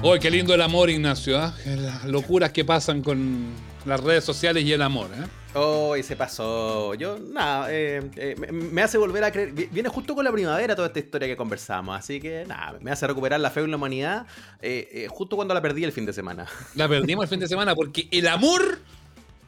Hoy 0.03 0.21
qué 0.21 0.31
lindo 0.31 0.55
el 0.55 0.63
amor, 0.63 0.91
Ignacio. 0.91 1.39
¿ah? 1.39 1.55
Las 1.67 2.05
locuras 2.05 2.53
que 2.53 2.65
pasan 2.65 3.03
con 3.03 3.49
las 3.85 4.01
redes 4.01 4.25
sociales 4.25 4.65
y 4.65 4.73
el 4.73 4.81
amor. 4.81 5.11
¿eh? 5.13 5.25
Oh, 5.55 5.97
y 5.97 6.03
se 6.05 6.15
pasó. 6.15 6.95
Yo, 6.95 7.19
nada, 7.19 7.67
eh, 7.73 8.09
eh, 8.17 8.37
me, 8.53 8.81
hace 8.83 8.97
volver 8.97 9.25
a 9.25 9.33
creer. 9.33 9.53
vi- 9.53 9.69
Viene 9.73 9.89
justo 9.89 10.15
con 10.15 10.25
la 10.25 10.31
primavera 10.31 10.77
toda 10.77 10.89
esta 10.89 11.01
historia 11.01 11.27
que 11.27 11.37
conversamos. 11.37 11.99
Así 11.99 12.21
que, 12.21 12.45
nada, 12.47 12.79
me 12.81 12.93
hace 12.93 13.07
recuperar 13.09 13.41
la 13.41 13.51
fe 13.51 13.61
en 13.61 13.71
la 13.71 13.77
humanidad 13.77 14.27
eh, 14.63 15.09
justo 15.11 15.35
cuando 15.37 15.53
la 15.53 15.61
perdí 15.61 15.83
el 15.85 15.93
fin 15.93 16.07
de 16.07 16.13
semana. 16.13 16.47
La 16.77 16.89
perdimos 16.89 17.25
el 17.25 17.29
fin 17.29 17.41
de 17.41 17.49
semana 17.49 17.75
porque 17.75 18.09
el 18.13 18.29
amor 18.29 18.79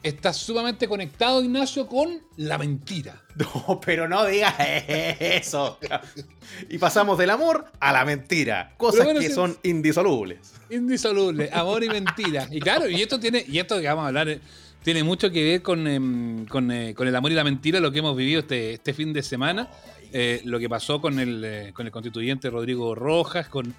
está 0.03 0.33
sumamente 0.33 0.87
conectado, 0.87 1.43
Ignacio, 1.43 1.87
con 1.87 2.21
la 2.37 2.57
mentira. 2.57 3.21
No, 3.41 3.79
pero 3.79 4.09
no 4.09 4.25
digas 4.25 4.53
eso. 4.59 5.79
Y 6.69 6.77
pasamos 6.77 7.17
del 7.17 7.29
amor 7.29 7.65
a 7.79 7.93
la 7.93 8.03
mentira. 8.03 8.73
Cosas 8.77 9.05
bueno, 9.05 9.19
que 9.21 9.29
sí. 9.29 9.33
son 9.33 9.57
indisolubles. 9.63 10.53
Indisoluble, 10.69 11.49
amor 11.53 11.83
y 11.83 11.89
mentira. 11.89 12.47
Y 12.51 12.59
claro, 12.59 12.89
y 12.89 13.01
esto 13.01 13.19
tiene, 13.19 13.43
y 13.47 13.57
esto 13.57 13.79
que 13.79 13.87
vamos 13.87 14.03
a 14.03 14.07
hablar, 14.07 14.27
eh, 14.29 14.41
tiene 14.83 15.03
mucho 15.03 15.31
que 15.31 15.43
ver 15.43 15.61
con, 15.61 15.87
em, 15.87 16.45
con, 16.45 16.71
eh, 16.71 16.93
con 16.93 17.07
el 17.07 17.15
amor 17.15 17.31
y 17.31 17.35
la 17.35 17.43
mentira, 17.43 17.79
lo 17.79 17.91
que 17.91 17.99
hemos 17.99 18.17
vivido 18.17 18.41
este, 18.41 18.73
este 18.73 18.93
fin 18.93 19.13
de 19.13 19.23
semana, 19.23 19.69
eh, 20.11 20.41
lo 20.43 20.59
que 20.59 20.67
pasó 20.67 20.99
con 20.99 21.19
el, 21.19 21.71
con 21.73 21.85
el 21.85 21.91
constituyente 21.91 22.49
Rodrigo 22.49 22.93
Rojas, 22.93 23.47
con 23.47 23.73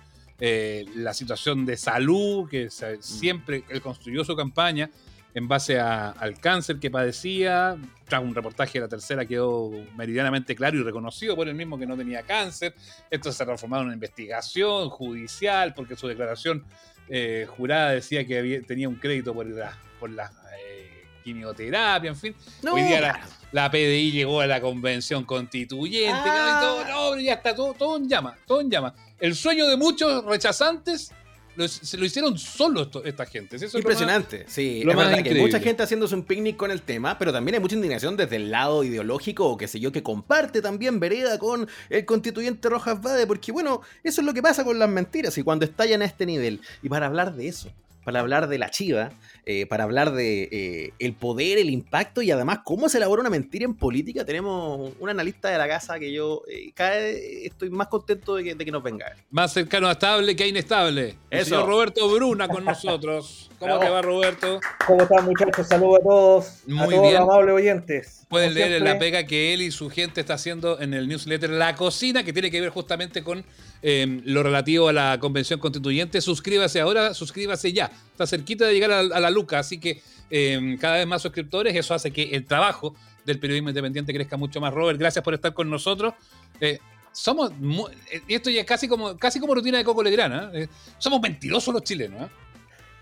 eh, 0.44 0.86
la 0.96 1.14
situación 1.14 1.64
de 1.64 1.76
salud, 1.76 2.48
que 2.48 2.68
siempre 2.98 3.62
él 3.68 3.80
construyó 3.80 4.24
su 4.24 4.34
campaña 4.34 4.90
en 5.34 5.48
base 5.48 5.78
a- 5.80 6.10
al 6.10 6.38
cáncer 6.38 6.78
que 6.78 6.90
padecía. 6.90 7.76
Tras 8.06 8.22
un 8.22 8.34
reportaje 8.34 8.74
de 8.78 8.80
la 8.84 8.88
tercera 8.88 9.24
quedó 9.24 9.70
meridianamente 9.96 10.54
claro 10.54 10.78
y 10.78 10.82
reconocido 10.82 11.34
por 11.34 11.48
él 11.48 11.54
mismo 11.54 11.78
que 11.78 11.86
no 11.86 11.96
tenía 11.96 12.22
cáncer. 12.22 12.74
Esto 13.10 13.32
se 13.32 13.42
ha 13.42 13.46
transformado 13.46 13.82
en 13.82 13.86
una 13.88 13.94
investigación 13.94 14.90
judicial 14.90 15.72
porque 15.74 15.96
su 15.96 16.06
declaración 16.08 16.64
eh, 17.08 17.46
jurada 17.56 17.90
decía 17.90 18.26
que 18.26 18.38
había- 18.38 18.62
tenía 18.62 18.88
un 18.88 18.94
crédito 18.96 19.34
por 19.34 19.46
la, 19.46 19.76
por 19.98 20.08
la 20.10 20.30
eh, 20.58 21.04
quimioterapia, 21.24 22.08
en 22.10 22.16
fin. 22.16 22.34
No, 22.62 22.74
Hoy 22.74 22.82
día 22.82 23.00
la, 23.00 23.20
la 23.50 23.70
PDI 23.70 24.12
llegó 24.12 24.40
a 24.40 24.46
la 24.46 24.60
convención 24.60 25.24
constituyente. 25.24 26.12
Ah. 26.30 26.58
y 26.58 26.64
todo, 26.64 27.14
no, 27.14 27.20
ya 27.20 27.34
está 27.34 27.54
todo, 27.54 27.74
todo 27.74 27.96
en 27.96 28.08
llama, 28.08 28.36
todo 28.46 28.60
en 28.60 28.70
llama. 28.70 28.94
El 29.18 29.34
sueño 29.34 29.66
de 29.66 29.76
muchos 29.76 30.24
rechazantes 30.24 31.12
lo- 31.56 31.68
se 31.68 31.96
lo 31.96 32.04
hicieron 32.04 32.38
solo 32.38 32.82
esto- 32.82 33.04
esta 33.04 33.26
gente. 33.26 33.56
Eso 33.56 33.66
es 33.66 33.72
lo 33.74 33.78
más- 33.78 33.84
Impresionante, 33.84 34.44
sí. 34.48 34.82
lo 34.84 34.92
es 34.92 34.96
verdad 34.96 35.22
que 35.22 35.30
hay 35.30 35.40
mucha 35.40 35.60
gente 35.60 35.82
haciéndose 35.82 36.14
un 36.14 36.22
picnic 36.24 36.56
con 36.56 36.70
el 36.70 36.82
tema, 36.82 37.18
pero 37.18 37.32
también 37.32 37.54
hay 37.56 37.60
mucha 37.60 37.74
indignación 37.76 38.16
desde 38.16 38.36
el 38.36 38.50
lado 38.50 38.84
ideológico 38.84 39.46
o 39.48 39.56
qué 39.56 39.68
sé 39.68 39.78
yo, 39.80 39.92
que 39.92 40.02
comparte 40.02 40.62
también 40.62 40.98
vereda 41.00 41.38
con 41.38 41.68
el 41.90 42.04
constituyente 42.04 42.68
Rojas 42.68 43.00
Vade, 43.02 43.26
porque 43.26 43.52
bueno, 43.52 43.82
eso 44.02 44.20
es 44.20 44.26
lo 44.26 44.32
que 44.34 44.42
pasa 44.42 44.64
con 44.64 44.78
las 44.78 44.88
mentiras 44.88 45.36
y 45.38 45.42
cuando 45.42 45.64
estallan 45.64 46.02
a 46.02 46.04
este 46.06 46.26
nivel. 46.26 46.60
Y 46.82 46.88
para 46.88 47.06
hablar 47.06 47.34
de 47.34 47.48
eso, 47.48 47.70
para 48.04 48.20
hablar 48.20 48.48
de 48.48 48.58
la 48.58 48.70
chiva, 48.70 49.10
eh, 49.46 49.66
para 49.66 49.84
hablar 49.84 50.12
de 50.12 50.48
eh, 50.52 50.92
el 50.98 51.14
poder, 51.14 51.58
el 51.58 51.70
impacto 51.70 52.22
y 52.22 52.30
además 52.30 52.60
cómo 52.64 52.88
se 52.88 52.98
elabora 52.98 53.20
una 53.20 53.30
mentira 53.30 53.64
en 53.64 53.74
política, 53.74 54.24
tenemos 54.24 54.92
un 54.98 55.08
analista 55.08 55.48
de 55.48 55.58
la 55.58 55.68
casa 55.68 55.98
que 55.98 56.12
yo 56.12 56.42
eh, 56.48 56.72
cada 56.74 56.90
vez 56.96 57.16
estoy 57.44 57.70
más 57.70 57.88
contento 57.88 58.34
de 58.36 58.44
que, 58.44 58.54
de 58.54 58.64
que 58.64 58.70
nos 58.70 58.82
venga. 58.82 59.12
Más 59.30 59.52
cercano 59.52 59.88
a 59.88 59.92
estable 59.92 60.34
que 60.36 60.44
a 60.44 60.46
inestable. 60.46 61.16
El 61.30 61.40
Eso. 61.40 61.50
señor 61.50 61.68
Roberto 61.68 62.08
Bruna 62.08 62.48
con 62.48 62.64
nosotros. 62.64 63.50
¿Cómo 63.58 63.76
Bravo. 63.76 63.84
te 63.84 63.90
va, 63.90 64.02
Roberto? 64.02 64.60
¿Cómo 64.86 65.02
están 65.02 65.24
muchachos? 65.24 65.66
Saludos 65.68 66.00
a 66.00 66.02
todos, 66.02 66.46
a 66.46 66.50
Muy 66.66 66.94
todos 66.94 67.02
bien. 67.02 67.14
los 67.14 67.22
amables 67.22 67.54
oyentes. 67.54 68.21
Pueden 68.32 68.54
Como 68.54 68.66
leer 68.66 68.80
la 68.80 68.98
pega 68.98 69.24
que 69.24 69.52
él 69.52 69.60
y 69.60 69.70
su 69.70 69.90
gente 69.90 70.22
está 70.22 70.34
haciendo 70.34 70.80
en 70.80 70.94
el 70.94 71.06
newsletter 71.06 71.50
La 71.50 71.74
Cocina, 71.76 72.24
que 72.24 72.32
tiene 72.32 72.50
que 72.50 72.62
ver 72.62 72.70
justamente 72.70 73.22
con 73.22 73.44
eh, 73.82 74.22
lo 74.24 74.42
relativo 74.42 74.88
a 74.88 74.92
la 74.94 75.18
convención 75.20 75.60
constituyente. 75.60 76.18
Suscríbase 76.22 76.80
ahora, 76.80 77.12
suscríbase 77.12 77.74
ya. 77.74 77.90
Está 78.10 78.26
cerquita 78.26 78.64
de 78.64 78.72
llegar 78.72 78.90
a, 78.90 79.00
a 79.00 79.20
la 79.20 79.28
Luca, 79.28 79.58
así 79.58 79.78
que 79.78 80.00
eh, 80.30 80.78
cada 80.80 80.96
vez 80.96 81.06
más 81.06 81.20
suscriptores. 81.20 81.76
Eso 81.76 81.92
hace 81.92 82.10
que 82.10 82.22
el 82.22 82.46
trabajo 82.46 82.94
del 83.26 83.38
periodismo 83.38 83.68
independiente 83.68 84.14
crezca 84.14 84.38
mucho 84.38 84.62
más. 84.62 84.72
Robert, 84.72 84.98
gracias 84.98 85.22
por 85.22 85.34
estar 85.34 85.52
con 85.52 85.68
nosotros. 85.68 86.14
Eh, 86.58 86.78
somos, 87.12 87.52
mu- 87.58 87.88
eh, 88.10 88.22
esto 88.28 88.48
ya 88.48 88.62
es 88.62 88.66
casi 88.66 88.88
como, 88.88 89.14
casi 89.18 89.40
como 89.40 89.54
rutina 89.54 89.76
de 89.76 89.84
Coco 89.84 90.02
Legrana. 90.02 90.50
¿eh? 90.54 90.68
somos 90.96 91.20
mentirosos 91.20 91.74
los 91.74 91.84
chilenos. 91.84 92.22
¿eh? 92.22 92.28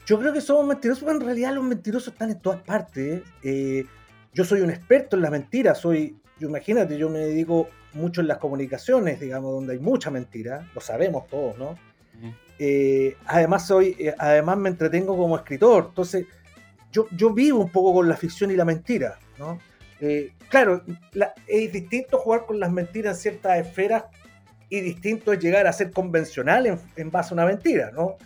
Yo 0.06 0.18
creo 0.18 0.32
que 0.32 0.40
somos 0.40 0.66
mentirosos, 0.66 1.04
pero 1.04 1.18
en 1.20 1.24
realidad 1.24 1.54
los 1.54 1.62
mentirosos 1.62 2.12
están 2.14 2.30
en 2.30 2.40
todas 2.40 2.60
partes. 2.62 3.22
Yo 4.32 4.44
soy 4.44 4.60
un 4.60 4.70
experto 4.70 5.16
en 5.16 5.22
la 5.22 5.30
mentira, 5.30 5.74
soy, 5.74 6.16
yo 6.38 6.48
imagínate, 6.48 6.96
yo 6.96 7.08
me 7.10 7.18
dedico 7.20 7.68
mucho 7.94 8.20
en 8.20 8.28
las 8.28 8.38
comunicaciones, 8.38 9.18
digamos, 9.20 9.52
donde 9.52 9.72
hay 9.74 9.78
mucha 9.80 10.10
mentira, 10.10 10.68
lo 10.74 10.80
sabemos 10.80 11.26
todos, 11.26 11.58
¿no? 11.58 11.76
Eh, 12.58 13.16
además 13.26 13.66
soy, 13.66 13.96
eh, 13.98 14.14
además 14.18 14.58
me 14.58 14.68
entretengo 14.68 15.16
como 15.16 15.36
escritor, 15.36 15.86
entonces 15.88 16.26
yo, 16.92 17.06
yo 17.16 17.32
vivo 17.32 17.58
un 17.58 17.70
poco 17.70 17.94
con 17.94 18.08
la 18.08 18.16
ficción 18.16 18.50
y 18.50 18.56
la 18.56 18.64
mentira, 18.64 19.18
¿no? 19.38 19.58
Eh, 20.00 20.32
claro, 20.48 20.82
la- 21.12 21.34
es 21.46 21.72
distinto 21.72 22.18
jugar 22.18 22.46
con 22.46 22.60
las 22.60 22.70
mentiras 22.70 23.16
en 23.16 23.22
ciertas 23.22 23.58
esferas 23.66 24.04
y 24.68 24.80
distinto 24.80 25.32
es 25.32 25.40
llegar 25.40 25.66
a 25.66 25.72
ser 25.72 25.90
convencional 25.90 26.66
en, 26.66 26.78
en 26.96 27.10
base 27.10 27.30
a 27.30 27.34
una 27.34 27.46
mentira, 27.46 27.90
¿no? 27.92 28.16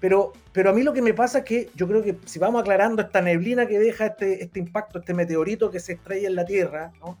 Pero, 0.00 0.32
pero 0.52 0.70
a 0.70 0.72
mí 0.72 0.82
lo 0.82 0.92
que 0.92 1.02
me 1.02 1.12
pasa 1.12 1.38
es 1.38 1.44
que 1.44 1.70
yo 1.74 1.88
creo 1.88 2.02
que 2.02 2.16
si 2.24 2.38
vamos 2.38 2.60
aclarando 2.60 3.02
esta 3.02 3.20
neblina 3.20 3.66
que 3.66 3.78
deja 3.78 4.06
este, 4.06 4.44
este 4.44 4.60
impacto, 4.60 5.00
este 5.00 5.12
meteorito 5.14 5.70
que 5.70 5.80
se 5.80 5.94
estrella 5.94 6.28
en 6.28 6.36
la 6.36 6.44
Tierra, 6.44 6.92
¿no? 7.00 7.18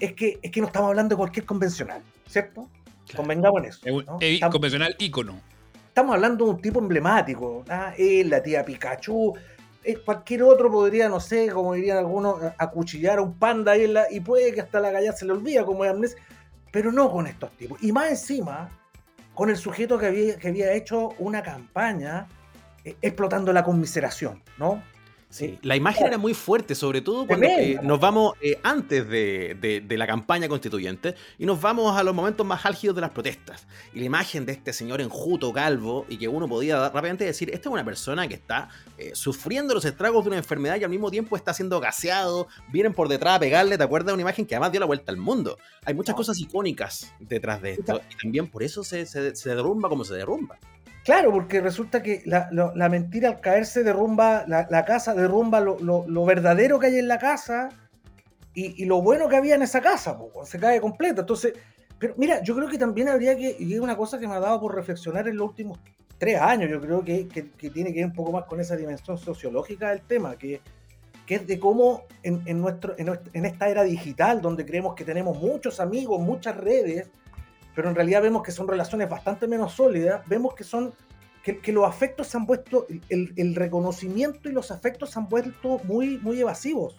es, 0.00 0.12
que, 0.14 0.38
es 0.42 0.50
que 0.50 0.60
no 0.60 0.66
estamos 0.66 0.88
hablando 0.88 1.14
de 1.14 1.18
cualquier 1.18 1.46
convencional, 1.46 2.02
¿cierto? 2.28 2.68
Convengamos 3.14 3.62
en 3.62 3.68
eso. 3.68 3.80
¿no? 3.86 4.18
Estamos- 4.20 4.52
convencional 4.52 4.96
ícono. 4.98 5.40
estamos 5.86 6.14
hablando 6.14 6.46
de 6.46 6.50
un 6.50 6.60
tipo 6.60 6.80
emblemático. 6.80 7.64
¿ah? 7.68 7.92
Él, 7.96 8.28
la 8.30 8.42
tía 8.42 8.64
Pikachu, 8.64 9.34
cualquier 10.04 10.42
otro 10.42 10.70
podría, 10.72 11.08
no 11.08 11.20
sé, 11.20 11.48
como 11.50 11.74
dirían 11.74 11.98
algunos, 11.98 12.38
acuchillar 12.58 13.18
a 13.18 13.22
un 13.22 13.34
panda 13.38 13.76
y, 13.76 13.86
la, 13.86 14.10
y 14.10 14.18
puede 14.18 14.52
que 14.52 14.62
hasta 14.62 14.80
la 14.80 14.90
galla 14.90 15.12
se 15.12 15.26
le 15.26 15.32
olvida 15.32 15.64
como 15.64 15.84
es 15.84 15.92
amnesia, 15.92 16.18
pero 16.72 16.90
no 16.90 17.08
con 17.10 17.26
estos 17.28 17.52
tipos. 17.52 17.80
Y 17.84 17.92
más 17.92 18.08
encima, 18.10 18.68
con 19.34 19.50
el 19.50 19.56
sujeto 19.56 19.98
que 19.98 20.06
había, 20.06 20.72
hecho 20.72 21.10
una 21.18 21.42
campaña 21.42 22.28
eh, 22.84 22.96
explotando 23.02 23.52
la 23.52 23.64
conmiseración, 23.64 24.42
¿no? 24.58 24.82
Sí, 25.34 25.58
la 25.62 25.74
imagen 25.74 26.06
era 26.06 26.16
muy 26.16 26.32
fuerte, 26.32 26.76
sobre 26.76 27.00
todo 27.00 27.26
cuando 27.26 27.48
eh, 27.48 27.80
nos 27.82 27.98
vamos 27.98 28.34
eh, 28.40 28.60
antes 28.62 29.08
de, 29.08 29.84
la 29.90 30.06
campaña 30.06 30.48
constituyente 30.48 31.16
y 31.40 31.44
nos 31.44 31.60
vamos 31.60 31.98
a 31.98 32.04
los 32.04 32.14
momentos 32.14 32.46
más 32.46 32.64
álgidos 32.64 32.94
de 32.94 33.00
las 33.00 33.10
protestas. 33.10 33.66
Y 33.92 33.98
la 33.98 34.04
imagen 34.04 34.46
de 34.46 34.52
este 34.52 34.72
señor 34.72 35.00
enjuto, 35.00 35.52
calvo, 35.52 36.06
y 36.08 36.18
que 36.18 36.28
uno 36.28 36.46
podía 36.46 36.88
rápidamente 36.88 37.24
decir, 37.24 37.50
esta 37.50 37.68
es 37.68 37.72
una 37.72 37.84
persona 37.84 38.28
que 38.28 38.34
está 38.34 38.68
eh, 38.96 39.10
sufriendo 39.16 39.74
los 39.74 39.84
estragos 39.84 40.22
de 40.22 40.28
una 40.28 40.36
enfermedad 40.36 40.76
y 40.80 40.84
al 40.84 40.90
mismo 40.90 41.10
tiempo 41.10 41.34
está 41.34 41.52
siendo 41.52 41.80
gaseado, 41.80 42.46
vienen 42.68 42.92
por 42.92 43.08
detrás 43.08 43.34
a 43.34 43.40
pegarle, 43.40 43.76
¿te 43.76 43.82
acuerdas 43.82 44.06
de 44.06 44.12
una 44.12 44.22
imagen 44.22 44.46
que 44.46 44.54
además 44.54 44.70
dio 44.70 44.78
la 44.78 44.86
vuelta 44.86 45.10
al 45.10 45.18
mundo? 45.18 45.58
Hay 45.84 45.94
muchas 45.94 46.14
cosas 46.14 46.38
icónicas 46.38 47.12
detrás 47.18 47.60
de 47.60 47.72
esto 47.72 48.00
y 48.08 48.22
también 48.22 48.46
por 48.46 48.62
eso 48.62 48.84
se 48.84 49.04
derrumba 49.46 49.88
como 49.88 50.04
se 50.04 50.14
derrumba. 50.14 50.60
Claro, 51.04 51.32
porque 51.32 51.60
resulta 51.60 52.02
que 52.02 52.22
la, 52.24 52.88
mentira 52.88 53.28
al 53.28 53.40
caerse 53.40 53.84
derrumba 53.84 54.44
la, 54.46 54.84
casa, 54.86 55.14
derrumba 55.14 55.60
lo, 55.60 56.24
verdadero 56.24 56.78
que 56.78 56.86
hay 56.86 56.98
en 56.98 57.08
la 57.08 57.18
casa 57.18 57.68
y, 58.54 58.86
lo 58.86 59.02
bueno 59.02 59.28
que 59.28 59.36
había 59.36 59.54
en 59.54 59.62
esa 59.62 59.82
casa, 59.82 60.18
se 60.44 60.58
cae 60.58 60.80
completa. 60.80 61.20
Entonces, 61.20 61.52
pero 61.98 62.14
mira, 62.16 62.42
yo 62.42 62.56
creo 62.56 62.68
que 62.68 62.78
también 62.78 63.10
habría 63.10 63.36
que, 63.36 63.54
y 63.58 63.74
es 63.74 63.80
una 63.80 63.98
cosa 63.98 64.18
que 64.18 64.26
me 64.26 64.34
ha 64.34 64.40
dado 64.40 64.58
por 64.60 64.74
reflexionar 64.74 65.28
en 65.28 65.36
los 65.36 65.50
últimos 65.50 65.78
tres 66.16 66.40
años, 66.40 66.70
yo 66.70 66.80
creo 66.80 67.04
que, 67.04 67.24
tiene 67.58 67.92
que 67.92 68.00
ver 68.00 68.06
un 68.06 68.14
poco 68.14 68.32
más 68.32 68.44
con 68.44 68.58
esa 68.60 68.74
dimensión 68.74 69.18
sociológica 69.18 69.90
del 69.90 70.00
tema, 70.00 70.36
que, 70.36 70.62
es 71.28 71.46
de 71.46 71.58
cómo 71.58 72.04
en, 72.22 72.60
nuestro, 72.62 72.94
en 72.96 73.44
esta 73.44 73.68
era 73.68 73.82
digital, 73.82 74.40
donde 74.40 74.64
creemos 74.64 74.94
que 74.94 75.04
tenemos 75.04 75.38
muchos 75.38 75.80
amigos, 75.80 76.18
muchas 76.20 76.56
redes, 76.56 77.10
pero 77.74 77.88
en 77.88 77.94
realidad 77.94 78.22
vemos 78.22 78.42
que 78.42 78.52
son 78.52 78.68
relaciones 78.68 79.08
bastante 79.08 79.46
menos 79.46 79.72
sólidas, 79.72 80.26
vemos 80.28 80.54
que 80.54 80.64
son 80.64 80.92
que, 81.44 81.72
los 81.72 81.86
afectos 81.86 82.28
se 82.28 82.38
han 82.38 82.46
puesto, 82.46 82.86
el, 83.10 83.54
reconocimiento 83.54 84.48
y 84.48 84.52
los 84.52 84.70
afectos 84.70 85.10
se 85.10 85.18
han 85.18 85.28
vuelto 85.28 85.78
muy, 85.84 86.18
muy 86.18 86.40
evasivos, 86.40 86.96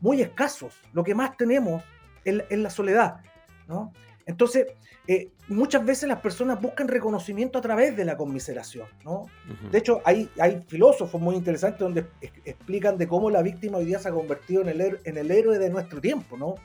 muy 0.00 0.20
escasos. 0.20 0.74
Lo 0.92 1.04
que 1.04 1.14
más 1.14 1.36
tenemos 1.36 1.84
es, 2.24 2.42
la 2.50 2.70
soledad, 2.70 3.20
¿no? 3.68 3.92
Entonces, 4.26 4.66
eh, 5.06 5.30
muchas 5.46 5.84
veces 5.84 6.08
las 6.08 6.18
personas 6.18 6.60
buscan 6.60 6.88
reconocimiento 6.88 7.60
a 7.60 7.62
través 7.62 7.96
de 7.96 8.04
la 8.04 8.16
conmiseración, 8.16 8.88
¿no? 9.04 9.26
De 9.70 9.78
hecho, 9.78 10.00
hay, 10.04 10.28
hay 10.40 10.64
filósofos 10.66 11.20
muy 11.20 11.36
interesantes 11.36 11.78
donde 11.78 12.06
explican 12.44 12.98
de 12.98 13.06
cómo 13.06 13.30
la 13.30 13.40
víctima 13.40 13.78
hoy 13.78 13.84
día 13.84 14.00
se 14.00 14.08
ha 14.08 14.12
convertido 14.12 14.62
en 14.62 14.68
el, 14.68 14.98
en 15.04 15.16
el 15.16 15.30
héroe 15.30 15.60
de 15.60 15.70
nuestro 15.70 16.00
tiempo, 16.00 16.36
¿no? 16.36 16.56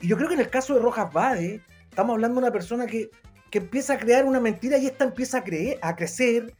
Y 0.00 0.06
yo 0.06 0.16
creo 0.16 0.28
que 0.28 0.34
en 0.34 0.40
el 0.40 0.50
caso 0.50 0.74
de 0.74 0.80
Rojas 0.80 1.12
Bade, 1.12 1.62
Estamos 1.90 2.14
hablando 2.14 2.40
de 2.40 2.46
una 2.46 2.52
persona 2.52 2.86
que, 2.86 3.10
empieza 3.52 3.94
a 3.94 3.98
crear 3.98 4.24
una 4.24 4.38
mentira 4.38 4.78
y 4.78 4.86
esta 4.86 5.04
empieza 5.04 5.38
a, 5.38 5.44
creer, 5.44 5.78
a 5.82 5.96
crecer, 5.96 6.54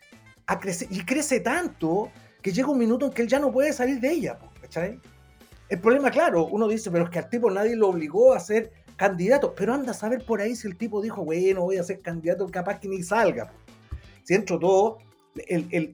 a 0.46 0.58
crecer, 0.58 0.88
y 0.90 1.04
crece 1.04 1.38
tanto 1.38 2.10
que 2.42 2.52
llega 2.52 2.68
un 2.68 2.78
minuto 2.78 3.06
en 3.06 3.12
que 3.12 3.22
él 3.22 3.28
ya 3.28 3.38
no 3.38 3.52
puede 3.52 3.72
salir 3.72 4.00
de 4.00 4.10
ella, 4.10 4.38
¿cachai? 4.60 5.00
El 5.68 5.78
problema, 5.78 6.10
claro, 6.10 6.46
uno 6.46 6.66
dice, 6.66 6.90
pero 6.90 7.04
es 7.04 7.10
que 7.10 7.20
al 7.20 7.28
tipo 7.28 7.48
nadie 7.48 7.76
lo 7.76 7.88
obligó 7.88 8.34
a 8.34 8.40
ser 8.40 8.72
candidato, 8.96 9.54
pero 9.54 9.72
anda 9.72 9.92
a 9.92 9.94
saber 9.94 10.24
por 10.24 10.40
ahí 10.40 10.56
si 10.56 10.66
el 10.66 10.76
tipo 10.76 11.00
dijo, 11.00 11.24
bueno, 11.24 11.62
voy 11.62 11.76
a 11.76 11.84
ser 11.84 12.00
candidato, 12.00 12.48
capaz 12.48 12.80
que 12.80 12.88
ni 12.88 13.04
salga. 13.04 13.52
Si 14.24 14.34
entro 14.34 14.58
todo, 14.58 14.98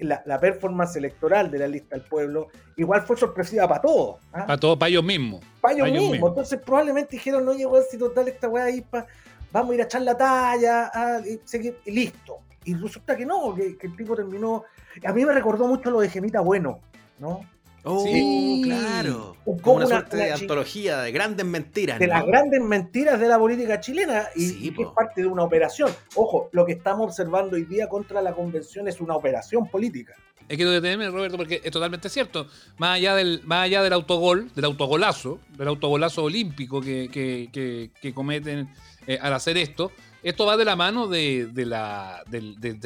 la, 0.01 0.41
performance 0.41 0.97
electoral 0.97 1.51
de 1.51 1.59
la 1.59 1.69
lista 1.69 1.97
del 1.97 2.05
pueblo 2.07 2.49
igual 2.77 3.03
fue 3.03 3.17
sorpresiva 3.17 3.69
para 3.69 3.81
todos. 3.81 4.17
¿ah? 4.33 4.47
Para 4.47 4.59
todos, 4.59 4.79
para 4.79 4.89
ellos 4.89 5.05
mismos. 5.05 5.45
Para 5.61 5.75
ellos, 5.75 6.11
mismos. 6.11 6.31
Entonces 6.31 6.61
probablemente 6.65 7.17
dijeron, 7.17 7.45
no 7.45 7.53
llegó 7.53 7.81
si 7.83 7.99
total 7.99 8.29
esta 8.29 8.49
weá 8.49 8.65
ahí 8.65 8.81
para 8.81 9.07
vamos 9.53 9.73
a 9.73 9.75
ir 9.75 9.81
a 9.81 9.85
echar 9.85 10.03
la 10.03 10.17
talla, 10.17 10.91
ah, 10.93 11.21
y, 11.25 11.91
listo. 11.91 12.39
Y 12.65 12.75
resulta 12.75 13.17
que 13.17 13.25
no, 13.25 13.55
que, 13.55 13.77
el 13.81 13.97
tipo 13.97 14.17
terminó. 14.17 14.65
A 15.05 15.13
mí 15.13 15.25
me 15.25 15.33
recordó 15.33 15.67
mucho 15.67 15.91
lo 15.91 16.01
de 16.01 16.09
Gemita 16.09 16.41
Bueno, 16.41 16.81
¿no? 17.19 17.41
Oh, 17.89 18.05
sí, 18.05 18.63
claro. 18.65 19.37
Como 19.63 19.77
una, 19.77 19.87
suerte 19.87 20.17
de 20.17 20.33
antología 20.33 21.03
de 21.03 21.13
grandes 21.13 21.47
mentiras. 21.47 22.01
De 22.01 22.09
las 22.09 22.27
grandes 22.27 22.61
mentiras 22.61 23.21
de 23.21 23.29
la 23.29 23.39
política 23.39 23.79
chilena 23.79 24.27
y, 24.35 24.73
que 24.73 24.83
es 24.83 24.89
parte 24.89 25.21
de 25.21 25.29
una 25.29 25.45
operación. 25.45 25.93
Ojo, 26.17 26.49
lo 26.51 26.67
que 26.67 26.73
estamos 26.73 27.07
observando 27.07 27.55
hoy 27.55 27.65
día 27.65 27.89
contra 27.89 28.21
la 28.21 28.33
convención 28.33 28.89
es 28.89 29.01
una 29.01 29.15
operación 29.15 29.69
política. 29.69 30.17
Es 30.49 30.57
que 30.59 30.65
detenerme, 30.65 31.09
Roberto, 31.11 31.37
porque 31.37 31.61
es 31.63 31.71
totalmente 31.71 32.09
cierto. 32.09 32.49
Más 32.77 32.97
allá 32.97 33.15
del, 33.15 33.43
más 33.45 33.67
allá 33.67 33.85
del 33.85 33.93
autogol, 33.93 34.51
del 34.57 34.65
autogolazo, 34.65 35.39
del 35.57 35.69
autogolazo 35.69 36.25
olímpico 36.25 36.81
que, 36.81 37.09
que, 37.09 37.91
que 38.01 38.15
cometen 38.15 38.69
eh, 39.07 39.19
al 39.21 39.33
hacer 39.33 39.57
esto. 39.57 39.93
Esto 40.27 40.45
va 40.45 40.57
de 40.57 40.65
la 40.65 40.75
mano 40.75 41.07
de, 41.07 41.53
la, 41.55 42.25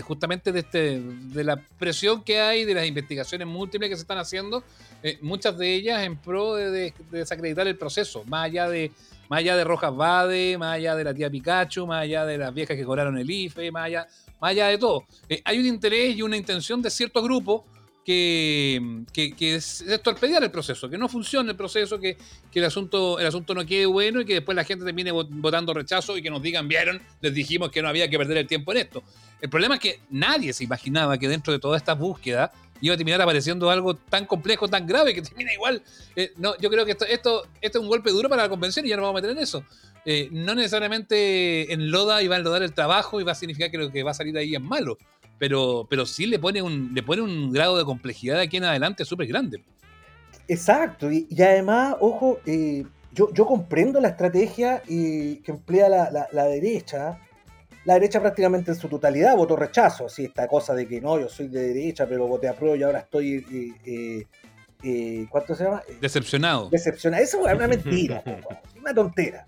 justamente 0.03 0.53
de, 0.53 0.59
este, 0.59 1.01
de 1.01 1.43
la 1.43 1.57
presión 1.57 2.23
que 2.23 2.39
hay, 2.39 2.67
de 2.67 2.75
las 2.75 2.87
investigaciones 2.87 3.49
múltiples 3.49 3.89
que 3.89 3.97
se 3.97 4.03
están 4.03 4.19
haciendo, 4.19 4.63
eh, 5.03 5.17
muchas 5.23 5.57
de 5.57 5.75
ellas 5.75 6.03
en 6.03 6.19
pro 6.19 6.57
de, 6.57 6.93
desacreditar 7.11 7.67
el 7.67 7.79
proceso, 7.79 8.25
más 8.27 8.45
allá 8.45 8.69
de, 8.69 8.93
más 9.31 9.39
allá 9.39 9.57
de 9.57 9.65
Rojas 9.65 9.97
Bade, 9.97 10.59
más 10.59 10.75
allá 10.75 10.95
de 10.95 11.03
la 11.03 11.15
tía 11.15 11.31
Pikachu, 11.31 11.87
más 11.87 12.03
allá 12.03 12.27
de 12.27 12.37
las 12.37 12.53
viejas 12.53 12.77
que 12.77 12.85
cobraron 12.85 13.17
el 13.17 13.31
IFE, 13.31 13.73
más 13.73 13.87
allá, 13.87 14.07
más 14.39 14.51
allá 14.51 14.67
de 14.67 14.77
todo. 14.77 15.07
Eh, 15.27 15.41
hay 15.43 15.61
un 15.61 15.65
interés 15.65 16.15
y 16.15 16.21
una 16.21 16.37
intención 16.37 16.83
de 16.83 16.91
cierto 16.91 17.23
grupo 17.23 17.65
que, 18.05 19.05
que, 19.13 19.55
es, 19.55 19.85
torpedear 20.03 20.43
el 20.43 20.51
proceso, 20.51 20.89
que 20.89 20.99
no 20.99 21.09
funcione 21.09 21.51
el 21.51 21.57
proceso, 21.57 21.99
que, 21.99 22.17
el, 22.55 22.65
asunto, 22.65 23.19
el 23.19 23.27
asunto 23.27 23.55
no 23.55 23.65
quede 23.65 23.87
bueno 23.87 24.21
y 24.21 24.25
que 24.25 24.35
después 24.35 24.57
la 24.57 24.65
gente 24.65 24.85
termine 24.85 25.13
votando 25.13 25.75
rechazo 25.75 26.17
y 26.17 26.23
que 26.23 26.31
nos 26.31 26.43
digan, 26.43 26.69
vieron, 26.69 27.01
les 27.21 27.35
dijimos 27.35 27.71
que 27.71 27.83
no 27.83 27.89
había 27.89 28.09
que 28.09 28.19
perder 28.19 28.39
el 28.39 28.47
tiempo 28.47 28.73
en 28.73 28.79
esto. 28.79 29.03
El 29.41 29.49
problema 29.49 29.75
es 29.77 29.81
que 29.81 30.01
nadie 30.11 30.53
se 30.53 30.65
imaginaba 30.65 31.19
que 31.19 31.29
dentro 31.29 31.53
de 31.53 31.59
toda 31.59 31.77
esta 31.77 31.95
búsqueda 31.95 32.53
iba 32.81 32.95
a 32.95 32.97
terminar 32.97 33.21
apareciendo 33.21 33.71
algo 33.71 33.95
tan 33.95 34.27
complejo, 34.27 34.69
tan 34.69 34.87
grave, 34.87 35.15
que 35.15 35.23
termina 35.23 35.53
igual. 35.53 35.83
Eh, 36.17 36.33
no, 36.37 36.57
yo 36.59 36.71
creo 36.71 36.85
que 36.85 36.93
esto, 36.93 37.05
esto, 37.05 37.45
esto, 37.61 37.79
es 37.79 37.83
un 37.83 37.89
golpe 37.89 38.11
duro 38.11 38.29
para 38.29 38.45
la 38.45 38.49
convención 38.49 38.87
y 38.87 38.89
ya 38.89 38.97
no 38.97 39.03
vamos 39.03 39.19
a 39.19 39.23
meter 39.23 39.37
en 39.37 39.43
eso. 39.43 39.65
Eh, 40.07 40.29
no 40.33 40.55
necesariamente 40.55 41.73
en 41.73 41.91
Loda 41.91 42.23
y 42.23 42.33
a 42.33 42.37
enlodar 42.37 42.63
el 42.63 42.73
trabajo 42.73 43.21
y 43.21 43.25
va 43.25 43.33
a 43.33 43.35
significar 43.35 43.71
que 43.71 43.77
lo 43.77 43.93
que 43.93 44.03
va 44.03 44.13
a 44.13 44.15
salir 44.15 44.37
ahí 44.39 44.55
es 44.55 44.61
malo 44.61 44.97
pero, 45.41 45.87
pero 45.89 46.05
sí 46.05 46.27
le 46.27 46.39
pone 46.39 46.61
un, 46.61 46.91
le 46.93 47.03
pone 47.03 47.23
un 47.23 47.51
grado 47.51 47.79
de 47.79 47.85
complejidad 47.87 48.37
de 48.37 48.43
aquí 48.43 48.59
en 48.59 48.65
adelante 48.65 49.07
súper 49.07 49.27
grande. 49.27 49.65
Exacto, 50.47 51.11
y, 51.11 51.27
además, 51.41 51.97
ojo, 51.99 52.41
eh, 52.45 52.85
yo, 53.13 53.33
yo 53.33 53.47
comprendo 53.47 54.01
la 54.01 54.09
estrategia 54.09 54.83
que 54.83 55.43
emplea 55.47 55.89
la, 55.89 56.29
la, 56.31 56.45
derecha. 56.45 57.19
La 57.87 57.95
derecha 57.95 58.21
prácticamente 58.21 58.73
en 58.73 58.77
su 58.77 58.89
totalidad 58.89 59.35
votó 59.35 59.57
rechazo, 59.57 60.07
así 60.07 60.27
esta 60.27 60.47
cosa 60.47 60.75
de 60.75 60.87
que 60.87 61.01
no, 61.01 61.19
yo 61.19 61.31
soy 61.31 61.49
de 61.49 61.69
derecha, 61.69 62.07
pero 62.07 62.27
voté 62.27 62.47
a 62.47 62.55
prueba 62.55 62.77
y 62.77 62.83
ahora 62.83 62.99
estoy 62.99 63.75
eh, 63.87 64.27
eh, 64.83 65.27
¿cuánto 65.31 65.55
se 65.55 65.65
llama? 65.65 65.83
Decepcionado. 66.03 66.69
Decepcionado. 66.69 67.23
Eso 67.23 67.49
es 67.49 67.55
una 67.55 67.67
mentira, 67.67 68.23
una 68.79 68.93
tontera. 68.93 69.47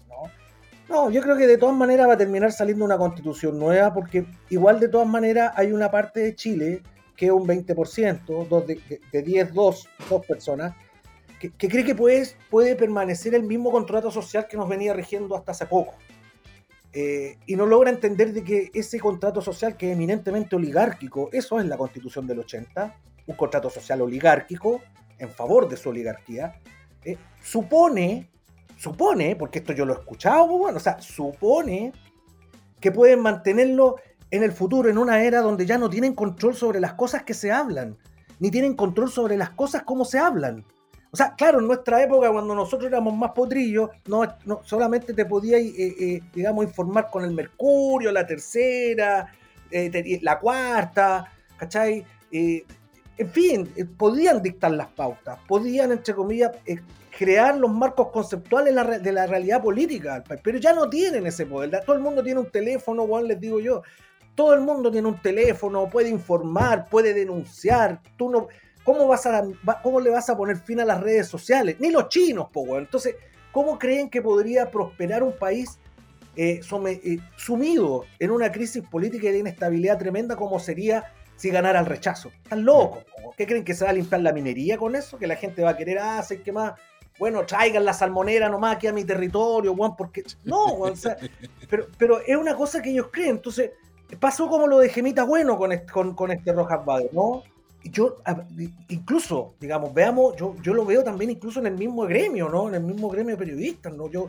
No, 0.93 1.11
yo 1.11 1.23
creo 1.23 1.39
que 1.39 1.47
de 1.47 1.57
todas 1.57 1.75
maneras 1.75 2.07
va 2.07 2.13
a 2.13 2.19
terminar 2.19 2.53
saliendo 2.53 2.85
una 2.85 2.99
constitución 2.99 3.59
nueva 3.59 3.95
porque 3.95 4.27
igual 4.51 4.79
de 4.79 4.89
todas 4.89 5.09
maneras 5.09 5.51
hay 5.57 5.73
una 5.73 5.91
parte 5.91 6.21
de 6.21 6.35
Chile 6.35 6.83
que 7.17 7.27
es 7.27 7.33
un 7.33 7.49
20%, 7.49 8.47
dos 8.47 8.67
de, 8.67 9.01
de, 9.11 9.23
10, 9.23 9.55
dos, 9.55 9.89
dos 10.11 10.27
personas, 10.27 10.75
que, 11.41 11.51
cree 11.51 11.83
que 11.83 11.95
puede, 11.95 12.29
puede 12.51 12.77
permanecer 12.77 13.35
el 13.35 13.43
mismo 13.43 13.73
contrato 13.73 14.11
social 14.11 14.47
que 14.47 14.59
nos 14.59 14.69
venía 14.69 14.93
rigiendo 14.93 15.35
hasta 15.35 15.53
hace 15.53 15.65
poco. 15.65 15.95
Eh, 16.93 17.39
y 17.47 17.57
no 17.57 17.65
logra 17.65 17.89
entender 17.89 18.35
de 18.35 18.45
que 18.45 18.71
ese 18.75 19.01
contrato 19.01 19.41
social 19.41 19.79
que 19.79 19.89
es 19.89 19.97
eminentemente 19.97 20.57
oligárquico, 20.57 21.31
eso 21.33 21.59
es 21.59 21.65
la 21.65 21.79
constitución 21.79 22.27
del 22.27 22.41
80, 22.41 22.97
un 23.29 23.37
contrato 23.37 23.71
social 23.71 24.03
oligárquico 24.03 24.83
en 25.19 25.31
favor 25.31 25.71
de 25.71 25.79
su 25.79 25.89
oligarquía, 25.89 26.61
eh, 27.03 27.17
supone 27.43 28.29
supone, 28.83 29.37
porque 29.37 29.61
esto 29.61 29.73
yo 29.73 29.87
lo 29.87 29.95
he 29.95 29.99
escuchado, 29.99 30.49
pues, 30.49 30.59
bueno, 30.59 30.79
o 30.79 30.81
sea, 30.81 31.01
supone 31.01 31.93
que 32.81 32.91
pueden 32.91 33.21
mantenerlo 33.21 33.97
en 34.29 34.43
el 34.43 34.51
futuro, 34.51 34.89
en 34.89 34.99
una 34.99 35.23
era 35.23 35.41
donde 35.41 35.67
ya 35.67 35.79
no 35.79 35.89
tienen 35.89 36.15
control 36.15 36.57
sobre 36.57 36.81
las 36.81 36.95
cosas 36.95 37.23
que 37.23 37.33
se 37.33 37.53
hablan, 37.53 37.97
ni 38.41 38.51
tienen 38.51 38.75
control 38.75 39.09
sobre 39.09 39.37
las 39.37 39.51
cosas 39.51 39.85
como 39.85 40.05
se 40.05 40.19
hablan. 40.19 40.65
O 41.13 41.17
sea, 41.17 41.35
claro, 41.37 41.61
en 41.61 41.69
nuestra 41.69 42.03
época, 42.03 42.33
cuando 42.33 42.57
nosotros 42.57 42.89
éramos 42.89 43.15
más 43.15 43.31
potrillos, 43.31 43.91
no, 44.07 44.25
solamente 44.65 45.15
te 45.15 45.27
podías, 45.27 45.61
eh, 45.61 45.95
eh, 46.01 46.23
digamos, 46.35 46.65
informar 46.65 47.09
con 47.09 47.23
el 47.23 47.31
Mercurio, 47.31 48.11
la 48.11 48.27
tercera, 48.27 49.31
eh, 49.71 50.19
la 50.23 50.41
cuarta, 50.41 51.31
¿cachai? 51.57 52.05
en 52.33 53.29
fin, 53.31 53.69
podían 53.97 54.43
dictar 54.43 54.73
las 54.73 54.89
pautas, 54.89 55.39
podían, 55.47 55.93
entre 55.93 56.15
comillas, 56.15 56.51
crear 57.17 57.57
los 57.57 57.71
marcos 57.71 58.09
conceptuales 58.09 58.75
de 59.03 59.13
la 59.13 59.27
realidad 59.27 59.63
política, 59.63 60.25
pero 60.43 60.59
ya 60.59 60.73
no 60.73 60.89
tienen 60.89 61.27
ese 61.27 61.47
poder. 61.47 61.83
Todo 61.85 61.97
el 61.97 62.03
mundo 62.03 62.23
tiene 62.23 62.41
un 62.41 62.51
teléfono, 62.51 63.07
Juan, 63.07 63.29
les 63.29 63.39
digo 63.39 63.61
yo. 63.61 63.83
todo 64.35 64.55
el 64.55 64.61
mundo 64.61 64.91
tiene 64.91 65.09
un 65.09 65.21
teléfono, 65.21 65.89
puede 65.91 66.09
informar, 66.09 66.89
puede 66.89 67.13
denunciar. 67.13 68.01
Tú 68.17 68.31
no, 68.31 68.49
¿cómo, 68.83 69.07
vas 69.07 69.27
a, 69.27 69.45
¿Cómo 69.83 70.01
le 70.01 70.11
vas 70.11 70.31
a 70.31 70.37
poner 70.37 70.57
fin 70.57 70.81
a 70.81 70.87
las 70.87 71.01
redes 71.01 71.29
sociales? 71.29 71.77
Ni 71.81 71.91
los 71.91 72.09
chinos, 72.09 72.49
po, 72.51 72.63
weón. 72.63 72.85
Entonces, 72.85 73.17
¿cómo 73.53 73.79
creen 73.79 74.09
que 74.09 74.23
podría 74.23 74.71
prosperar 74.71 75.23
un 75.23 75.37
país 75.37 75.79
eh, 76.35 76.61
eh, 76.65 77.19
sumido 77.37 78.07
en 78.19 78.31
una 78.31 78.51
crisis 78.51 78.83
política 78.91 79.29
y 79.29 79.33
de 79.33 79.39
inestabilidad 79.41 79.99
tremenda 79.99 80.35
como 80.35 80.59
sería 80.59 81.13
si 81.37 81.51
ganara 81.51 81.81
el 81.81 81.87
rechazo? 81.87 82.33
Están 82.43 82.65
locos. 82.65 83.05
¿Qué 83.37 83.47
creen 83.47 83.65
que 83.65 83.75
se 83.75 83.85
va 83.85 83.91
a 83.91 83.95
limpiar 83.95 84.23
la 84.23 84.33
minería 84.33 84.79
con 84.79 84.97
eso? 84.97 85.19
Que 85.19 85.27
la 85.27 85.37
gente 85.37 85.63
va 85.63 85.71
a 85.71 85.77
querer, 85.77 85.99
ah, 85.99 86.25
que 86.43 86.53
más 86.53 86.73
bueno, 87.23 87.47
traigan 87.47 87.85
la 87.85 87.93
salmonera 87.93 88.49
nomás 88.49 88.75
aquí 88.75 88.89
a 88.89 88.93
mi 88.93 89.05
territorio, 89.05 89.75
weón, 89.75 89.95
porque. 89.95 90.25
No, 90.43 90.75
o 90.75 90.97
sea, 90.97 91.17
pero, 91.71 91.87
pero 91.97 92.19
es 92.19 92.37
una 92.37 92.57
cosa 92.57 92.83
que 92.83 92.91
ellos 92.91 93.11
creen. 93.13 93.37
Entonces, 93.37 93.71
pasó 94.19 94.49
como 94.49 94.67
lo 94.67 94.81
de 94.81 94.89
Gemita 94.89 95.23
Bueno 95.23 95.57
con 95.57 95.71
este, 95.71 95.93
con, 95.93 96.31
este 96.33 96.53
Rojas 96.53 96.85
Bade, 96.85 97.11
¿no? 97.13 97.45
Yo, 97.85 98.17
incluso, 98.89 99.55
digamos, 99.61 99.95
veamos, 99.95 100.35
yo, 100.35 100.57
yo 100.63 100.75
lo 100.75 100.85
veo 100.85 101.05
también 101.05 101.31
incluso 101.31 101.61
en 101.61 101.67
el 101.67 101.77
mismo 101.77 102.03
gremio, 102.07 102.49
¿no? 102.49 102.69
En 102.69 102.75
el 102.75 102.83
mismo 102.83 103.09
gremio 103.09 103.37
de 103.37 103.39
periodistas, 103.39 103.95
¿no? 103.95 104.11
Yo, 104.11 104.29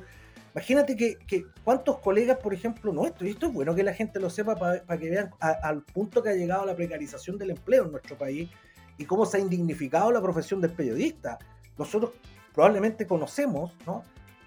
imagínate 0.53 0.95
que, 0.95 1.17
que 1.25 1.47
cuántos 1.63 1.97
colegas, 1.97 2.37
por 2.37 2.53
ejemplo, 2.53 2.93
nuestros, 2.93 3.27
y 3.27 3.31
esto 3.31 3.47
es 3.47 3.53
bueno 3.53 3.73
que 3.73 3.81
la 3.81 3.95
gente 3.95 4.19
lo 4.19 4.29
sepa 4.29 4.55
para 4.55 4.99
que 4.99 5.09
vean 5.09 5.31
al 5.39 5.81
punto 5.81 6.21
que 6.21 6.29
ha 6.29 6.35
llegado 6.35 6.63
la 6.63 6.75
precarización 6.75 7.39
del 7.39 7.49
empleo 7.49 7.85
en 7.85 7.91
nuestro 7.91 8.15
país 8.15 8.51
y 8.99 9.05
cómo 9.05 9.25
se 9.25 9.37
ha 9.37 9.39
indignificado 9.39 10.11
la 10.11 10.21
profesión 10.21 10.61
del 10.61 10.73
periodista. 10.73 11.39
Nosotros 11.75 12.11
probablemente 12.53 13.07
conocemos, 13.07 13.73
¿no? 13.85 14.03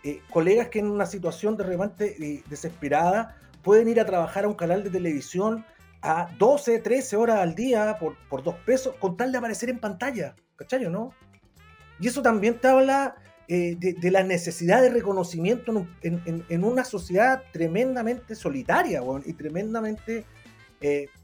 Eh, 0.07 0.21
colegas 0.31 0.69
que 0.69 0.79
en 0.79 0.87
una 0.87 1.05
situación 1.05 1.57
de 1.57 1.65
repente 1.65 2.15
eh, 2.21 2.45
desesperada 2.49 3.37
pueden 3.63 3.89
ir 3.89 3.99
a 4.01 4.07
trabajar 4.07 4.45
a 4.45 4.49
un 4.49 4.55
canal 4.55 4.85
de 4.85 4.91
televisión 4.91 5.65
a 6.01 6.29
12, 6.39 6.79
13 6.79 7.17
horas 7.17 7.39
al 7.41 7.57
día 7.57 7.97
por, 7.99 8.17
por 8.29 8.45
dos 8.45 8.55
pesos 8.65 8.95
con 9.01 9.17
tal 9.17 9.33
de 9.33 9.39
aparecer 9.39 9.69
en 9.69 9.81
pantalla, 9.81 10.37
¿cachai 10.55 10.89
no? 10.89 11.13
Y 11.99 12.07
eso 12.07 12.23
también 12.23 12.61
te 12.61 12.69
habla 12.69 13.17
eh, 13.49 13.77
de, 13.77 14.11
la 14.13 14.23
necesidad 14.23 14.81
de 14.81 14.91
reconocimiento 14.91 15.89
en, 16.03 16.65
una 16.65 16.85
sociedad 16.85 17.43
tremendamente 17.53 18.37
solitaria 18.37 19.01
y 19.25 19.33
tremendamente 19.33 20.25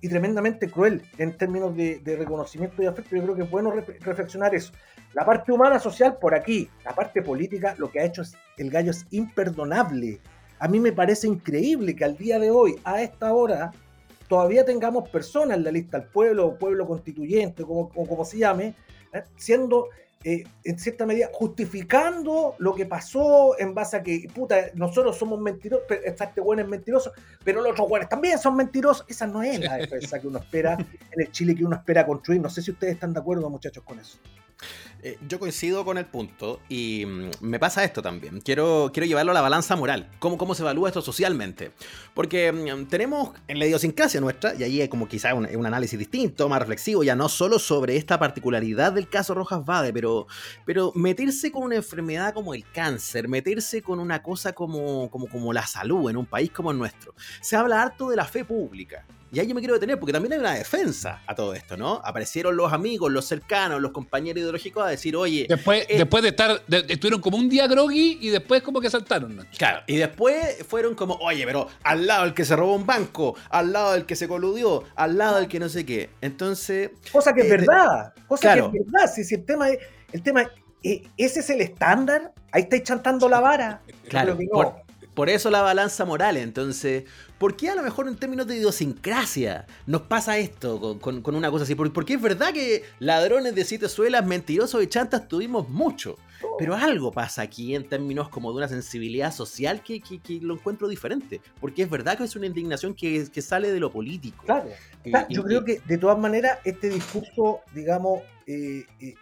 y 0.01 0.09
tremendamente 0.09 0.69
cruel 0.69 1.03
en 1.19 1.37
términos 1.37 1.77
de, 1.77 2.17
reconocimiento 2.19 2.83
y 2.83 2.87
afecto. 2.87 3.15
Yo 3.15 3.23
creo 3.23 3.37
que 3.37 3.43
es 3.43 3.51
bueno 3.51 3.71
reflexionar 3.71 4.55
eso. 4.55 4.73
La 5.15 5.25
parte 5.25 5.53
humana 5.53 5.79
social 5.79 6.17
por 6.19 6.35
aquí, 6.35 6.71
la 6.85 6.95
parte 6.95 7.23
política, 7.23 7.75
lo 7.79 7.91
que 7.91 8.01
ha 8.01 8.05
hecho 8.05 8.23
el 8.57 8.71
gallo 8.71 8.91
es 8.91 9.07
imperdonable. 9.11 10.21
A 10.59 10.69
mí 10.69 10.81
me 10.81 10.93
parece 10.93 11.27
increíble 11.27 11.95
que 11.95 12.05
al 12.05 12.17
día 12.17 12.39
de 12.39 12.51
hoy, 12.51 12.77
a 12.85 13.03
esta 13.03 13.33
hora, 13.33 13.73
todavía 14.29 14.65
tengamos 14.65 15.09
personas 15.11 15.59
en 15.59 15.65
la 15.65 15.71
lista 15.71 15.99
del 15.99 16.09
pueblo 16.09 16.47
o 16.47 16.57
pueblo 16.57 16.87
constituyente, 16.87 17.65
como, 17.65 17.91
como, 17.91 18.25
se 18.25 18.39
llame, 18.39 18.75
¿eh? 19.13 19.25
siendo 19.37 19.89
eh, 20.25 20.45
en 20.63 20.79
cierta 20.79 21.05
medida 21.05 21.29
justificando 21.33 22.55
lo 22.59 22.75
que 22.75 22.87
pasó 22.87 23.59
en 23.59 23.75
base 23.75 23.97
a 23.97 24.03
que, 24.03 24.29
puta, 24.33 24.71
nosotros 24.75 25.19
somos 25.19 25.41
mentirosos, 25.41 25.85
este 25.91 26.41
bueno 26.41 26.63
es 26.63 26.69
mentiroso, 26.69 27.13
pero 27.45 27.61
los 27.61 27.73
otros 27.73 27.89
buenos 27.89 28.09
también 28.09 28.39
son 28.39 28.55
mentirosos. 28.55 29.05
Esa 29.09 29.27
no 29.27 29.43
es 29.43 29.59
la 29.59 29.77
defensa 29.79 30.21
que 30.21 30.29
uno 30.29 30.39
espera 30.39 30.75
en 30.75 31.21
el 31.21 31.31
Chile 31.33 31.57
que 31.57 31.65
uno 31.65 31.75
espera 31.75 32.07
construir. 32.07 32.41
No 32.41 32.49
sé 32.49 32.63
si 32.63 32.71
ustedes 32.71 32.95
están 32.95 33.13
de 33.13 33.19
acuerdo, 33.19 33.51
muchachos, 33.51 33.83
con 33.83 33.99
eso. 33.99 34.17
Eh, 35.05 35.19
yo 35.29 35.41
coincido 35.41 35.85
con 35.85 35.99
el 35.99 36.07
punto 36.07 36.61
y 36.69 37.05
mm, 37.05 37.31
me 37.41 37.59
pasa 37.59 37.83
esto 37.83 38.03
también. 38.03 38.41
Quiero, 38.41 38.91
quiero 38.93 39.05
llevarlo 39.05 39.33
a 39.33 39.35
la 39.35 39.41
balanza 39.41 39.75
moral. 39.75 40.09
¿Cómo, 40.21 40.39
cómo 40.39 40.55
se 40.55 40.63
evalúa 40.63 40.89
esto 40.89 41.03
socialmente? 41.03 41.73
Porque 42.15 42.53
mm, 42.53 42.87
tenemos 42.87 43.33
en 43.49 43.59
la 43.59 43.67
idiosincrasia 43.67 44.21
nuestra, 44.21 44.55
y 44.55 44.63
ahí 44.63 44.81
hay 44.81 44.89
como 44.89 45.09
quizá 45.09 45.35
un, 45.35 45.45
un, 45.57 45.67
análisis 45.67 45.99
distinto, 45.99 46.49
más 46.49 46.61
reflexivo, 46.61 47.03
ya 47.03 47.17
no 47.17 47.29
solo 47.29 47.59
sobre 47.59 47.97
esta 47.97 48.21
particularidad 48.21 48.93
del 48.93 49.09
caso 49.09 49.35
Rojas 49.35 49.65
Vade, 49.65 49.93
pero, 49.93 50.29
pero 50.65 50.93
meterse 50.95 51.51
con 51.51 51.65
una 51.65 51.75
enfermedad 51.75 52.33
como 52.33 52.55
el 52.55 52.65
cáncer, 52.71 53.27
meterse 53.27 53.83
con 53.83 53.99
una 53.99 54.23
cosa 54.23 54.53
como, 54.53 55.11
como, 55.11 55.29
como 55.29 55.53
la 55.53 55.67
salud 55.67 56.11
en 56.11 56.17
un 56.17 56.27
país 56.27 56.53
como 56.53 56.71
el 56.71 56.79
nuestro. 56.79 57.13
Se 57.41 57.57
habla 57.57 57.83
harto 57.83 58.09
de 58.09 58.15
la 58.15 58.25
fe 58.25 58.45
pública. 58.45 59.05
Y 59.35 59.41
ahí 59.41 59.47
yo 59.47 59.55
me 59.55 59.63
quiero 59.63 59.73
detener 59.73 59.99
porque 59.99 60.13
también 60.13 60.35
hay 60.35 60.41
una 60.41 60.53
defensa 60.53 61.23
a 61.27 61.35
todo 61.35 61.55
esto, 61.55 61.75
¿no? 61.75 62.03
Aparecieron 62.05 62.55
los 62.55 62.71
amigos, 62.71 63.11
los 63.11 63.25
cercanos, 63.25 63.81
los 63.81 63.93
compañeros 63.93 64.43
ideológicos 64.43 64.85
decir, 64.93 65.17
oye. 65.17 65.47
Después, 65.49 65.85
eh, 65.89 65.99
después 65.99 66.23
de 66.23 66.31
estar, 66.31 66.63
estuvieron 66.89 67.21
como 67.21 67.37
un 67.37 67.49
día 67.49 67.67
groggy 67.67 68.19
y 68.21 68.29
después 68.31 68.63
como 68.63 68.81
que 68.81 68.89
saltaron. 68.89 69.37
¿no? 69.37 69.45
Claro, 69.57 69.83
y 69.87 69.97
después 69.97 70.65
fueron 70.69 70.95
como, 70.95 71.15
oye, 71.15 71.45
pero 71.45 71.69
al 71.83 72.07
lado 72.07 72.25
del 72.25 72.35
que 72.35 72.45
se 72.45 72.57
robó 72.57 72.75
un 72.75 72.87
banco, 72.87 73.37
al 73.51 73.73
lado 73.73 73.93
del 73.93 74.07
que 74.07 74.17
se 74.17 74.29
coludió, 74.29 74.85
al 74.95 75.19
lado 75.19 75.37
del 75.37 75.49
que 75.49 75.59
no 75.59 75.69
sé 75.69 75.85
qué. 75.85 76.11
Entonces. 76.21 76.91
Cosa 77.11 77.33
que 77.33 77.43
es 77.43 77.47
eh, 77.47 77.57
verdad, 77.57 78.15
cosa 78.27 78.55
que 78.55 78.61
es 78.61 78.73
verdad. 78.73 79.13
Si, 79.13 79.35
el 79.35 79.45
tema 79.45 79.69
es, 79.69 79.79
el 80.13 80.23
tema 80.23 80.51
eh, 80.83 81.03
ese 81.17 81.41
es 81.41 81.51
el 81.51 81.61
estándar, 81.61 82.33
ahí 82.51 82.63
estáis 82.63 82.83
chantando 82.83 83.29
la 83.29 83.41
vara. 83.41 83.83
Claro, 84.09 84.37
por 84.53 84.83
eso 85.29 85.51
la 85.51 85.63
balanza 85.63 86.05
moral. 86.05 86.37
Entonces, 86.37 87.05
¿por 87.39 87.57
qué 87.57 87.69
a 87.69 87.75
lo 87.75 87.83
mejor 87.83 88.09
en 88.09 88.17
términos 88.17 88.47
de 88.47 88.57
idiosincrasia 88.57 89.67
nos 89.87 90.03
pasa 90.03 90.39
esto 90.39 90.99
con, 91.01 91.23
una 91.35 91.51
cosa 91.51 91.65
así? 91.65 91.75
Porque 91.75 92.15
es 92.15 92.23
verdad 92.23 92.53
que 92.53 92.83
ladrones 92.99 93.55
de 93.55 93.65
siete 93.65 93.89
suelas, 93.89 94.25
mentirosos 94.25 94.83
y 94.83 94.87
chantas 94.87 95.29
tuvimos 95.29 95.69
mucho. 95.69 96.17
Pero 96.59 96.75
algo 96.75 97.13
pasa 97.13 97.43
aquí 97.43 97.77
en 97.77 97.89
términos 97.89 98.29
como 98.29 98.51
de 98.51 98.57
una 98.57 98.69
sensibilidad 98.69 99.33
social 99.33 99.83
que, 99.83 100.03
lo 100.41 100.55
encuentro 100.55 100.89
diferente. 100.89 101.41
Porque 101.61 101.83
es 101.83 101.91
verdad 101.91 102.19
que 102.19 102.25
es 102.25 102.35
una 102.35 102.47
indignación 102.47 102.95
que, 102.95 103.27
sale 103.43 103.71
de 103.71 103.81
lo 103.81 103.93
político. 103.93 104.45
Claro. 104.45 104.69
yo 105.29 105.45
creo 105.45 105.65
que 105.65 105.81
de 105.87 105.99
todas 105.99 106.19
maneras 106.19 106.59
este 106.65 106.89
discurso, 106.89 107.61
digamos, 107.75 108.23
eh, 108.47 108.85
eh, 109.01 109.15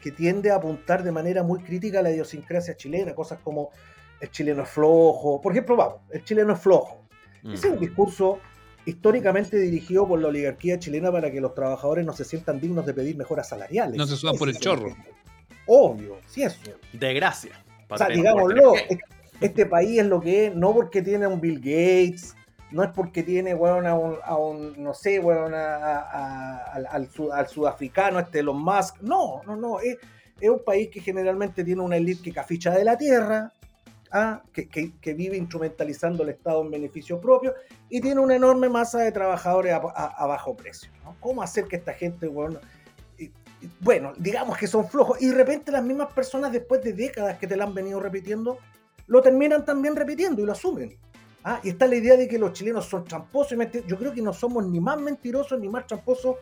que 0.00 0.10
tiende 0.10 0.50
a 0.50 0.56
apuntar 0.56 1.02
de 1.02 1.12
manera 1.12 1.42
muy 1.42 1.60
crítica 1.60 2.00
a 2.00 2.02
la 2.02 2.10
idiosincrasia 2.10 2.76
chilena, 2.76 3.14
cosas 3.14 3.38
como 3.42 3.70
el 4.22 4.30
chileno 4.30 4.62
es 4.62 4.68
flojo. 4.68 5.40
Por 5.40 5.52
ejemplo, 5.52 5.76
vamos, 5.76 5.96
el 6.10 6.24
chileno 6.24 6.52
es 6.52 6.60
flojo. 6.60 7.02
Ese 7.44 7.66
es 7.66 7.72
un 7.74 7.80
discurso 7.80 8.38
históricamente 8.86 9.58
dirigido 9.58 10.06
por 10.06 10.20
la 10.20 10.28
oligarquía 10.28 10.78
chilena 10.78 11.10
para 11.10 11.28
que 11.30 11.40
los 11.40 11.54
trabajadores 11.54 12.06
no 12.06 12.12
se 12.12 12.24
sientan 12.24 12.60
dignos 12.60 12.86
de 12.86 12.94
pedir 12.94 13.16
mejoras 13.16 13.48
salariales. 13.48 13.96
No 13.96 14.06
se 14.06 14.16
suban 14.16 14.36
por 14.36 14.48
el 14.48 14.56
chorro. 14.58 14.96
Obvio, 15.66 16.18
sí 16.28 16.44
eso. 16.44 16.58
De 16.92 17.12
gracia. 17.14 17.50
O 17.88 17.98
sea, 17.98 18.08
digámoslo, 18.08 18.74
este 19.40 19.66
país 19.66 19.98
es 19.98 20.06
lo 20.06 20.20
que 20.20 20.46
es, 20.46 20.54
no 20.54 20.72
porque 20.72 21.02
tiene 21.02 21.24
a 21.24 21.28
un 21.28 21.40
Bill 21.40 21.58
Gates, 21.58 22.36
no 22.70 22.84
es 22.84 22.90
porque 22.90 23.24
tiene, 23.24 23.54
bueno, 23.54 24.18
a, 24.22 24.36
un, 24.36 24.80
no 24.80 24.94
sé, 24.94 25.18
bueno, 25.18 25.46
al, 25.46 26.86
al, 26.86 27.48
sudafricano, 27.48 28.20
este 28.20 28.38
Elon 28.38 28.62
Musk. 28.62 29.00
No, 29.00 29.42
no, 29.46 29.56
no. 29.56 29.80
Es, 29.80 29.98
es 30.40 30.48
un 30.48 30.62
país 30.64 30.90
que 30.90 31.00
generalmente 31.00 31.64
tiene 31.64 31.82
una 31.82 31.96
élite 31.96 32.22
que 32.22 32.32
caficha 32.32 32.70
de 32.70 32.84
la 32.84 32.96
tierra, 32.96 33.52
que, 34.52 35.14
vive 35.14 35.36
instrumentalizando 35.36 36.22
el 36.22 36.30
Estado 36.30 36.62
en 36.62 36.70
beneficio 36.70 37.20
propio 37.20 37.54
y 37.88 38.00
tiene 38.00 38.20
una 38.20 38.36
enorme 38.36 38.68
masa 38.68 38.98
de 38.98 39.12
trabajadores 39.12 39.72
a, 39.72 40.26
bajo 40.26 40.54
precio. 40.54 40.90
¿Cómo 41.20 41.42
hacer 41.42 41.66
que 41.66 41.76
esta 41.76 41.94
gente, 41.94 42.26
bueno, 42.26 42.60
bueno, 43.80 44.12
digamos 44.18 44.58
que 44.58 44.66
son 44.66 44.88
flojos 44.88 45.20
y 45.22 45.28
de 45.28 45.34
repente 45.34 45.70
las 45.72 45.84
mismas 45.84 46.12
personas 46.12 46.52
después 46.52 46.82
de 46.82 46.92
décadas 46.92 47.38
que 47.38 47.46
te 47.46 47.56
lo 47.56 47.64
han 47.64 47.74
venido 47.74 48.00
repitiendo, 48.00 48.58
lo 49.06 49.22
terminan 49.22 49.64
también 49.64 49.96
repitiendo 49.96 50.42
y 50.42 50.46
lo 50.46 50.52
asumen. 50.52 50.96
¿ah? 51.44 51.60
Y 51.62 51.70
está 51.70 51.86
la 51.86 51.96
idea 51.96 52.16
de 52.16 52.28
que 52.28 52.38
los 52.38 52.52
chilenos 52.52 52.86
son 52.86 53.04
tramposos 53.04 53.52
y. 53.52 53.82
Yo 53.86 53.96
creo 53.96 54.12
que 54.12 54.20
no 54.22 54.32
somos 54.32 54.66
ni 54.66 54.80
más 54.80 55.00
mentirosos 55.00 55.58
ni 55.58 55.68
más 55.68 55.86
tramposos 55.86 56.36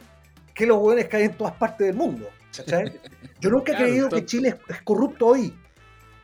que 0.54 0.66
los 0.66 0.78
jóvenes 0.78 1.08
que 1.08 1.16
hay 1.18 1.24
en 1.24 1.34
todas 1.34 1.54
partes 1.54 1.86
del 1.86 1.96
mundo. 1.96 2.28
Yo 3.40 3.50
nunca 3.50 3.72
he 3.72 3.76
creído 3.76 4.08
que 4.08 4.24
Chile 4.24 4.58
es 4.68 4.82
corrupto 4.82 5.28
hoy. 5.28 5.54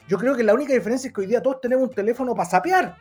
Yo 0.09 0.19
creo 0.19 0.37
que 0.37 0.43
la 0.43 0.55
única 0.55 0.73
diferencia 0.73 1.09
es 1.09 1.15
que 1.15 1.21
hoy 1.23 1.27
día 1.27 1.43
todos 1.43 1.61
tenemos 1.61 1.89
un 1.89 1.95
teléfono 1.95 2.35
para 2.35 2.49
sapear. 2.49 2.97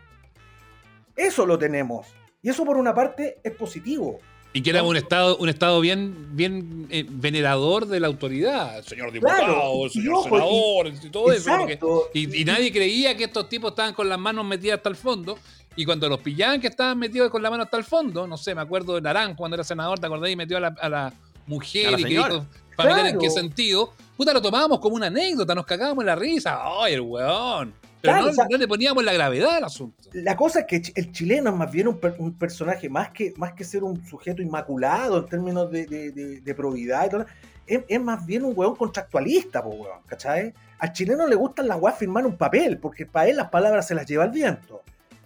Eso 1.16 1.46
lo 1.46 1.58
tenemos. 1.58 2.08
Y 2.42 2.50
eso 2.50 2.66
por 2.66 2.78
una 2.78 2.94
parte 2.94 3.40
es 3.44 3.54
positivo. 3.54 4.20
Y 4.54 4.62
que 4.62 4.70
era 4.70 4.84
un 4.84 4.96
estado, 4.96 5.36
un 5.38 5.50
estado 5.50 5.82
bien, 5.82 6.30
bien 6.34 6.88
eh, 6.90 7.06
venerador 7.10 7.88
de 7.88 8.00
la 8.00 8.08
autoridad, 8.08 8.82
señor 8.84 9.12
diputado, 9.12 9.90
señor 9.90 10.24
senador, 10.24 10.88
y, 10.88 11.10
todo 11.10 11.34
eso. 11.34 11.68
y, 12.14 12.46
nadie 12.46 12.72
creía 12.72 13.18
que 13.18 13.26
estos 13.26 13.50
tipos 13.50 13.72
estaban 13.72 13.94
con 13.94 14.08
las 14.08 14.18
manos 14.18 14.46
metidas 14.46 14.78
hasta 14.78 14.88
el 14.88 14.96
fondo. 14.96 15.38
Y 15.76 15.84
cuando 15.84 16.08
los 16.08 16.22
pillaban 16.22 16.62
que 16.62 16.68
estaban 16.68 16.98
metidos 16.98 17.30
con 17.32 17.44
la 17.44 17.50
mano 17.50 17.64
hasta 17.64 17.76
el 17.76 17.84
fondo, 17.84 18.26
no 18.28 18.38
sé, 18.38 18.56
me 18.56 18.62
acuerdo 18.62 18.96
de 18.96 19.02
Naranjo 19.02 19.36
cuando 19.36 19.56
era 19.56 19.64
senador, 19.66 20.00
¿te 20.00 20.06
acordás? 20.06 20.30
Y 20.30 20.38
metió 20.38 20.56
a 20.58 20.90
la, 20.90 21.14
mujer 21.48 22.00
y 22.00 22.04
que 22.04 22.10
dijo, 22.10 22.46
familiar 22.76 23.08
en 23.08 23.20
qué 23.20 23.30
sentido. 23.30 23.94
Puta, 24.18 24.34
lo 24.34 24.42
tomábamos 24.42 24.80
como 24.80 24.96
una 24.96 25.08
anécdota, 25.08 25.54
nos 25.54 25.66
cagábamos 25.66 26.04
en 26.04 26.08
la 26.08 26.16
risa. 26.16 26.60
¡Ay, 26.64 26.94
el 26.94 27.02
weón! 27.02 27.74
Pero 28.06 28.32
no, 28.50 28.58
le 28.58 28.68
poníamos 28.68 29.04
la 29.04 29.14
gravedad 29.14 29.58
al 29.58 29.64
asunto. 29.64 30.10
La 30.14 30.36
cosa 30.36 30.62
es 30.62 30.66
que 30.66 30.94
el 30.96 31.12
chileno 31.12 31.50
es 31.50 31.56
más 31.56 31.72
bien 31.72 31.88
un, 31.88 32.38
personaje, 32.38 32.90
más 32.90 33.10
que, 33.10 33.34
más 33.38 33.54
que 33.54 33.64
ser 33.64 33.84
un 33.84 34.06
sujeto 34.06 34.42
inmaculado 34.42 35.20
en 35.20 35.26
términos 35.26 35.72
de, 35.72 36.54
probidad 36.56 37.06
y 37.06 37.10
todo, 37.10 37.26
es, 37.66 38.02
más 38.02 38.26
bien 38.26 38.46
un 38.46 38.54
weón 38.56 38.76
contractualista, 38.76 39.64
po, 39.64 39.70
weón, 39.70 40.02
¿cachai? 40.06 40.54
Al 40.78 40.94
chileno 40.94 41.28
le 41.28 41.36
gustan 41.36 41.68
las 41.68 41.80
weas 41.80 41.98
firmar 41.98 42.26
un 42.26 42.38
papel, 42.38 42.78
porque 42.78 43.06
para 43.06 43.30
él 43.30 43.38
las 43.38 43.50
palabras 43.50 43.88
se 43.88 43.96
las 43.96 44.06
lleva 44.06 44.26
el 44.26 44.32
viento. 44.32 44.84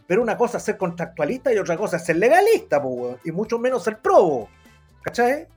Pero 0.08 0.22
una 0.22 0.38
cosa 0.38 0.58
es 0.58 0.64
ser 0.64 0.78
contractualista 0.78 1.54
y 1.54 1.58
otra 1.58 1.78
cosa 1.78 1.98
es 1.98 2.06
ser 2.06 2.16
legalista, 2.16 2.82
po, 2.82 2.90
weón, 2.90 3.18
y 3.26 3.32
mucho 3.32 3.60
menos 3.60 3.84
ser 3.84 3.98
probo. 3.98 4.48
¿Cachai? 5.02 5.48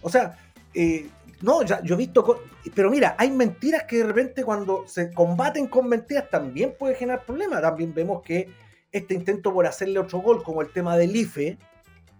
O 0.00 0.08
sea, 0.08 0.36
eh, 0.74 1.08
no, 1.42 1.62
ya, 1.62 1.80
yo 1.82 1.94
he 1.94 1.98
visto. 1.98 2.24
co- 2.24 2.40
Pero 2.74 2.90
mira, 2.90 3.14
hay 3.18 3.30
mentiras 3.30 3.84
que 3.84 3.98
de 3.98 4.04
repente 4.04 4.44
cuando 4.44 4.84
se 4.86 5.12
combaten 5.12 5.66
con 5.68 5.88
mentiras 5.88 6.28
también 6.30 6.74
puede 6.78 6.94
generar 6.94 7.24
problemas. 7.24 7.62
También 7.62 7.94
vemos 7.94 8.22
que 8.22 8.48
este 8.92 9.14
intento 9.14 9.52
por 9.52 9.66
hacerle 9.66 9.98
otro 9.98 10.20
gol, 10.20 10.42
como 10.42 10.62
el 10.62 10.70
tema 10.72 10.96
del 10.96 11.14
IFE, 11.14 11.58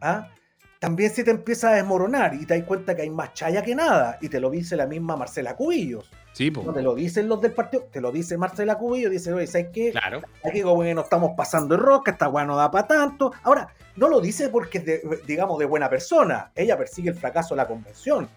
¿ah? 0.00 0.28
también 0.78 1.10
se 1.10 1.24
te 1.24 1.30
empieza 1.32 1.70
a 1.70 1.74
desmoronar 1.74 2.34
y 2.34 2.46
te 2.46 2.56
das 2.56 2.66
cuenta 2.66 2.94
que 2.94 3.02
hay 3.02 3.10
más 3.10 3.34
chaya 3.34 3.62
que 3.62 3.74
nada. 3.74 4.18
Y 4.20 4.28
te 4.28 4.38
lo 4.38 4.48
dice 4.50 4.76
la 4.76 4.86
misma 4.86 5.16
Marcela 5.16 5.56
Cubillos. 5.56 6.08
Sí, 6.34 6.52
No 6.52 6.62
po. 6.62 6.72
te 6.72 6.82
lo 6.82 6.94
dicen 6.94 7.26
los 7.28 7.40
del 7.40 7.50
partido, 7.52 7.88
te 7.90 8.00
lo 8.00 8.12
dice 8.12 8.38
Marcela 8.38 8.78
Cubillos. 8.78 9.10
Dice, 9.10 9.32
oye, 9.32 9.48
¿sabes 9.48 9.68
qué? 9.72 9.90
Claro. 9.90 10.20
Aquí 10.44 10.62
como 10.62 10.82
que 10.82 10.94
nos 10.94 11.04
estamos 11.04 11.32
pasando 11.36 11.74
de 11.76 11.82
roca, 11.82 12.12
esta 12.12 12.28
weá 12.28 12.44
no 12.44 12.54
da 12.54 12.70
para 12.70 12.86
tanto. 12.86 13.32
Ahora, 13.42 13.66
no 13.96 14.08
lo 14.08 14.20
dice 14.20 14.48
porque 14.50 14.78
es, 14.78 14.84
de- 14.84 15.20
digamos, 15.26 15.58
de 15.58 15.64
buena 15.64 15.90
persona. 15.90 16.52
Ella 16.54 16.78
persigue 16.78 17.08
el 17.10 17.16
fracaso 17.16 17.54
de 17.54 17.62
la 17.62 17.66
convención. 17.66 18.28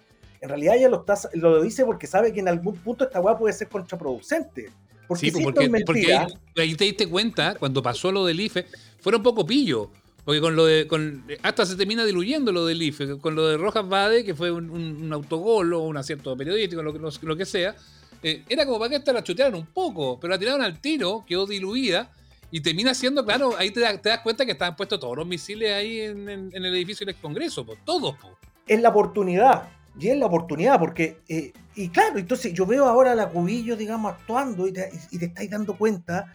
En 0.41 0.49
realidad 0.49 0.75
ella 0.75 0.89
lo, 0.89 1.01
está, 1.07 1.17
lo 1.35 1.61
dice 1.61 1.85
porque 1.85 2.07
sabe 2.07 2.33
que 2.33 2.39
en 2.39 2.47
algún 2.47 2.75
punto 2.77 3.03
esta 3.05 3.21
weá 3.21 3.37
puede 3.37 3.53
ser 3.53 3.69
contraproducente. 3.69 4.71
Porque 5.07 5.29
Sí, 5.29 5.37
si 5.37 5.43
porque, 5.43 5.65
es 5.65 5.69
porque 5.69 5.83
mentira, 6.01 6.27
ahí, 6.57 6.61
ahí 6.69 6.75
te 6.75 6.85
diste 6.85 7.07
cuenta, 7.07 7.55
cuando 7.55 7.83
pasó 7.83 8.11
lo 8.11 8.25
del 8.25 8.39
IFE, 8.39 8.65
fueron 8.99 9.19
un 9.19 9.23
poco 9.23 9.45
pillo. 9.45 9.91
Porque 10.25 10.39
con 10.41 10.55
lo 10.55 10.65
de. 10.65 10.87
Con, 10.87 11.23
hasta 11.43 11.65
se 11.65 11.75
termina 11.75 12.05
diluyendo 12.05 12.51
lo 12.51 12.65
del 12.65 12.81
IFE. 12.81 13.17
Con 13.19 13.35
lo 13.35 13.47
de 13.47 13.57
Rojas 13.57 13.87
Bade, 13.87 14.23
que 14.23 14.33
fue 14.35 14.51
un, 14.51 14.69
un- 14.69 15.03
un 15.03 15.13
autogol 15.13 15.73
o 15.73 15.81
un 15.81 15.97
acierto 15.97 16.35
periodístico, 16.37 16.81
lo, 16.83 16.93
que- 16.93 16.99
lo, 16.99 17.09
lo 17.21 17.35
que 17.37 17.45
sea. 17.45 17.75
eh, 18.23 18.43
era 18.47 18.65
como 18.65 18.77
para 18.79 18.89
que 18.91 18.95
esta 18.97 19.11
la 19.13 19.23
chutearan 19.23 19.55
un 19.55 19.65
poco, 19.65 20.19
pero 20.19 20.31
la 20.31 20.39
tiraron 20.39 20.61
al 20.61 20.79
tiro, 20.79 21.23
quedó 21.27 21.45
diluida. 21.45 22.09
Y 22.51 22.61
termina 22.61 22.93
siendo, 22.93 23.23
claro, 23.25 23.55
ahí 23.57 23.71
te, 23.71 23.79
da- 23.79 23.97
te 23.99 24.09
das 24.09 24.19
cuenta 24.19 24.45
que 24.45 24.51
estaban 24.51 24.75
puestos 24.75 24.99
todos 24.99 25.15
los 25.17 25.25
misiles 25.25 25.71
ahí 25.73 26.01
en, 26.01 26.27
en- 26.29 26.49
en 26.53 26.65
el 26.65 26.75
edificio 26.75 27.05
del 27.05 27.15
Congreso, 27.15 27.65
pues, 27.65 27.79
todos, 27.85 28.15
pues. 28.21 28.33
es 28.67 28.81
la 28.81 28.89
oportunidad. 28.89 29.69
Y 29.99 30.09
es 30.09 30.17
la 30.17 30.25
oportunidad, 30.25 30.79
porque, 30.79 31.19
eh, 31.27 31.51
y 31.75 31.89
claro, 31.89 32.17
entonces 32.17 32.53
yo 32.53 32.65
veo 32.65 32.85
ahora 32.85 33.11
a 33.11 33.15
la 33.15 33.29
Cubillo, 33.29 33.75
digamos, 33.75 34.13
actuando 34.13 34.67
y 34.67 34.71
te, 34.71 34.89
y 35.11 35.17
te 35.19 35.25
estáis 35.25 35.49
dando 35.49 35.77
cuenta 35.77 36.31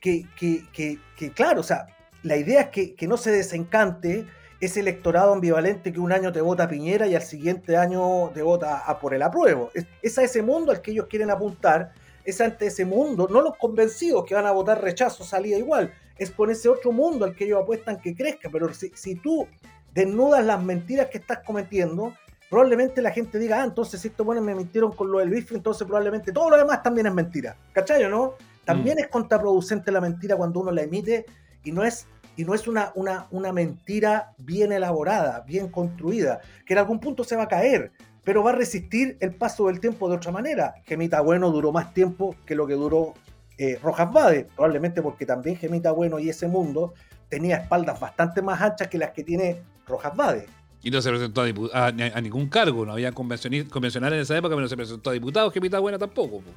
que, 0.00 0.26
que, 0.38 0.64
que, 0.72 0.98
que, 1.16 1.30
claro, 1.30 1.60
o 1.60 1.64
sea, 1.64 1.86
la 2.22 2.36
idea 2.36 2.62
es 2.62 2.68
que, 2.70 2.94
que 2.94 3.06
no 3.06 3.16
se 3.16 3.30
desencante 3.30 4.26
ese 4.60 4.80
electorado 4.80 5.32
ambivalente 5.32 5.92
que 5.92 6.00
un 6.00 6.12
año 6.12 6.32
te 6.32 6.40
vota 6.40 6.68
Piñera 6.68 7.06
y 7.06 7.14
al 7.14 7.22
siguiente 7.22 7.76
año 7.76 8.30
te 8.32 8.42
vota 8.42 8.78
a 8.78 8.98
por 8.98 9.14
el 9.14 9.22
apruebo. 9.22 9.70
Es, 9.74 9.86
es 10.00 10.18
a 10.18 10.22
ese 10.22 10.42
mundo 10.42 10.72
al 10.72 10.80
que 10.80 10.92
ellos 10.92 11.06
quieren 11.08 11.30
apuntar, 11.30 11.92
es 12.24 12.40
ante 12.40 12.66
ese 12.66 12.86
mundo, 12.86 13.28
no 13.30 13.42
los 13.42 13.56
convencidos 13.58 14.24
que 14.24 14.34
van 14.34 14.46
a 14.46 14.52
votar 14.52 14.80
rechazo 14.80 15.24
salida 15.24 15.58
igual, 15.58 15.92
es 16.16 16.30
con 16.30 16.50
ese 16.50 16.68
otro 16.68 16.92
mundo 16.92 17.24
al 17.24 17.34
que 17.34 17.44
ellos 17.44 17.62
apuestan 17.62 18.00
que 18.00 18.14
crezca, 18.14 18.48
pero 18.50 18.72
si, 18.72 18.90
si 18.94 19.16
tú 19.16 19.46
desnudas 19.92 20.44
las 20.44 20.62
mentiras 20.62 21.08
que 21.08 21.18
estás 21.18 21.40
cometiendo, 21.44 22.14
probablemente 22.54 23.02
la 23.02 23.10
gente 23.10 23.36
diga, 23.40 23.62
ah, 23.62 23.64
entonces 23.64 24.00
si 24.00 24.06
estos 24.06 24.24
buenos 24.24 24.44
me 24.44 24.54
mintieron 24.54 24.92
con 24.92 25.10
lo 25.10 25.18
del 25.18 25.28
bife, 25.28 25.56
entonces 25.56 25.84
probablemente 25.84 26.30
todo 26.30 26.50
lo 26.50 26.56
demás 26.56 26.84
también 26.84 27.08
es 27.08 27.12
mentira. 27.12 27.56
¿Cachai 27.72 28.04
o 28.04 28.08
no? 28.08 28.34
También 28.64 29.00
es 29.00 29.08
contraproducente 29.08 29.90
la 29.90 30.00
mentira 30.00 30.36
cuando 30.36 30.60
uno 30.60 30.70
la 30.70 30.82
emite 30.82 31.26
y 31.64 31.72
no 31.72 31.82
es, 31.82 32.06
y 32.36 32.44
no 32.44 32.54
es 32.54 32.68
una, 32.68 32.92
una, 32.94 33.26
una 33.32 33.52
mentira 33.52 34.34
bien 34.38 34.70
elaborada, 34.70 35.40
bien 35.40 35.66
construida, 35.66 36.42
que 36.64 36.74
en 36.74 36.78
algún 36.78 37.00
punto 37.00 37.24
se 37.24 37.34
va 37.34 37.42
a 37.42 37.48
caer, 37.48 37.90
pero 38.22 38.44
va 38.44 38.52
a 38.52 38.54
resistir 38.54 39.16
el 39.18 39.34
paso 39.34 39.66
del 39.66 39.80
tiempo 39.80 40.08
de 40.08 40.14
otra 40.14 40.30
manera. 40.30 40.76
Gemita 40.84 41.22
Bueno 41.22 41.50
duró 41.50 41.72
más 41.72 41.92
tiempo 41.92 42.36
que 42.46 42.54
lo 42.54 42.68
que 42.68 42.74
duró 42.74 43.14
eh, 43.58 43.80
Rojas 43.82 44.12
Bade, 44.12 44.46
probablemente 44.54 45.02
porque 45.02 45.26
también 45.26 45.56
Gemita 45.56 45.90
Bueno 45.90 46.20
y 46.20 46.28
ese 46.28 46.46
mundo 46.46 46.94
tenía 47.28 47.56
espaldas 47.56 47.98
bastante 47.98 48.42
más 48.42 48.62
anchas 48.62 48.86
que 48.86 48.98
las 48.98 49.10
que 49.10 49.24
tiene 49.24 49.60
Rojas 49.88 50.14
Bade. 50.14 50.46
Y 50.84 50.90
no 50.90 51.00
se 51.02 51.08
presentó 51.10 51.40
a, 51.42 51.86
a- 51.86 51.86
a 51.88 52.20
ningún 52.20 52.48
cargo, 52.48 52.84
no 52.86 52.92
había 52.92 53.10
conventioni- 53.12 53.68
convencional 53.68 54.12
en 54.12 54.20
esa 54.20 54.36
época, 54.36 54.50
pero 54.54 54.60
no 54.60 54.68
se 54.68 54.76
presentó 54.76 55.10
a 55.10 55.12
diputado, 55.14 55.50
que 55.50 55.60
pita 55.60 55.78
buena 55.80 55.98
tampoco. 55.98 56.38
po. 56.40 56.50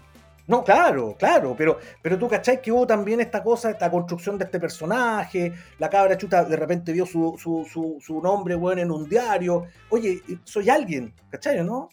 No, 0.48 0.64
claro, 0.64 1.16
claro, 1.20 1.56
pero, 1.58 1.78
pero 2.02 2.18
tú 2.18 2.28
cachai 2.30 2.62
que 2.62 2.72
hubo 2.72 2.88
también 2.88 3.20
esta 3.20 3.44
cosa, 3.44 3.70
esta 3.70 3.92
construcción 3.92 4.38
de 4.38 4.46
este 4.46 4.60
personaje, 4.62 5.52
la 5.78 5.90
cabra 5.90 6.18
chuta 6.18 6.46
de 6.46 6.56
repente 6.56 6.94
vio 6.94 7.06
su, 7.06 7.36
su, 7.38 7.68
su, 7.70 7.98
su 8.00 8.22
nombre, 8.22 8.56
bueno, 8.56 8.82
en 8.82 8.90
un 8.92 9.10
diario, 9.10 9.66
oye, 9.90 10.22
soy 10.46 10.70
alguien, 10.70 11.14
¿cachai 11.30 11.62
no? 11.66 11.90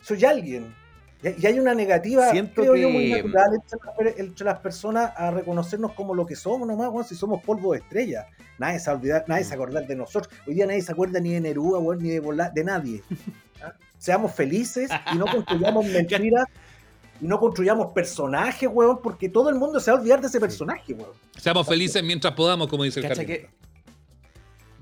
Soy 0.00 0.24
alguien. 0.24 0.74
Y, 1.22 1.42
y 1.42 1.46
hay 1.46 1.58
una 1.58 1.74
negativa, 1.74 2.30
Siento 2.30 2.62
creo 2.62 2.76
yo, 2.76 2.90
muy 2.90 3.10
natural 3.10 3.54
entre 3.54 3.78
las, 4.04 4.18
entre 4.18 4.44
las 4.44 4.58
personas 4.60 5.12
a 5.16 5.30
reconocernos 5.30 5.92
como 5.92 6.14
lo 6.14 6.26
que 6.26 6.36
somos 6.36 6.66
nomás, 6.68 6.90
weón, 6.90 7.04
si 7.04 7.14
somos 7.14 7.42
polvo 7.42 7.72
de 7.72 7.78
estrella. 7.78 8.26
Nadie 8.58 8.78
se 8.80 8.86
va 8.90 8.92
a 8.92 8.96
olvidar, 8.96 9.24
nadie 9.26 9.44
se 9.44 9.54
acordar 9.54 9.86
de 9.86 9.96
nosotros. 9.96 10.32
Hoy 10.46 10.54
día 10.54 10.66
nadie 10.66 10.82
se 10.82 10.92
acuerda 10.92 11.20
ni 11.20 11.32
de 11.32 11.40
Neruda, 11.40 11.80
ni 11.96 12.10
de, 12.10 12.20
Bola- 12.20 12.50
de 12.50 12.64
nadie. 12.64 13.02
¿ah? 13.62 13.72
Seamos 13.98 14.32
felices 14.32 14.90
y 15.12 15.18
no 15.18 15.26
construyamos 15.26 15.84
mentiras 15.92 16.46
y 17.20 17.26
no 17.26 17.40
construyamos 17.40 17.92
personajes, 17.92 18.68
weón, 18.72 19.00
porque 19.02 19.28
todo 19.28 19.48
el 19.50 19.56
mundo 19.56 19.80
se 19.80 19.90
va 19.90 19.96
a 19.96 20.00
olvidar 20.00 20.20
de 20.20 20.28
ese 20.28 20.38
personaje, 20.38 20.92
weón. 20.94 21.10
Seamos 21.36 21.66
felices 21.66 22.02
mientras 22.02 22.32
podamos, 22.34 22.68
como 22.68 22.84
dice 22.84 23.00
el 23.00 23.08
Cacha 23.08 23.22
Carlito. 23.24 23.48
que. 23.48 23.67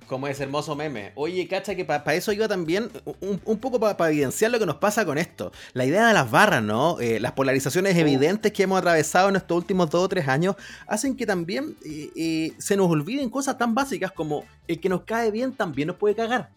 Como 0.06 0.28
ese 0.28 0.44
hermoso 0.44 0.76
meme. 0.76 1.12
Oye, 1.16 1.48
cacha 1.48 1.74
que 1.74 1.84
para 1.84 2.14
eso 2.14 2.32
iba 2.32 2.46
también 2.46 2.90
un, 3.20 3.40
un 3.44 3.58
poco 3.58 3.80
para 3.80 4.10
evidenciar 4.10 4.50
lo 4.50 4.58
que 4.58 4.66
nos 4.66 4.76
pasa 4.76 5.04
con 5.04 5.18
esto. 5.18 5.52
La 5.72 5.84
idea 5.84 6.06
de 6.06 6.14
las 6.14 6.30
barras, 6.30 6.62
¿no? 6.62 7.00
Eh, 7.00 7.18
las 7.18 7.32
polarizaciones 7.32 7.96
evidentes 7.96 8.52
que 8.52 8.62
hemos 8.62 8.78
atravesado 8.78 9.28
en 9.28 9.36
estos 9.36 9.56
últimos 9.56 9.90
dos 9.90 10.04
o 10.04 10.08
tres 10.08 10.28
años 10.28 10.56
hacen 10.86 11.16
que 11.16 11.26
también 11.26 11.76
eh, 11.84 12.10
eh, 12.14 12.52
se 12.58 12.76
nos 12.76 12.88
olviden 12.90 13.30
cosas 13.30 13.58
tan 13.58 13.74
básicas 13.74 14.12
como 14.12 14.44
el 14.68 14.80
que 14.80 14.88
nos 14.88 15.02
cae 15.02 15.30
bien 15.30 15.52
también 15.52 15.88
nos 15.88 15.96
puede 15.96 16.14
cagar. 16.14 16.50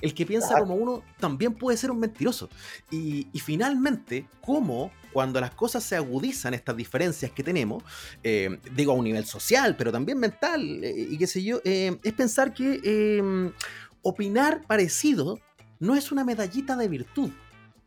El 0.00 0.14
que 0.14 0.26
piensa 0.26 0.58
como 0.58 0.74
uno 0.74 1.02
también 1.18 1.54
puede 1.54 1.76
ser 1.76 1.90
un 1.90 2.00
mentiroso. 2.00 2.48
Y, 2.90 3.28
y 3.32 3.40
finalmente, 3.40 4.28
cómo 4.40 4.90
cuando 5.12 5.40
las 5.40 5.52
cosas 5.52 5.82
se 5.82 5.96
agudizan, 5.96 6.54
estas 6.54 6.76
diferencias 6.76 7.30
que 7.32 7.42
tenemos, 7.42 7.82
eh, 8.22 8.58
digo 8.74 8.92
a 8.92 8.94
un 8.94 9.04
nivel 9.04 9.24
social, 9.24 9.76
pero 9.76 9.92
también 9.92 10.18
mental, 10.18 10.84
eh, 10.84 11.08
y 11.10 11.18
qué 11.18 11.26
sé 11.26 11.42
yo, 11.42 11.60
eh, 11.64 11.98
es 12.02 12.12
pensar 12.12 12.54
que 12.54 12.80
eh, 12.82 13.52
opinar 14.02 14.62
parecido 14.66 15.38
no 15.78 15.94
es 15.94 16.12
una 16.12 16.24
medallita 16.24 16.76
de 16.76 16.88
virtud. 16.88 17.30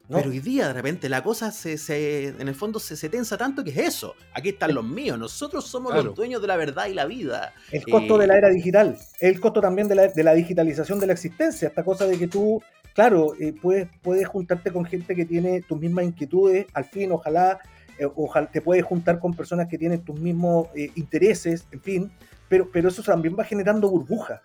¿No? 0.09 0.17
Pero 0.17 0.29
hoy 0.31 0.39
día 0.39 0.67
de 0.67 0.73
repente 0.73 1.07
la 1.09 1.23
cosa 1.23 1.51
se, 1.51 1.77
se- 1.77 2.27
en 2.27 2.47
el 2.47 2.55
fondo 2.55 2.79
se, 2.79 2.95
se 2.97 3.09
tensa 3.09 3.37
tanto 3.37 3.63
que 3.63 3.69
es 3.71 3.77
eso. 3.77 4.15
Aquí 4.33 4.49
están 4.49 4.73
los 4.73 4.83
míos, 4.85 5.17
nosotros 5.17 5.65
somos 5.67 5.91
Claro. 5.91 6.07
los 6.07 6.15
dueños 6.15 6.41
de 6.41 6.47
la 6.47 6.57
verdad 6.57 6.87
y 6.87 6.93
la 6.93 7.05
vida. 7.05 7.53
El 7.71 7.83
costo 7.83 8.15
Eh, 8.17 8.19
de 8.21 8.27
la 8.27 8.37
era 8.37 8.49
digital, 8.49 8.97
el 9.19 9.39
costo 9.39 9.61
también 9.61 9.87
de 9.87 9.95
la, 9.95 10.07
de 10.07 10.23
la 10.23 10.33
digitalización 10.33 10.99
de 10.99 11.07
la 11.07 11.13
existencia, 11.13 11.67
esta 11.69 11.83
cosa 11.83 12.05
de 12.05 12.17
que 12.17 12.27
tú, 12.27 12.61
claro, 12.93 13.33
eh, 13.39 13.53
puedes, 13.59 13.87
puedes 14.01 14.27
juntarte 14.27 14.71
con 14.71 14.83
gente 14.85 15.15
que 15.15 15.25
tiene 15.25 15.61
tus 15.61 15.79
mismas 15.79 16.05
inquietudes, 16.05 16.65
al 16.73 16.85
fin, 16.85 17.11
ojalá, 17.11 17.59
eh, 17.97 18.07
ojalá 18.15 18.51
te 18.51 18.61
puedes 18.61 18.83
juntar 18.83 19.19
con 19.19 19.33
personas 19.33 19.67
que 19.69 19.77
tienen 19.77 20.01
tus 20.03 20.19
mismos 20.19 20.67
intereses, 20.95 21.65
en 21.71 21.81
fin, 21.81 22.11
pero, 22.49 22.69
pero 22.71 22.89
eso 22.89 23.01
también 23.03 23.35
va 23.39 23.43
generando 23.45 23.89
burbujas. 23.89 24.41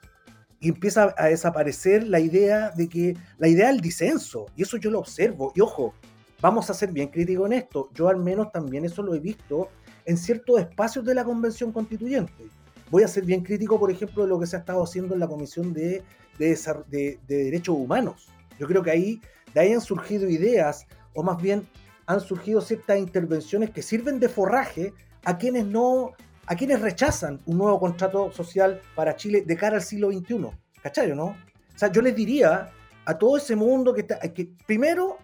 Y 0.61 0.71
empieza 0.71 1.15
a 1.17 1.27
desaparecer 1.27 2.07
la 2.07 2.21
idea 2.21 2.71
de 2.71 2.89
que, 2.89 3.17
la 3.39 3.49
idea 3.49 3.69
del 3.69 3.81
disenso, 3.81 4.47
y 4.57 4.63
eso 4.63 4.77
yo 4.77 4.91
lo 4.91 4.99
observo, 4.99 5.53
y 5.55 5.61
ojo, 5.61 5.95
vamos 6.41 6.69
a 6.71 6.75
ser 6.75 6.93
bien 6.93 7.09
críticos 7.09 7.47
en 7.47 7.53
esto, 7.55 7.91
yo 7.95 8.09
al 8.09 8.17
menos 8.17 8.51
también 8.53 8.85
eso 8.85 9.03
lo 9.03 9.15
he 9.15 9.21
visto 9.21 9.69
en 10.05 10.17
ciertos 10.17 10.61
espacios 10.61 11.05
de 11.05 11.15
la 11.15 11.25
convención 11.25 11.73
constituyente 11.73 12.49
voy 12.91 13.03
a 13.03 13.09
ser 13.09 13.25
bien 13.25 13.43
crítico, 13.43 13.79
por 13.79 13.91
ejemplo, 13.91 14.23
de 14.25 14.29
lo 14.29 14.39
que 14.39 14.47
se 14.47 14.57
ha 14.57 14.61
estado 14.61 14.83
haciendo 14.83 15.15
en 15.15 15.21
la 15.21 15.29
Comisión 15.29 15.73
de, 15.73 16.03
de, 16.39 17.19
de 17.27 17.45
Derechos 17.45 17.77
Humanos. 17.77 18.29
Yo 18.59 18.67
creo 18.67 18.83
que 18.83 18.91
ahí, 18.91 19.21
de 19.55 19.61
ahí 19.61 19.73
han 19.73 19.81
surgido 19.81 20.29
ideas, 20.29 20.87
o 21.15 21.23
más 21.23 21.41
bien 21.41 21.69
han 22.07 22.21
surgido 22.21 22.61
ciertas 22.61 22.99
intervenciones 22.99 23.71
que 23.71 23.83
sirven 23.83 24.19
de 24.19 24.29
forraje 24.29 24.93
a 25.25 25.37
quienes 25.37 25.67
no, 25.67 26.13
a 26.49 26.57
quienes 26.57 26.81
rechazan 26.81 27.41
un 27.45 27.59
nuevo 27.59 27.79
contrato 27.79 28.33
social 28.33 28.81
para 28.95 29.15
Chile 29.15 29.43
de 29.47 29.57
cara 29.57 29.77
al 29.77 29.83
siglo 29.83 30.11
XXI. 30.11 30.49
¿Cachai 30.83 31.11
o 31.13 31.15
no? 31.15 31.27
O 31.27 31.79
sea, 31.79 31.93
yo 31.93 32.01
les 32.01 32.17
diría 32.17 32.71
a 33.05 33.19
todo 33.19 33.37
ese 33.37 33.55
mundo 33.55 33.93
que 33.93 34.01
está, 34.01 34.19
que 34.19 34.49
primero 34.67 35.19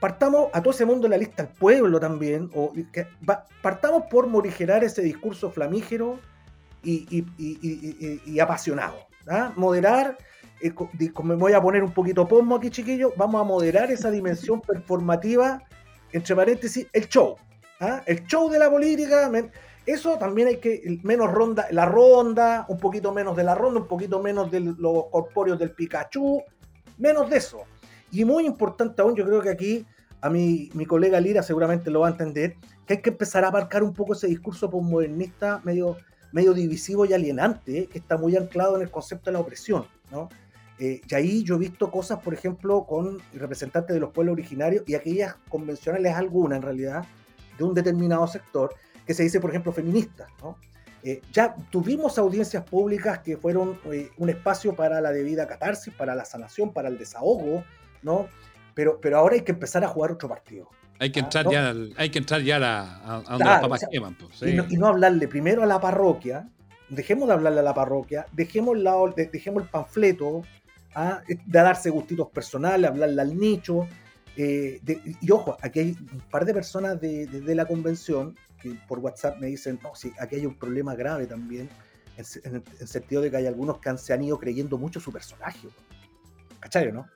partamos 0.00 0.48
a 0.54 0.62
todo 0.62 0.72
ese 0.72 0.86
mundo 0.86 1.02
de 1.04 1.10
la 1.10 1.18
lista 1.18 1.42
al 1.42 1.50
pueblo 1.50 2.00
también, 2.00 2.50
o 2.54 2.72
partamos 3.60 4.04
por 4.10 4.26
morigerar 4.26 4.82
ese 4.82 5.02
discurso 5.02 5.50
flamígero 5.50 6.18
y, 6.82 8.38
apasionado. 8.40 8.96
¿ah? 9.28 9.52
Moderar, 9.56 10.16
eh, 10.62 10.72
me 11.22 11.34
voy 11.34 11.52
a 11.52 11.60
poner 11.60 11.82
un 11.82 11.92
poquito 11.92 12.26
posmo 12.26 12.56
aquí, 12.56 12.70
chiquillos, 12.70 13.12
vamos 13.16 13.40
a 13.40 13.44
moderar 13.44 13.90
esa 13.90 14.10
dimensión 14.10 14.60
performativa, 14.66 15.62
entre 16.12 16.34
paréntesis, 16.34 16.86
el 16.94 17.08
show. 17.08 17.36
¿ah? 17.80 18.02
El 18.06 18.24
show 18.26 18.48
de 18.48 18.58
la 18.58 18.70
política, 18.70 19.30
eso 19.86 20.18
también 20.18 20.48
hay 20.48 20.56
que, 20.58 21.00
menos 21.04 21.30
ronda, 21.32 21.66
la 21.70 21.86
ronda, 21.86 22.66
un 22.68 22.78
poquito 22.78 23.12
menos 23.12 23.36
de 23.36 23.44
la 23.44 23.54
ronda, 23.54 23.80
un 23.80 23.86
poquito 23.86 24.20
menos 24.20 24.50
de 24.50 24.60
los 24.60 25.06
corpóreos 25.10 25.58
del 25.58 25.70
Pikachu, 25.70 26.42
menos 26.98 27.30
de 27.30 27.36
eso. 27.36 27.60
Y 28.10 28.24
muy 28.24 28.46
importante 28.46 29.00
aún, 29.00 29.14
yo 29.14 29.24
creo 29.24 29.40
que 29.40 29.50
aquí 29.50 29.86
a 30.20 30.28
mi, 30.28 30.70
mi 30.74 30.86
colega 30.86 31.20
Lira 31.20 31.42
seguramente 31.42 31.90
lo 31.90 32.00
va 32.00 32.08
a 32.08 32.10
entender, 32.10 32.56
que 32.86 32.94
hay 32.94 33.02
que 33.02 33.10
empezar 33.10 33.44
a 33.44 33.48
aparcar 33.48 33.82
un 33.82 33.92
poco 33.92 34.14
ese 34.14 34.26
discurso 34.26 34.68
postmodernista 34.68 35.60
medio, 35.64 35.96
medio 36.32 36.52
divisivo 36.52 37.04
y 37.04 37.12
alienante 37.12 37.86
que 37.86 37.98
está 37.98 38.16
muy 38.16 38.36
anclado 38.36 38.76
en 38.76 38.82
el 38.82 38.90
concepto 38.90 39.30
de 39.30 39.34
la 39.34 39.40
opresión, 39.40 39.86
¿no? 40.10 40.28
Eh, 40.78 41.00
y 41.08 41.14
ahí 41.14 41.42
yo 41.42 41.54
he 41.54 41.58
visto 41.58 41.90
cosas, 41.90 42.20
por 42.20 42.34
ejemplo, 42.34 42.84
con 42.84 43.18
representantes 43.32 43.94
de 43.94 44.00
los 44.00 44.12
pueblos 44.12 44.34
originarios 44.34 44.84
y 44.86 44.94
aquellas 44.94 45.36
convencionales, 45.48 46.14
algunas 46.14 46.56
en 46.56 46.62
realidad, 46.62 47.04
de 47.56 47.64
un 47.64 47.72
determinado 47.72 48.26
sector, 48.26 48.74
que 49.06 49.14
se 49.14 49.22
dice, 49.22 49.40
por 49.40 49.50
ejemplo, 49.50 49.72
feministas, 49.72 50.28
¿no? 50.42 50.58
Eh, 51.02 51.22
ya 51.32 51.54
tuvimos 51.70 52.18
audiencias 52.18 52.64
públicas 52.64 53.20
que 53.20 53.36
fueron 53.36 53.78
eh, 53.92 54.10
un 54.18 54.28
espacio 54.28 54.74
para 54.74 55.00
la 55.00 55.12
debida 55.12 55.46
catarsis, 55.46 55.94
para 55.94 56.14
la 56.16 56.24
sanación, 56.24 56.72
para 56.72 56.88
el 56.88 56.98
desahogo, 56.98 57.62
¿no? 58.02 58.26
Pero, 58.74 59.00
pero 59.00 59.18
ahora 59.18 59.36
hay 59.36 59.42
que 59.42 59.52
empezar 59.52 59.84
a 59.84 59.88
jugar 59.88 60.10
otro 60.12 60.28
partido. 60.28 60.68
Hay 60.98 61.12
que 61.12 61.20
entrar 61.20 61.44
no. 61.44 61.52
ya, 61.52 61.72
hay 61.96 62.10
que 62.10 62.18
entrar 62.18 62.40
ya 62.42 62.56
a, 62.56 62.58
la- 62.58 62.80
a- 62.96 63.16
a 63.18 63.20
donde 63.22 63.36
Claro, 63.44 63.50
las 63.50 63.60
papas 63.60 63.78
o 63.78 63.80
sea, 63.80 63.88
queman. 63.90 64.16
pues, 64.16 64.42
Y, 64.42 64.54
no, 64.54 64.66
y 64.68 64.76
no 64.76 64.86
hablarle 64.88 65.28
primero 65.28 65.62
a 65.62 65.66
la 65.66 65.80
parroquia, 65.80 66.48
dejemos 66.88 67.28
de 67.28 67.34
hablarle 67.34 67.60
a 67.60 67.62
la 67.62 67.74
parroquia, 67.74 68.26
dejemos, 68.32 68.76
el 68.76 68.82
lado- 68.84 69.08
de- 69.16 69.26
dejemos 69.26 69.62
el 69.62 69.68
panfleto, 69.68 70.42
¿ah? 70.94 71.20
de 71.28 71.38
darse 71.46 71.90
gustitos 71.90 72.28
personales, 72.30 72.90
hablarle 72.90 73.22
al 73.22 73.38
nicho. 73.38 73.86
eh, 74.38 74.80
de- 74.82 75.00
y 75.20 75.30
ojo, 75.30 75.56
aquí 75.62 75.80
hay 75.80 75.96
un 76.12 76.20
par 76.30 76.44
de 76.44 76.52
personas 76.52 77.00
de, 77.00 77.26
de- 77.26 77.40
de 77.40 77.54
la 77.54 77.64
convención 77.64 78.36
que 78.74 78.80
por 78.86 78.98
WhatsApp 79.00 79.38
me 79.38 79.46
dicen, 79.48 79.78
no, 79.82 79.94
sí, 79.94 80.12
aquí 80.18 80.36
hay 80.36 80.46
un 80.46 80.56
problema 80.58 80.94
grave 80.94 81.26
también, 81.26 81.68
en, 82.16 82.24
en 82.44 82.54
el 82.56 82.62
en 82.80 82.86
sentido 82.86 83.22
de 83.22 83.30
que 83.30 83.36
hay 83.36 83.46
algunos 83.46 83.78
que 83.78 83.88
han- 83.90 83.98
se 83.98 84.12
han 84.12 84.22
ido 84.22 84.38
creyendo 84.38 84.78
mucho 84.78 85.00
su 85.00 85.12
personaje. 85.12 85.68
¿Cachai, 86.60 86.88
o 86.88 86.92
no? 86.92 87.06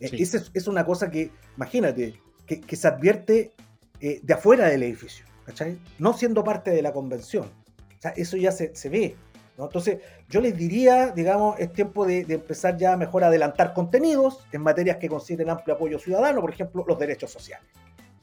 Eh, 0.00 0.08
Sí. 0.08 0.22
Esa 0.22 0.36
es, 0.38 0.50
es 0.54 0.66
una 0.68 0.84
cosa 0.84 1.10
que, 1.10 1.30
imagínate, 1.56 2.20
que, 2.46 2.60
que 2.60 2.76
se 2.76 2.88
advierte 2.88 3.52
eh, 4.00 4.20
de 4.22 4.34
afuera 4.34 4.68
del 4.68 4.82
edificio, 4.82 5.24
¿cachai? 5.46 5.78
No 5.98 6.12
siendo 6.12 6.44
parte 6.44 6.70
de 6.70 6.82
la 6.82 6.92
convención. 6.92 7.44
O 7.46 8.00
sea, 8.00 8.10
eso 8.16 8.36
ya 8.36 8.52
se, 8.52 8.74
se 8.76 8.88
ve. 8.90 9.16
¿no? 9.56 9.64
Entonces, 9.66 9.98
yo 10.28 10.40
les 10.40 10.56
diría, 10.56 11.12
digamos, 11.12 11.58
es 11.60 11.72
tiempo 11.72 12.04
de, 12.04 12.24
de 12.24 12.34
empezar 12.34 12.76
ya 12.76 12.96
mejor 12.96 13.24
a 13.24 13.28
adelantar 13.28 13.72
contenidos 13.72 14.44
en 14.52 14.60
materias 14.62 14.96
que 14.98 15.08
consideren 15.08 15.48
amplio 15.48 15.76
apoyo 15.76 15.98
ciudadano, 15.98 16.40
por 16.40 16.50
ejemplo, 16.50 16.84
los 16.86 16.98
derechos 16.98 17.30
sociales. 17.30 17.66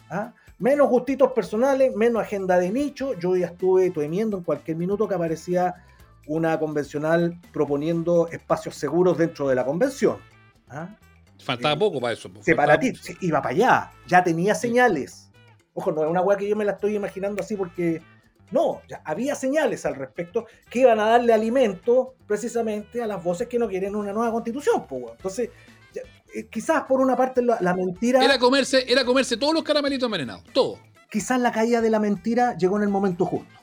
¿ah? 0.10 0.34
Menos 0.62 0.90
gustitos 0.90 1.32
personales, 1.32 1.96
menos 1.96 2.22
agenda 2.22 2.60
de 2.60 2.70
nicho. 2.70 3.16
Yo 3.16 3.36
ya 3.36 3.48
estuve 3.48 3.90
temiendo 3.90 4.38
en 4.38 4.44
cualquier 4.44 4.78
minuto 4.78 5.08
que 5.08 5.16
aparecía 5.16 5.74
una 6.28 6.60
convencional 6.60 7.36
proponiendo 7.52 8.28
espacios 8.28 8.76
seguros 8.76 9.18
dentro 9.18 9.48
de 9.48 9.56
la 9.56 9.66
convención. 9.66 10.18
¿ah? 10.70 10.96
Faltaba 11.40 11.74
eh, 11.74 11.80
poco 11.80 12.00
para 12.00 12.14
eso. 12.14 12.32
pues, 12.32 12.46
separatista, 12.46 13.02
sí, 13.02 13.18
iba 13.22 13.42
para 13.42 13.56
allá, 13.56 13.92
ya 14.06 14.24
tenía 14.24 14.54
señales. 14.54 15.32
Ojo, 15.74 15.92
no 15.92 16.04
es 16.04 16.10
una 16.12 16.22
weá 16.22 16.38
que 16.38 16.48
yo 16.48 16.56
me 16.56 16.64
la 16.64 16.74
estoy 16.74 16.96
imaginando 16.96 17.42
así 17.42 17.56
porque 17.56 18.04
no, 18.52 18.84
ya 18.88 19.02
había 19.04 19.34
señales 19.34 19.84
al 19.88 19.96
respecto 19.96 20.46
que 20.70 20.82
iban 20.82 21.00
a 21.00 21.10
darle 21.10 21.34
alimento 21.34 22.14
precisamente 22.28 23.02
a 23.02 23.08
las 23.08 23.24
voces 23.24 23.48
que 23.48 23.58
no 23.58 23.68
quieren 23.68 23.96
una 23.96 24.14
nueva 24.14 24.32
constitución. 24.32 24.86
weón. 24.92 25.14
Entonces, 25.16 25.50
eh, 26.36 26.48
quizás 26.50 26.84
por 26.84 27.02
una 27.02 27.16
parte 27.16 27.42
la, 27.42 27.58
la 27.62 27.74
mentira, 27.74 28.24
Era 28.24 28.38
comerse, 28.40 28.86
era 28.92 29.04
comerse 29.06 29.38
todos 29.38 29.54
los 29.54 29.64
caramelitos 29.64 30.06
envenenados. 30.08 30.44
Todo. 30.54 30.80
quizás 31.12 31.40
la 31.42 31.52
caída 31.52 31.82
de 31.82 31.90
la 31.90 32.00
mentira 32.00 32.56
llegó 32.58 32.78
en 32.78 32.84
el 32.84 32.90
momento 32.90 33.26
justo. 33.26 33.54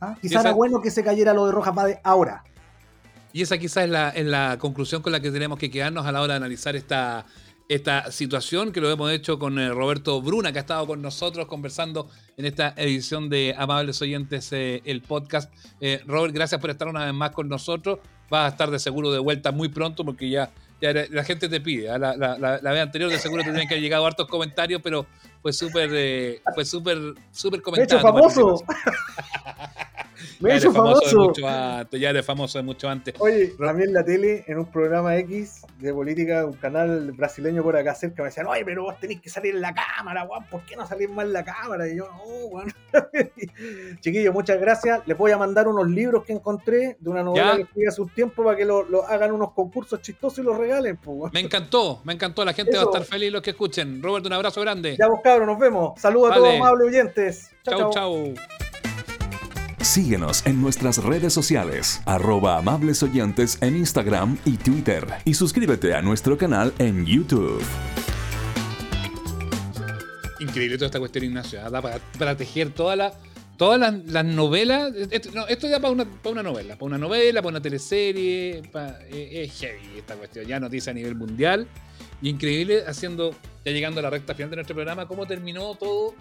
¿ah? 0.00 0.16
Quizás 0.20 0.40
esa- 0.40 0.48
era 0.48 0.52
bueno 0.52 0.80
que 0.80 0.90
se 0.90 1.04
cayera 1.04 1.32
lo 1.34 1.46
de 1.46 1.52
Rojas 1.52 1.74
Bade 1.74 2.00
ahora. 2.04 2.42
Y 3.32 3.42
esa 3.42 3.58
quizás 3.58 3.84
es 3.84 3.90
la, 3.90 4.08
es 4.10 4.24
la 4.24 4.56
conclusión 4.58 5.02
con 5.02 5.12
la 5.12 5.20
que 5.20 5.30
tenemos 5.30 5.58
que 5.58 5.70
quedarnos 5.70 6.06
a 6.06 6.12
la 6.12 6.22
hora 6.22 6.32
de 6.34 6.36
analizar 6.38 6.74
esta, 6.74 7.26
esta 7.68 8.10
situación, 8.10 8.72
que 8.72 8.80
lo 8.80 8.90
hemos 8.90 9.10
hecho 9.12 9.38
con 9.38 9.58
eh, 9.58 9.68
Roberto 9.68 10.22
Bruna, 10.22 10.52
que 10.52 10.58
ha 10.58 10.62
estado 10.62 10.86
con 10.86 11.02
nosotros 11.02 11.46
conversando 11.46 12.08
en 12.38 12.46
esta 12.46 12.72
edición 12.78 13.28
de 13.28 13.54
Amables 13.58 14.00
Oyentes, 14.00 14.50
eh, 14.52 14.80
el 14.86 15.02
podcast. 15.02 15.52
Eh, 15.82 16.00
Robert, 16.06 16.32
gracias 16.34 16.58
por 16.62 16.70
estar 16.70 16.88
una 16.88 17.04
vez 17.04 17.12
más 17.12 17.32
con 17.32 17.46
nosotros. 17.48 17.98
Vas 18.30 18.46
a 18.46 18.48
estar 18.54 18.70
de 18.70 18.78
seguro 18.78 19.12
de 19.12 19.18
vuelta 19.18 19.52
muy 19.52 19.68
pronto 19.68 20.02
porque 20.02 20.30
ya, 20.30 20.50
ya 20.80 20.92
la, 20.92 21.24
gente 21.24 21.48
te 21.48 21.60
pide. 21.60 21.90
¿ah? 21.90 21.98
La, 21.98 22.16
la- 22.16 22.36
la- 22.38 22.60
vez 22.72 22.82
anterior 22.82 23.10
de 23.10 23.18
seguro 23.18 23.42
te 23.42 23.50
tenían 23.50 23.66
que 23.68 23.74
haber 23.74 23.82
llegado 23.82 24.06
hartos 24.06 24.26
comentarios, 24.28 24.80
pero 24.82 25.06
fue 25.46 25.52
súper 25.52 25.90
eh, 25.92 26.42
fue 26.56 26.64
súper 26.64 26.98
súper 27.30 27.62
Me 27.72 27.78
he 27.78 27.84
hecho 27.84 28.00
famoso. 28.00 28.64
Me 30.40 30.52
he 30.52 30.56
hecho 30.56 30.72
famoso 30.72 31.08
de 31.08 31.14
mucho 31.14 31.48
antes, 31.48 32.00
ya 32.00 32.10
eres 32.10 32.24
famoso 32.26 32.58
de 32.58 32.64
mucho 32.64 32.88
antes. 32.88 33.14
Oye, 33.18 33.54
también 33.58 33.92
la 33.92 34.04
tele, 34.04 34.44
en 34.46 34.58
un 34.58 34.66
programa 34.66 35.16
X 35.18 35.62
de 35.78 35.92
política, 35.94 36.44
un 36.44 36.54
canal 36.54 37.12
brasileño 37.12 37.62
por 37.62 37.76
acá 37.76 37.94
cerca, 37.94 38.22
me 38.22 38.28
decían, 38.28 38.46
oye, 38.46 38.62
pero 38.64 38.82
vos 38.82 38.98
tenés 39.00 39.20
que 39.20 39.30
salir 39.30 39.54
en 39.54 39.60
la 39.62 39.74
cámara, 39.74 40.24
weón, 40.24 40.44
¿por 40.50 40.62
qué 40.62 40.76
no 40.76 40.86
salir 40.86 41.08
más 41.08 41.24
en 41.26 41.32
la 41.32 41.44
cámara? 41.44 41.88
Y 41.88 41.96
yo, 41.96 42.06
no, 42.10 42.22
weón. 42.48 42.72
Chiquillos, 44.00 44.32
muchas 44.34 44.60
gracias. 44.60 45.00
Les 45.06 45.16
voy 45.16 45.32
a 45.32 45.38
mandar 45.38 45.68
unos 45.68 45.88
libros 45.88 46.24
que 46.24 46.32
encontré 46.32 46.96
de 46.98 47.10
una 47.10 47.22
novela 47.22 47.52
Ya. 47.52 47.56
que 47.56 47.62
escribí 47.62 47.86
hace 47.86 48.02
un 48.02 48.08
tiempo 48.10 48.44
para 48.44 48.56
que 48.56 48.64
lo, 48.64 48.84
lo 48.84 49.06
hagan 49.06 49.32
unos 49.32 49.52
concursos 49.52 50.00
chistosos 50.02 50.38
y 50.40 50.42
los 50.42 50.56
regalen, 50.56 50.96
pues. 50.98 51.32
Me 51.32 51.40
encantó, 51.40 52.00
me 52.04 52.12
encantó. 52.12 52.44
La 52.44 52.52
gente 52.52 52.72
va 52.72 52.78
a 52.78 52.82
Eso. 52.82 52.90
estar 52.92 53.04
feliz 53.04 53.32
los 53.32 53.42
que 53.42 53.50
escuchen. 53.50 54.02
Robert, 54.02 54.26
un 54.26 54.32
abrazo 54.34 54.60
grande. 54.60 54.96
Ya 54.98 55.08
vos 55.08 55.20
cabros, 55.38 55.48
nos 55.48 55.58
vemos. 55.58 56.00
Saludos 56.00 56.26
a 56.32 56.38
Vale. 56.38 56.42
todos 56.42 56.54
amables 56.56 56.88
oyentes. 56.88 57.50
Chau, 57.64 57.78
chao. 57.78 57.92
chau. 57.92 58.34
Síguenos 59.80 60.44
en 60.46 60.60
nuestras 60.60 61.02
redes 61.02 61.32
sociales, 61.32 62.00
arroba 62.06 62.58
amables 62.58 63.02
oyentes 63.02 63.58
en 63.60 63.76
Instagram 63.76 64.36
y 64.44 64.56
Twitter. 64.56 65.06
Y 65.24 65.34
suscríbete 65.34 65.94
a 65.94 66.02
nuestro 66.02 66.36
canal 66.36 66.72
en 66.78 67.06
YouTube. 67.06 67.62
Increíble 70.40 70.76
toda 70.76 70.86
esta 70.86 70.98
cuestión, 70.98 71.24
Ignacio. 71.24 71.60
¿ah? 71.64 71.70
Da 71.70 71.80
para, 71.80 71.98
para 72.18 72.36
tejer 72.36 72.70
toda 72.70 72.94
la, 72.96 73.12
todas 73.56 73.78
las, 73.80 73.94
las 74.06 74.24
novelas. 74.24 74.92
Esto, 75.10 75.30
no, 75.34 75.46
esto 75.46 75.68
ya 75.68 75.80
para 75.80 75.92
una, 75.92 76.04
para 76.04 76.32
una 76.32 76.42
novela. 76.42 76.74
Para 76.74 76.86
una 76.86 76.98
novela, 76.98 77.40
para 77.40 77.50
una 77.50 77.62
teleserie. 77.62 78.62
para- 78.72 78.98
eh, 79.08 79.44
es 79.44 79.58
heavy 79.60 79.98
esta 79.98 80.14
cuestión. 80.16 80.46
Ya 80.46 80.60
noticia 80.60 80.90
a 80.90 80.94
nivel 80.94 81.14
mundial. 81.14 81.66
Y 82.22 82.30
increíble 82.30 82.84
haciendo, 82.86 83.34
ya 83.64 83.72
llegando 83.72 84.00
a 84.00 84.02
la 84.02 84.10
recta 84.10 84.34
final 84.34 84.50
de 84.50 84.56
nuestro 84.56 84.74
programa, 84.74 85.06
cómo 85.06 85.26
terminó 85.26 85.74
todo 85.74 86.14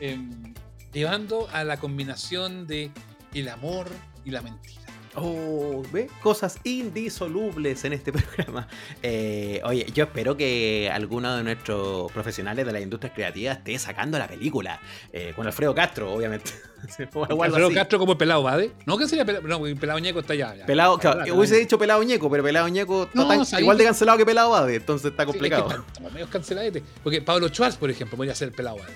em, 0.00 0.54
llevando 0.92 1.48
a 1.52 1.64
la 1.64 1.76
combinación 1.76 2.66
de 2.66 2.90
el 3.34 3.48
amor 3.48 3.88
y 4.24 4.30
la 4.30 4.42
mentira. 4.42 4.83
Oh, 5.16 5.82
¿ve? 5.92 6.08
Cosas 6.22 6.58
indisolubles 6.64 7.84
en 7.84 7.92
este 7.92 8.12
programa. 8.12 8.66
Eh, 9.02 9.60
oye, 9.64 9.86
yo 9.94 10.04
espero 10.04 10.36
que 10.36 10.90
alguno 10.92 11.36
de 11.36 11.44
nuestros 11.44 12.10
profesionales 12.12 12.66
de 12.66 12.72
la 12.72 12.80
industria 12.80 13.12
creativa 13.14 13.52
esté 13.52 13.78
sacando 13.78 14.18
la 14.18 14.26
película. 14.26 14.80
Eh, 15.12 15.32
con 15.36 15.46
Alfredo 15.46 15.74
Castro, 15.74 16.12
obviamente. 16.12 16.50
Alfredo 16.98 17.66
así. 17.66 17.74
Castro 17.74 17.98
como 17.98 18.12
el 18.12 18.18
pelado 18.18 18.42
Bade. 18.42 18.72
No, 18.86 18.98
que 18.98 19.06
sería 19.08 19.24
pelado. 19.24 19.46
No, 19.46 19.62
pelado 19.78 19.98
ñeco 20.00 20.20
está 20.20 20.32
allá. 20.34 20.54
ya. 20.56 20.66
Pelado, 20.66 20.98
claro, 20.98 21.20
Pelado, 21.20 21.38
hubiese 21.38 21.52
pelado. 21.54 21.64
dicho 21.64 21.78
pelado 21.78 22.02
ñeco, 22.02 22.30
pero 22.30 22.42
pelado 22.42 22.68
ñeco 22.68 23.08
No, 23.14 23.22
está 23.22 23.36
tan- 23.36 23.46
¿sabes 23.46 23.62
igual 23.62 23.78
de 23.78 23.84
cancelado 23.84 24.18
que 24.18 24.26
pelado 24.26 24.50
Bade, 24.50 24.74
entonces 24.76 25.10
está 25.12 25.22
Sí, 25.22 25.26
complicado. 25.30 25.68
es 25.70 26.12
que 26.12 26.24
canceladete. 26.26 26.82
Porque 27.02 27.22
Pablo 27.22 27.48
Schwartz, 27.48 27.76
por 27.76 27.90
ejemplo, 27.90 28.16
podría 28.16 28.34
ser 28.34 28.48
el 28.48 28.54
pelado 28.54 28.76
Bade. 28.78 28.92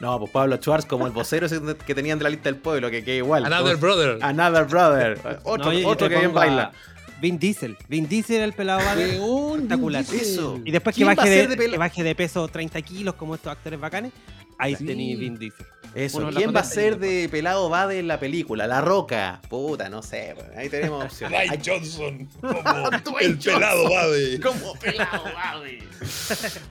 No, 0.00 0.18
pues 0.18 0.30
Pablo 0.30 0.56
Schwartz 0.56 0.86
como 0.86 1.06
el 1.06 1.12
vocero 1.12 1.46
ese 1.46 1.60
que 1.86 1.94
tenían 1.94 2.18
de 2.18 2.24
la 2.24 2.30
lista 2.30 2.48
del 2.50 2.58
pueblo, 2.60 2.90
que 2.90 3.02
queda 3.02 3.16
igual. 3.16 3.44
Another 3.46 3.78
Todos- 3.78 3.80
Brother. 3.80 4.18
Another 4.22 4.64
Brother. 4.64 5.18
Otro, 5.44 5.72
No, 5.72 5.88
otro 5.88 6.08
que 6.08 6.16
bien 6.18 6.32
baila. 6.32 6.72
Vin 7.20 7.38
Diesel. 7.38 7.76
Vin 7.88 8.06
Diesel, 8.08 8.42
el 8.42 8.52
pelado 8.52 8.80
Espectacular. 8.80 10.02
Eso. 10.02 10.60
Y 10.64 10.70
después 10.70 10.94
que 10.94 10.98
¿Quién 11.00 11.08
va 11.08 11.14
baje 11.14 11.30
de, 11.30 11.56
de 11.56 11.70
que 11.70 11.78
baje 11.78 12.02
de 12.02 12.14
peso 12.14 12.46
30 12.46 12.82
kilos 12.82 13.14
como 13.14 13.34
estos 13.34 13.50
actores 13.52 13.80
bacanes, 13.80 14.12
ahí 14.58 14.74
Sí. 14.76 14.84
tenéis 14.86 15.18
Vin 15.18 15.38
Diesel. 15.38 15.66
Eso. 15.94 16.18
Uno 16.18 16.30
¿Quién 16.30 16.54
va 16.54 16.60
a 16.60 16.64
ser 16.64 16.98
de 16.98 17.26
pelado 17.30 17.70
Bade 17.70 17.98
en 17.98 18.06
la 18.06 18.20
película? 18.20 18.66
La 18.66 18.82
Roca. 18.82 19.40
Puta, 19.48 19.88
no 19.88 20.02
sé. 20.02 20.34
Ahí 20.54 20.68
tenemos 20.68 21.02
opciones. 21.06 21.48
Ray 21.48 21.58
Johnson 21.64 22.28
como 23.02 23.18
el 23.20 23.38
pelado. 23.38 23.88
Bade. 23.88 24.40
Como 24.40 24.74
pelado 24.74 25.24
Bade. 25.24 25.78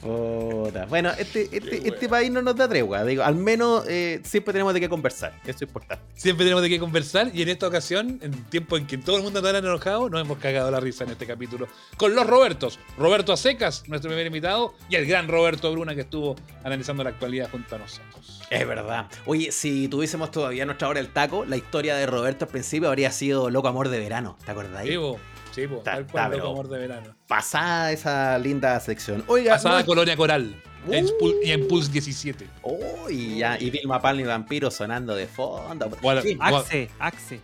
Puta. 0.02 0.86
Bueno, 0.86 1.12
este, 1.18 1.50
este, 1.52 1.88
este 1.88 2.10
país 2.10 2.30
no 2.32 2.42
nos 2.44 2.56
da 2.56 2.68
tregua. 2.68 3.04
Digo, 3.04 3.24
al 3.24 3.36
menos 3.36 3.86
eh, 3.88 4.22
siempre 4.24 4.54
tenemos 4.54 4.74
de 4.76 4.80
qué 4.80 4.90
conversar. 4.90 5.34
Eso 5.44 5.52
es 5.52 5.62
importante. 5.64 6.04
Siempre 6.14 6.46
tenemos 6.46 6.62
de 6.62 6.70
qué 6.70 6.80
conversar 6.80 7.32
y 7.34 7.42
en 7.42 7.50
esta 7.50 7.68
ocasión, 7.68 8.20
en 8.22 8.32
tiempo 8.46 8.78
en 8.78 8.86
que 8.86 8.98
todo 9.00 9.18
el 9.18 9.24
mundo 9.24 9.40
está 9.40 9.52
tan 9.54 9.64
enojado, 9.66 10.10
nos 10.10 10.22
hemos 10.22 10.38
cagado 10.38 10.70
la 10.70 10.80
risa 10.80 11.04
en 11.04 11.12
este 11.12 11.26
capítulo 11.26 11.68
con 11.98 12.16
los 12.16 12.28
Robertos. 12.28 12.80
Roberto 12.98 13.34
Acecas, 13.34 13.88
nuestro 13.88 14.10
primer 14.10 14.28
invitado, 14.28 14.76
y 14.90 14.96
el 14.96 15.06
gran 15.08 15.28
Roberto 15.28 15.72
Bruna 15.72 15.96
que 15.96 16.02
estuvo 16.02 16.36
analizando 16.64 17.04
la 17.04 17.10
actualidad 17.10 17.50
junto 17.50 17.75
a 17.76 17.80
nosotros. 17.80 18.42
Es 18.50 18.68
verdad. 18.68 19.08
Oye, 19.26 19.52
si 19.52 19.88
tuviésemos 19.88 20.32
todavía 20.32 20.66
nuestra 20.66 20.88
hora 20.88 21.02
del 21.02 21.12
taco, 21.12 21.46
la 21.46 21.58
historia 21.58 21.96
de 21.96 22.06
Roberto 22.06 22.46
al 22.46 22.52
principio 22.52 22.88
habría 22.90 23.12
sido 23.12 23.50
Loco 23.50 23.68
Amor 23.68 23.90
de 23.90 24.00
Verano. 24.00 24.38
¿Te 24.46 24.52
acordáis? 24.52 24.90
Sí, 24.90 24.98
po, 24.98 25.20
sí, 25.52 25.68
tal 25.84 26.06
cual, 26.08 26.32
loco 26.32 26.36
pero- 26.44 26.50
amor 26.52 26.68
de 26.70 26.78
verano. 26.80 27.16
Pasada 27.28 27.92
esa 27.92 28.38
linda 28.40 28.80
sección. 28.80 29.24
Oiga, 29.28 29.54
Pasada 29.54 29.80
no- 29.82 29.86
Colonia 29.86 30.16
Coral 30.18 30.62
Uh. 30.88 31.32
Y 31.44 31.50
en 31.50 31.68
Pulse 31.68 31.92
17. 31.92 32.46
Oh, 32.62 33.10
y, 33.10 33.40
ya, 33.40 33.58
y 33.60 33.72
Vilma 33.72 34.00
Palma 34.00 34.22
y 34.22 34.26
Vampiro 34.26 34.70
sonando 34.70 35.16
de 35.16 35.26
fondo. 35.26 35.90
Bueno, 36.00 36.22
Sí, 36.22 36.36
Gua- 36.36 36.60
Axe, 36.60 36.92
Axe. 37.00 37.42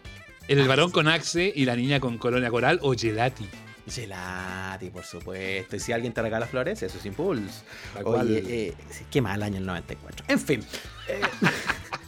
El 0.48 0.68
varón 0.68 0.92
con 0.92 1.08
Axe 1.08 1.52
y 1.56 1.66
la 1.66 1.76
niña 1.76 2.00
con 2.00 2.20
Colonia 2.20 2.52
Coral 2.52 2.78
o 2.84 2.94
Gelati. 2.94 3.48
Gelati, 3.92 4.90
por 4.90 5.04
supuesto. 5.04 5.76
Y 5.76 5.80
si 5.80 5.92
alguien 5.92 6.14
te 6.14 6.22
regala 6.22 6.48
flores, 6.48 6.82
eso 6.82 6.98
es 6.98 7.06
Impulse. 7.06 7.62
Oye, 8.04 8.44
eh, 8.48 8.74
qué 9.12 9.22
mal 9.22 9.42
año 9.44 9.58
el 9.58 9.66
94. 9.66 10.26
En 10.28 10.40
fin. 10.40 10.64
eh, 11.08 11.22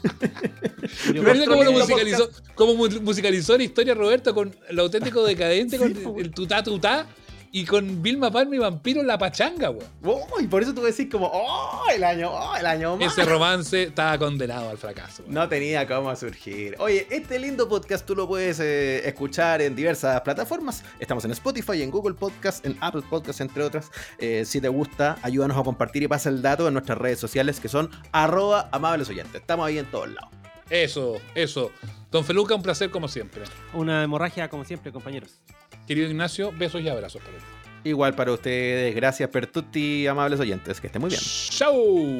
cómo 1.48 1.64
lo 1.64 1.72
musicalizó, 1.72 2.30
cómo 2.56 2.76
mu- 2.76 3.02
musicalizó 3.02 3.58
la 3.58 3.64
historia 3.64 3.94
Roberto 3.94 4.34
con 4.34 4.56
lo 4.72 4.84
auténtico 4.84 5.24
decadente, 5.24 5.78
Sí, 5.78 5.94
con 6.04 6.20
el 6.20 6.32
tutá 6.32 6.64
tutá 6.64 7.08
y 7.56 7.66
con 7.66 8.02
Vilma 8.02 8.32
Palma 8.32 8.56
y 8.56 8.58
Vampiro 8.58 9.02
en 9.02 9.06
la 9.06 9.20
pachanga, 9.20 9.70
weón. 9.70 9.86
Oh, 10.04 10.40
y 10.40 10.48
por 10.48 10.64
eso 10.64 10.74
tú 10.74 10.82
decís 10.82 11.08
como, 11.10 11.30
oh, 11.32 11.84
el 11.94 12.04
año, 12.04 12.32
oh, 12.32 12.56
el 12.56 12.66
año 12.66 12.98
más. 12.98 13.14
Ese 13.14 13.30
romance 13.30 13.84
estaba 13.84 14.18
condenado 14.18 14.72
al 14.72 14.78
fracaso. 14.80 15.22
weón. 15.22 15.36
No 15.36 15.48
tenía 15.48 15.88
cómo 15.88 16.16
surgir. 16.16 16.76
Oye, 16.80 17.06
este 17.12 17.38
lindo 17.38 17.70
podcast 17.70 18.08
tú 18.08 18.16
lo 18.16 18.28
puedes 18.28 18.60
eh, 18.60 19.08
escuchar 19.08 19.62
en 19.62 19.76
diversas 19.76 20.20
plataformas. 20.22 20.84
Estamos 21.00 21.26
en 21.26 21.32
Spotify, 21.32 21.84
en 21.84 21.92
Google 21.92 22.16
Podcast, 22.16 22.66
en 22.66 22.76
Apple 22.82 23.04
Podcast, 23.08 23.40
entre 23.40 23.62
otras. 23.62 23.92
Eh, 24.18 24.46
si 24.46 24.60
te 24.60 24.68
gusta, 24.70 25.20
ayúdanos 25.22 25.56
a 25.56 25.62
compartir 25.62 26.02
y 26.02 26.08
pasa 26.08 26.30
el 26.30 26.42
dato 26.42 26.68
en 26.68 26.74
nuestras 26.74 26.98
redes 26.98 27.20
sociales 27.20 27.60
que 27.60 27.70
son 27.70 27.92
arroba 28.12 28.68
amables 28.72 29.10
oyentes. 29.10 29.42
Estamos 29.42 29.68
ahí 29.68 29.78
en 29.78 29.86
todos 29.86 30.10
lados. 30.10 30.32
Eso, 30.72 31.18
eso. 31.36 31.72
Don 32.10 32.26
Feluca, 32.26 32.56
un 32.56 32.64
placer 32.64 32.90
como 32.90 33.08
siempre. 33.08 33.44
Una 33.74 34.04
hemorragia, 34.04 34.50
como 34.50 34.66
siempre, 34.66 34.92
compañeros. 34.92 35.40
Querido 35.88 36.10
Ignacio, 36.10 36.52
besos 36.52 36.82
y 36.82 36.90
abrazos 36.90 37.22
para 37.22 37.38
ti. 37.38 37.44
Igual 37.90 38.16
para 38.16 38.32
ustedes, 38.32 38.96
gracias 38.96 39.30
per 39.30 39.48
tutti, 39.48 40.08
amables 40.08 40.40
oyentes. 40.40 40.80
Que 40.80 40.88
estén 40.88 41.02
muy 41.02 41.10
bien. 41.10 41.22
¡Chau! 41.22 42.18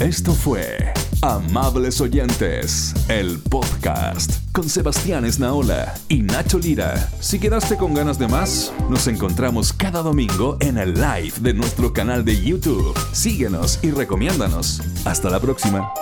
Esto 0.00 0.32
fue 0.32 0.78
Amables 1.20 2.00
Oyentes, 2.00 2.94
el 3.10 3.38
podcast 3.38 4.40
con 4.52 4.66
Sebastián 4.66 5.26
Esnaola 5.26 5.94
y 6.08 6.22
Nacho 6.22 6.58
Lira. 6.58 6.96
Si 7.20 7.38
quedaste 7.38 7.76
con 7.76 7.92
ganas 7.92 8.18
de 8.18 8.26
más, 8.26 8.72
nos 8.88 9.06
encontramos 9.08 9.74
cada 9.74 10.02
domingo 10.02 10.56
en 10.60 10.78
el 10.78 10.94
live 10.94 11.34
de 11.40 11.52
nuestro 11.52 11.92
canal 11.92 12.24
de 12.24 12.42
YouTube. 12.42 12.98
Síguenos 13.12 13.78
y 13.82 13.90
recomiéndanos. 13.90 14.80
Hasta 15.04 15.28
la 15.28 15.38
próxima. 15.38 15.92